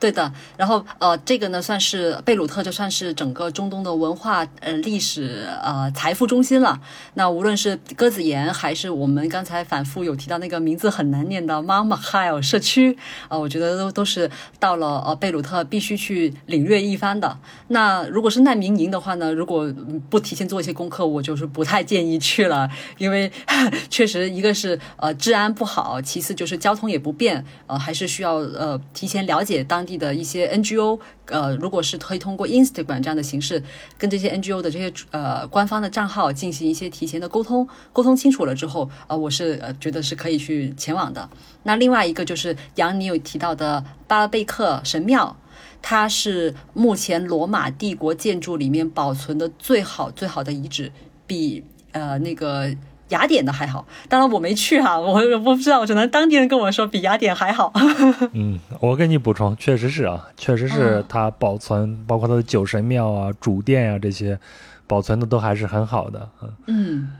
[0.00, 6.78] 对的，然后呃，这个呢算是贝鲁特，就算是整个中东的文化呃历史呃财富中心了。
[7.14, 12.98] 那无论是鸽子岩，还是我们刚才反复有提到那个名字很难念的 m a m a h a l 社区，
[13.28, 17.38] 呃，我觉得都都是到了呃贝鲁特必须去领略一番的。
[17.68, 19.72] 那如果是难民营的话呢，如果
[20.10, 22.68] 不提前做一些功课，我就是不太建议去了，
[22.98, 23.32] 因为
[23.88, 29.94] 确实一个是呃治安不好，其次就是交通也不便，呃，还是需要呃提前了解当地。
[29.94, 33.62] 的一些 NGO，呃，如果是可以通过 Instagram 这样的形式，
[33.96, 41.30] 跟这些 NGO 的这些呃官方的账号进行一些提前的沟通，沟通清楚了之后，呃，我是呃觉得是可以去前往的。
[41.62, 45.36] 那另外一个就是杨你有提到的巴拉贝克神庙，
[45.80, 50.90] 它是目前罗马帝国建筑里面保存的最好最好的遗址，
[51.24, 51.62] 比
[51.92, 52.74] 呃那个。
[53.10, 57.72] 雅典的还好，当然我没去哈，我我不知道，我只能当地人跟我说比雅典还好。
[58.32, 64.38] 嗯，我给你补充，确实是啊，确实是它保存，包括它的酒神庙啊、主殿啊这些，
[64.86, 66.28] 保存的都还是很好的。
[66.42, 66.52] 嗯。
[66.66, 67.12] 嗯，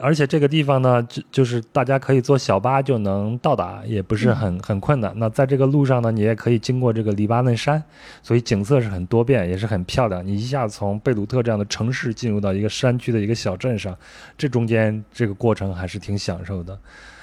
[0.00, 5.12] 而且这个地方呢，就就是大家可以坐小巴就能到达，也不是很很困难。
[5.16, 7.80] 那在这个路上呢，你也可以经过这个黎巴嫩山，
[8.24, 10.26] 所以景色是很多变，也是很漂亮。
[10.26, 13.96] 你一下从贝鲁特这样的城市进入到一个山区的一个小镇上，
[14.36, 16.76] 这中间这个过程还是挺享受的。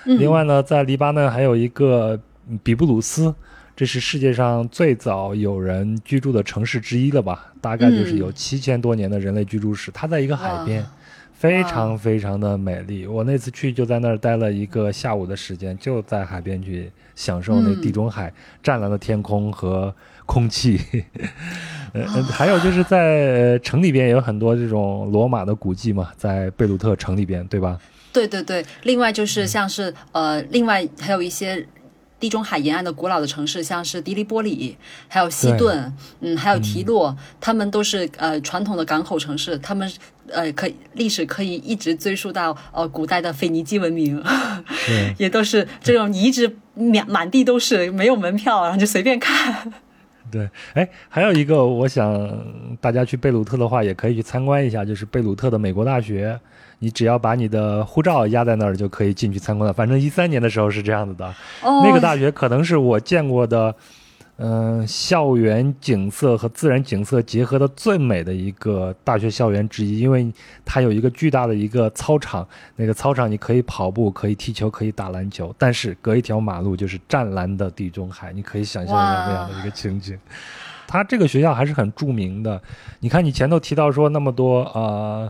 [0.06, 2.18] 另外呢，在黎巴嫩还有一个
[2.64, 3.36] 比布鲁斯，
[3.76, 7.52] 这是世界上最早有人居住的城市之一了吧？
[7.60, 9.91] 大概就是有七千多年的人类居住史。
[9.91, 10.86] 它在一个海边。
[11.40, 19.95] 非常非常的美丽，我那次去就在那儿待了一个下午的时间，就在海边去享受那地中海湛蓝的天空和
[20.26, 20.78] 空气。
[21.94, 27.80] 呃，还有就是在城里边也有很多这种罗马的古迹嘛，在贝鲁特城里边，对吧？
[28.11, 31.66] 对对对，另外就是像是呃，另外还有一些。
[32.20, 34.76] 地中海沿岸的古老的城市，像是迪利波里，
[35.08, 39.90] 还有西顿，嗯，还有提洛，他们都是呃传统的港口城市，他们
[40.32, 44.22] 呃可以历史可以一直追溯到呃古代的腓尼基文明，
[45.18, 49.72] 也都是这种遗址满满地都是，没有门票，然后就随便看。
[50.30, 52.30] 对，哎，还有一个，我想
[52.80, 56.40] 大家去贝鲁特的话，也可以去参观一下，就是贝鲁特的美国大学。
[56.80, 59.73] 你只要把你的护照压在那儿，就可以进去参观了。
[59.73, 61.34] 反正一三年的时候是这样子的。
[61.61, 63.76] 那个大学可能是我见过的，
[64.38, 70.31] 嗯，校园景色和自然景色结合的最美的一个大学校园之一，因为
[70.64, 72.47] 它有一个巨大的一个操场，
[72.77, 80.18] 那个操场你可以跑步，可以踢球，可以打篮球，但是隔一条马路就是湛蓝的地中海，你可以想象一下那样的一个情景。
[80.88, 82.61] 它这个学校还是很著名的。
[83.01, 85.30] 你看你前头提到说那么多啊。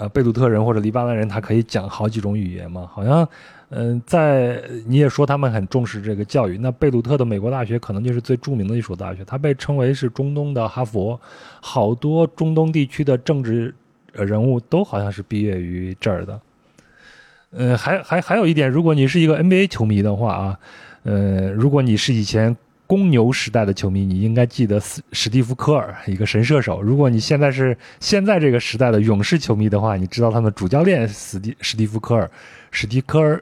[0.00, 2.88] 呃，贝鲁特人或者黎巴嫩人，他可以讲好几种语言嘛？
[2.90, 3.28] 好像，
[3.68, 6.56] 嗯，在你也说他们很重视这个教育。
[6.56, 11.20] 那贝鲁特的美国大学可能就是最著名的一所大学，它被称为是中东的哈佛，
[11.60, 13.74] 好多中东地区的政治
[14.14, 16.40] 人物都好像是毕业于这儿的。
[17.50, 20.58] 呃，还还还有一点，如果你是一个 NBA 球迷的话啊，
[21.02, 22.56] 呃，如果你是以前
[22.90, 26.82] 公牛时代的球迷，你应该记得史史蒂夫科尔，一个神射手。
[26.82, 32.28] 如果你现在是现在这个时代的勇士球迷的话，你知道他们主教练史蒂史蒂夫科尔，
[32.72, 33.40] 史蒂科尔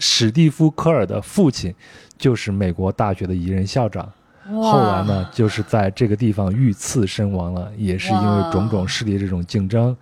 [0.00, 1.72] 史蒂夫科尔的父亲
[2.18, 4.12] 就是美国大学的一任校长。
[4.44, 9.96] 后来呢，就是在这个地方遇刺身亡了，也是因为种种势力这种竞争。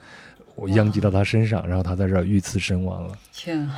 [0.54, 3.14] 我殃及到他身上，然后他在这儿遇刺身亡了。
[3.34, 3.68] 天，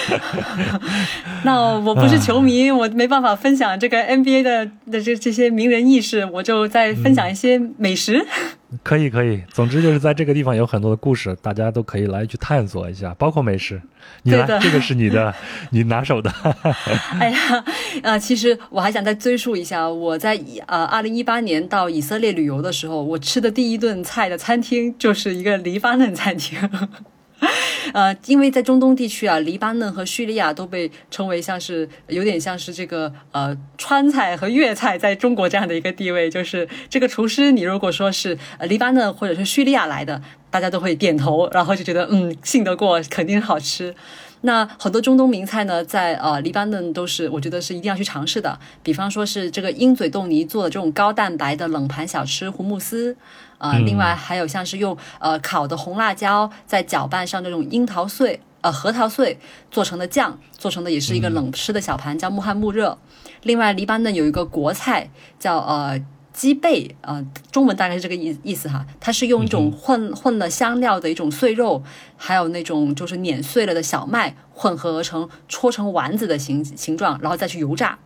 [1.42, 8.26] 那我不是球迷，我没办法分享这个 NBA 的的这这些名人轶事，我就再分享一些美食。
[8.82, 13.80] 可以可以，总之就是在这个地方有很多的故事，大家都可以来去探索一下，包括美食。
[14.22, 15.34] 你来，这个是你的，
[15.70, 16.32] 你拿手的。
[17.18, 17.64] 哎呀，
[18.02, 26.58] 呃，其实我还想再追溯一下，我在呃二零一八年到以色列旅游的时候，我吃的第一顿菜的餐厅就是一个黎巴嫩餐厅。
[27.92, 43.94] 呃，因为在中东地区啊，黎巴嫩和叙利亚都被称为像是有点像是这个呃川菜和粤菜在中国这样的一个地位，就是这个厨师，你如果说是呃黎巴嫩或者是叙利亚来的，大家都会点头，然后就觉得嗯信得过，肯定好吃。
[44.42, 53.16] 那很多中东名菜呢，在呃黎巴嫩都是我觉得是一定要去尝试的，比方说是这个鹰嘴豆泥做的这种高蛋白的冷盘小吃胡慕斯。
[53.58, 59.38] 啊，另外还有像是用呃烤的红辣椒，再搅拌上这种樱桃碎、呃核桃碎
[59.70, 62.96] 做成的酱，做成的也是一个冷吃的小盘，叫穆罕穆热。
[63.42, 66.00] 另外，黎巴嫩有一个国菜叫呃
[66.32, 71.82] 鸡背，呃中文大概是这个意意思哈，它是用一种混混了香料的一种碎肉，
[72.16, 77.98] 还有那种就是碾碎了的小麦混合而成，搓成丸子的形形状，然后再去油炸。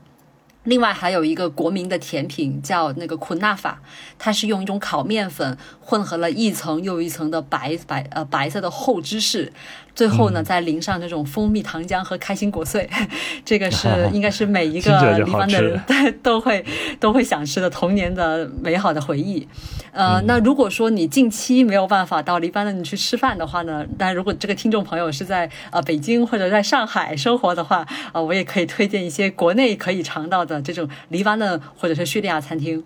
[0.63, 3.83] 另外还有一个国民的甜品叫那个库纳法，
[4.19, 9.53] 它是用一种烤面粉混合了一层又一层的白白呃白色的厚芝士。
[9.95, 12.89] 最后呢，再淋上这种蜂蜜糖浆和开心果碎，
[13.45, 15.81] 这个是 应该是每一个黎巴嫩人
[16.23, 16.65] 都会
[16.99, 19.47] 都会想吃的童年的美好的回忆。
[19.93, 32.83] 呃，那如果说你近期没有办法到黎巴嫩去吃饭的话呢，但如果这个听众朋友是在呃北京或者在上海生活的话，呃，我也可以推荐一些国内可以尝到的这种黎巴嫩或者是叙利亚餐厅。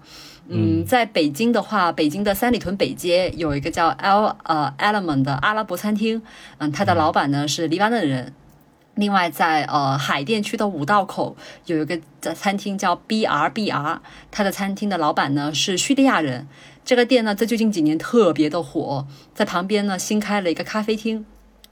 [0.51, 6.23] 嗯，在北京的话，北京的三里屯北街有一个叫 L 呃 Element 的阿拉伯餐厅，
[6.57, 8.33] 嗯，它的老板呢是黎巴嫩人。
[8.95, 12.01] 另外，在呃海淀区的五道口有一个
[12.35, 13.99] 餐厅叫 BRBR，
[14.31, 16.49] 它的餐厅的老板呢是叙利亚人。
[16.85, 21.27] 这个店呢在最近几年特别的火，在旁边呢新开了一个咖啡厅。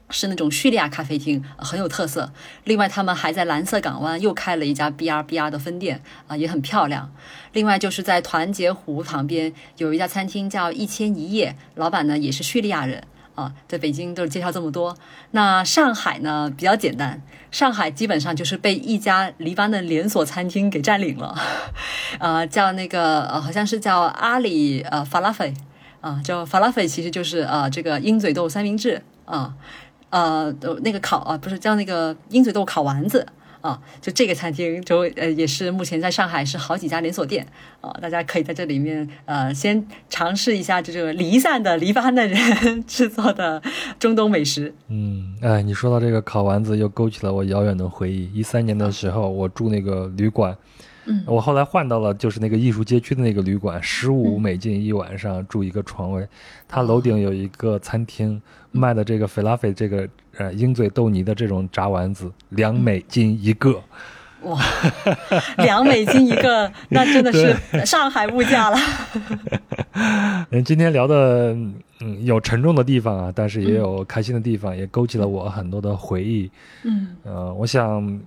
[0.09, 2.31] 是那种叙利亚咖啡厅，很有特色。
[2.63, 7.11] 另外，他们还在蓝色港湾又开了一家 B R B R 的分店，啊，也很漂亮。
[7.51, 13.03] 另外，就是在团结湖旁边有一家餐厅叫一千一夜，老板呢也是叙利亚人，
[13.35, 14.97] 啊，在北京都是介绍这么多。
[15.31, 17.21] 那上海呢比较简单，
[17.51, 21.37] 上海基本上就是被一家黎巴嫩连锁餐厅给占领了，
[22.19, 25.53] 呃，叫那个好像是叫阿里呃法拉菲，
[25.99, 29.53] 啊，叫法拉菲其实就是呃这个鹰嘴豆三明治，啊。
[30.09, 30.53] 呃
[30.83, 33.25] 那个烤啊，不是叫那个鹰嘴豆烤丸子
[33.61, 37.45] 啊，就这个餐厅就呃也是目前在上海是好几家连锁店
[37.81, 43.61] 啊，大家可以在这里面呃先尝试一下这个离散的黎巴嫩人 制作的
[43.99, 44.73] 中东美食。
[44.87, 48.29] 嗯，哎，你说到这个烤丸子，又勾起了我遥远的回忆。
[48.33, 50.55] 一三年的时候，我住那个旅馆。
[51.25, 56.27] 我后来换到了就是那个艺术街区的那个旅馆，十五美金一晚上住一个床位，
[56.67, 60.07] 它楼顶有一个餐厅，卖的这个菲拉菲这个
[60.37, 63.81] 呃鹰嘴豆泥的这种炸丸子，两美金一个，
[64.43, 64.59] 哇，
[65.57, 67.55] 两美金一个， 那真的是
[67.85, 68.77] 上海物价了。
[70.51, 71.55] 嗯，今天聊的
[71.99, 76.51] 嗯有沉重的地方啊，但是也有开心的地方，也勾起了我很多的回忆。
[76.83, 78.19] 嗯，呃，我想。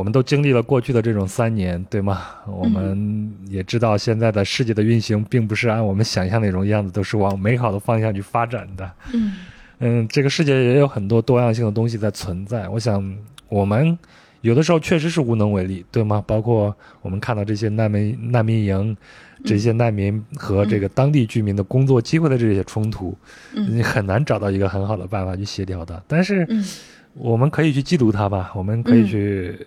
[0.00, 2.22] 我们都经历了过去的这种三年，对吗？
[2.46, 8.90] 我们也知道现在的世界的运行并不是按我们想象那种样子，都是往美好的方向去发展的。
[9.12, 9.36] 嗯
[9.80, 12.66] 嗯，这个世界也有很多多样性的东西在存在。
[12.70, 13.14] 我想，
[13.50, 13.98] 我们
[14.40, 16.24] 有的时候确实是无能为力，对吗？
[16.26, 18.96] 包括我们看到这些难民难民营，
[19.44, 23.14] 这些难民和这个当地居民的工作机会的这些冲突，
[23.52, 26.02] 你很难找到一个很好的办法去协调的。
[26.08, 26.48] 但是，
[27.12, 29.66] 我们可以去记录它吧，我们可以去。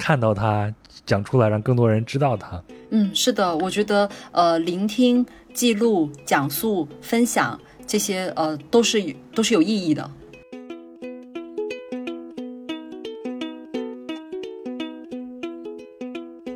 [0.00, 0.74] 看到它，
[1.04, 2.60] 讲出来，让更多人知道它。
[2.88, 10.10] 嗯，是的，我觉得，呃，聆听、记录、讲述、分享这些，呃，都是都是有意义的。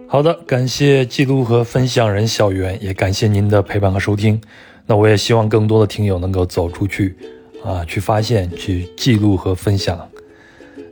[0.09, 4.41] 好的，感谢记录和分享人小袁，也感谢您的陪伴和收听。
[4.87, 7.15] 那我也希望更多的听友能够走出去。
[7.63, 10.07] 啊，去发现、去记录和分享，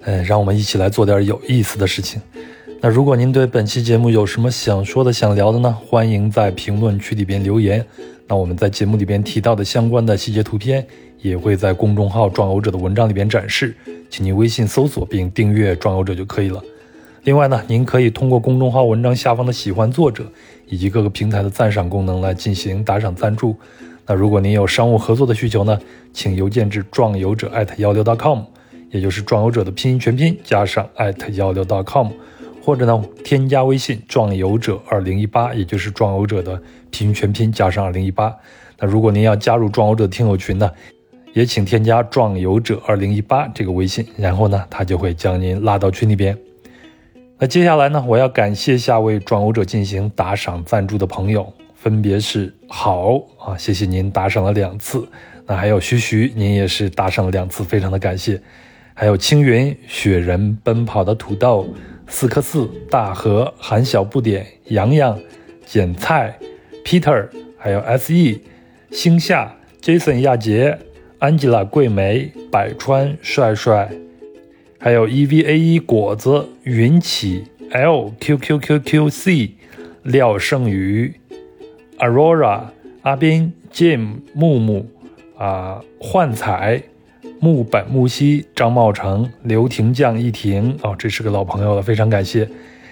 [0.05, 2.21] 嗯，让我们一起来做点有意思的事情。
[2.81, 5.79] 那如果您对本期节目有什么想说的、想聊的呢？
[5.87, 7.85] 欢迎在评论区里边留言。
[8.27, 10.85] 那我们在节目里边提到的相关的细节图片，
[11.21, 13.77] 也会在公众号“壮游者”的文章里边展示，
[14.11, 16.63] 请您微信搜索并订阅“壮游者”就可以了。
[17.25, 20.25] 另外呢，您可以通过公众号文章下方的“喜欢作者”
[20.67, 23.55] 以及各个平台的赞赏功能来进行打赏赞助。
[24.07, 25.79] 那如果您有商务合作的需求呢，
[26.13, 28.41] 请邮件至壮游者艾特幺六 .com，
[28.93, 32.13] 也就是壮游者的拼音全拼加上艾特幺六 .com。
[32.65, 36.63] 或者呢，添加微信“壮游者二零一八”，也就是“壮游者”的
[36.93, 38.33] 拼音全拼加上二零一八。
[38.79, 40.71] 那如果您要加入“壮游者”听友群呢，
[41.33, 46.39] 也请添加“壮游者二零一八”这个微信，然后呢，他就会将您拉到群里边。
[47.37, 55.09] 那接下来呢，我要感谢下为“壮游者”进行打赏赞助的朋友，分别是好啊，谢谢您打赏了两次。
[55.49, 58.41] 那还有徐徐，您也是打赏了两次，非常的感谢。
[58.95, 61.75] 还有青云、雪人、奔跑的土豆。
[62.13, 65.19] 四颗四大河韩小不点洋洋
[65.65, 66.39] 简菜
[66.85, 68.43] Peter 还有 S.E
[68.91, 70.79] 星夏 Jason 亚杰
[71.21, 73.91] Angela 桂梅百川帅帅
[74.79, 79.53] 还有 E.V.A.E 果子云起 L.Q.Q.Q.Q.C
[80.03, 81.15] 廖胜宇
[81.97, 82.65] Aurora
[83.01, 84.87] 阿斌 Jim 木木
[85.39, 86.92] 啊幻彩。
[87.41, 92.49] 木本木西、张茂成、刘廷将一婷哦，这是个老朋友了，非常感谢。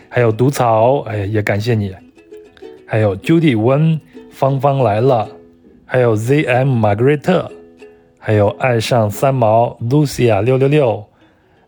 [0.08, 1.94] 还有毒草，哎，也感谢你。
[2.84, 4.00] 还有 Judy 温、
[4.30, 5.28] 芳芳来了，
[5.84, 7.50] 还有 ZM 玛格瑞特，
[8.18, 11.04] 还有爱上三毛 Lucia 六六六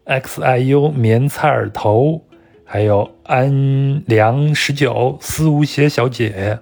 [0.06, 2.24] ，XIU 棉菜儿头，
[2.64, 6.58] 还有安良十九思无邪小姐，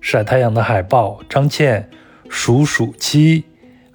[0.00, 1.88] 晒太阳的海豹张倩，
[2.28, 3.44] 鼠鼠七。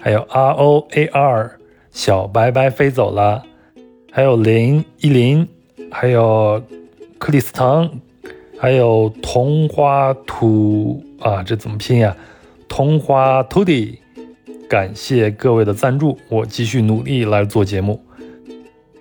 [0.00, 1.58] 还有 R O A R
[1.92, 3.44] 小白白飞走了，
[4.10, 5.46] 还有林依林，
[5.90, 6.62] 还有
[7.18, 7.90] 克里斯滕，
[8.58, 12.16] 还有桐花土啊，这怎么拼呀？
[12.66, 13.98] 桐花 t o d y
[14.68, 18.00] 感谢各位的赞助，我继续努力来做节目。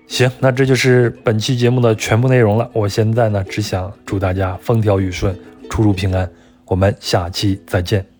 [0.07, 2.69] 行，那这就是本期节目的全部内容了。
[2.73, 5.37] 我现在呢，只想祝大家风调雨顺，
[5.69, 6.29] 出入平安。
[6.65, 8.18] 我们下期再见。